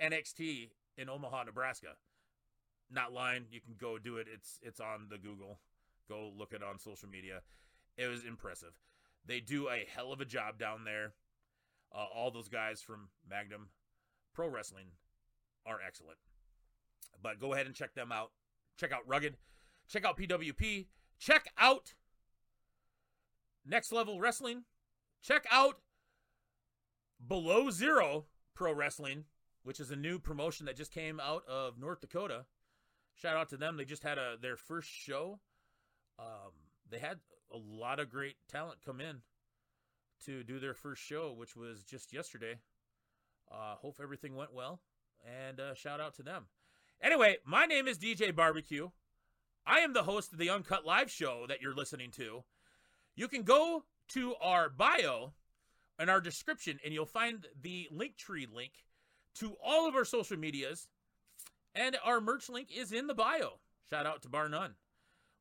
NXT 0.00 0.70
in 0.96 1.08
Omaha, 1.08 1.44
Nebraska. 1.44 1.96
Not 2.90 3.12
lying, 3.12 3.46
you 3.50 3.60
can 3.60 3.74
go 3.78 3.98
do 3.98 4.18
it. 4.18 4.26
It's 4.32 4.60
it's 4.62 4.80
on 4.80 5.06
the 5.10 5.18
Google. 5.18 5.58
Go 6.08 6.30
look 6.36 6.52
it 6.52 6.62
on 6.62 6.78
social 6.78 7.08
media. 7.08 7.40
It 7.96 8.06
was 8.06 8.24
impressive. 8.24 8.78
They 9.26 9.40
do 9.40 9.68
a 9.68 9.86
hell 9.88 10.12
of 10.12 10.20
a 10.20 10.26
job 10.26 10.58
down 10.58 10.84
there. 10.84 11.14
Uh, 11.94 12.06
all 12.14 12.30
those 12.30 12.48
guys 12.48 12.82
from 12.82 13.08
Magnum 13.28 13.68
Pro 14.34 14.48
Wrestling 14.48 14.86
are 15.64 15.78
excellent. 15.84 16.18
But 17.22 17.40
go 17.40 17.54
ahead 17.54 17.66
and 17.66 17.74
check 17.74 17.94
them 17.94 18.12
out. 18.12 18.32
Check 18.76 18.92
out 18.92 19.06
Rugged. 19.06 19.36
Check 19.88 20.04
out 20.04 20.18
PWP. 20.18 20.86
Check 21.18 21.46
out 21.56 21.94
Next 23.64 23.92
Level 23.92 24.20
Wrestling. 24.20 24.64
Check 25.22 25.46
out 25.50 25.78
Below 27.26 27.70
Zero 27.70 28.26
Pro 28.54 28.72
Wrestling, 28.72 29.24
which 29.62 29.80
is 29.80 29.90
a 29.90 29.96
new 29.96 30.18
promotion 30.18 30.66
that 30.66 30.76
just 30.76 30.92
came 30.92 31.18
out 31.18 31.46
of 31.48 31.78
North 31.78 32.00
Dakota. 32.00 32.44
Shout 33.14 33.36
out 33.36 33.48
to 33.50 33.56
them. 33.56 33.76
They 33.76 33.84
just 33.84 34.02
had 34.02 34.18
a 34.18 34.36
their 34.40 34.56
first 34.56 34.90
show. 34.90 35.40
Um, 36.18 36.52
they 36.90 36.98
had 36.98 37.20
a 37.52 37.56
lot 37.56 38.00
of 38.00 38.10
great 38.10 38.36
talent 38.48 38.78
come 38.84 39.00
in 39.00 39.22
to 40.26 40.42
do 40.42 40.58
their 40.58 40.74
first 40.74 41.02
show, 41.02 41.32
which 41.32 41.56
was 41.56 41.84
just 41.84 42.12
yesterday. 42.12 42.58
Uh, 43.50 43.76
hope 43.76 43.98
everything 44.02 44.34
went 44.34 44.52
well, 44.52 44.80
and 45.24 45.60
uh, 45.60 45.74
shout 45.74 46.00
out 46.00 46.14
to 46.14 46.22
them. 46.22 46.46
Anyway, 47.02 47.36
my 47.44 47.66
name 47.66 47.86
is 47.86 47.98
DJ 47.98 48.34
Barbecue. 48.34 48.90
I 49.66 49.80
am 49.80 49.92
the 49.92 50.02
host 50.02 50.32
of 50.32 50.38
the 50.38 50.50
Uncut 50.50 50.84
Live 50.84 51.10
show 51.10 51.44
that 51.48 51.60
you're 51.60 51.74
listening 51.74 52.10
to. 52.12 52.44
You 53.16 53.28
can 53.28 53.42
go 53.42 53.84
to 54.08 54.34
our 54.40 54.68
bio 54.68 55.32
and 55.98 56.10
our 56.10 56.20
description, 56.20 56.78
and 56.84 56.92
you'll 56.92 57.06
find 57.06 57.46
the 57.62 57.88
Linktree 57.92 58.52
link 58.52 58.72
to 59.36 59.56
all 59.64 59.88
of 59.88 59.94
our 59.94 60.04
social 60.04 60.36
medias, 60.36 60.88
and 61.74 61.96
our 62.04 62.20
merch 62.20 62.48
link 62.48 62.68
is 62.74 62.92
in 62.92 63.06
the 63.06 63.14
bio. 63.14 63.58
Shout 63.88 64.06
out 64.06 64.22
to 64.22 64.28
Bar 64.28 64.48
None. 64.48 64.74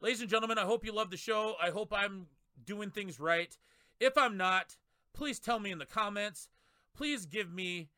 Ladies 0.01 0.21
and 0.21 0.29
gentlemen, 0.29 0.57
I 0.57 0.65
hope 0.65 0.85
you 0.85 0.93
love 0.93 1.09
the 1.09 1.17
show. 1.17 1.55
I 1.61 1.69
hope 1.69 1.93
I'm 1.93 2.27
doing 2.65 2.89
things 2.89 3.19
right. 3.19 3.55
If 3.99 4.17
I'm 4.17 4.37
not, 4.37 4.75
please 5.13 5.39
tell 5.39 5.59
me 5.59 5.71
in 5.71 5.79
the 5.79 5.85
comments. 5.85 6.49
Please 6.95 7.25
give 7.25 7.51
me 7.51 7.89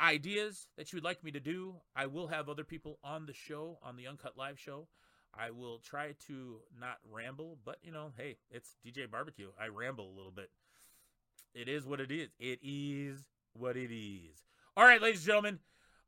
ideas 0.00 0.68
that 0.76 0.92
you 0.92 0.96
would 0.98 1.04
like 1.04 1.24
me 1.24 1.32
to 1.32 1.40
do. 1.40 1.74
I 1.94 2.06
will 2.06 2.28
have 2.28 2.48
other 2.48 2.64
people 2.64 2.98
on 3.02 3.26
the 3.26 3.32
show, 3.32 3.78
on 3.82 3.96
the 3.96 4.06
Uncut 4.06 4.36
Live 4.36 4.58
show. 4.58 4.88
I 5.38 5.50
will 5.50 5.78
try 5.78 6.14
to 6.26 6.60
not 6.80 6.98
ramble, 7.10 7.58
but 7.64 7.78
you 7.82 7.92
know, 7.92 8.12
hey, 8.16 8.36
it's 8.50 8.76
DJ 8.84 9.10
Barbecue. 9.10 9.48
I 9.60 9.68
ramble 9.68 10.08
a 10.08 10.16
little 10.16 10.32
bit. 10.32 10.50
It 11.54 11.68
is 11.68 11.86
what 11.86 12.00
it 12.00 12.10
is. 12.10 12.28
It 12.38 12.58
is 12.62 13.24
what 13.54 13.76
it 13.76 13.94
is. 13.94 14.42
All 14.76 14.84
right, 14.84 15.00
ladies 15.00 15.20
and 15.20 15.26
gentlemen, 15.26 15.58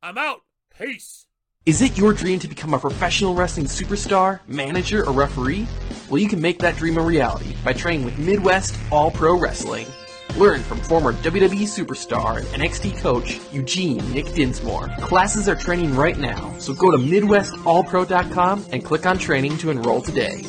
I'm 0.02 0.18
out. 0.18 0.42
Peace. 0.76 1.26
Is 1.66 1.82
it 1.82 1.98
your 1.98 2.12
dream 2.12 2.38
to 2.38 2.48
become 2.48 2.72
a 2.72 2.78
professional 2.78 3.34
wrestling 3.34 3.66
superstar, 3.66 4.40
manager, 4.46 5.06
or 5.06 5.12
referee? 5.12 5.66
Well, 6.08 6.18
you 6.18 6.28
can 6.28 6.40
make 6.40 6.60
that 6.60 6.76
dream 6.76 6.96
a 6.96 7.02
reality 7.02 7.54
by 7.64 7.74
training 7.74 8.04
with 8.04 8.18
Midwest 8.18 8.78
All 8.90 9.10
Pro 9.10 9.38
Wrestling. 9.38 9.86
Learn 10.36 10.62
from 10.62 10.78
former 10.78 11.12
WWE 11.14 11.66
superstar 11.66 12.38
and 12.38 12.62
NXT 12.62 12.98
coach 12.98 13.40
Eugene 13.52 14.12
Nick 14.12 14.26
Dinsmore. 14.34 14.88
Classes 15.00 15.48
are 15.48 15.56
training 15.56 15.94
right 15.96 16.18
now, 16.18 16.54
so 16.58 16.74
go 16.74 16.90
to 16.90 16.98
MidwestAllPro.com 16.98 18.66
and 18.72 18.84
click 18.84 19.06
on 19.06 19.18
training 19.18 19.58
to 19.58 19.70
enroll 19.70 20.00
today. 20.00 20.42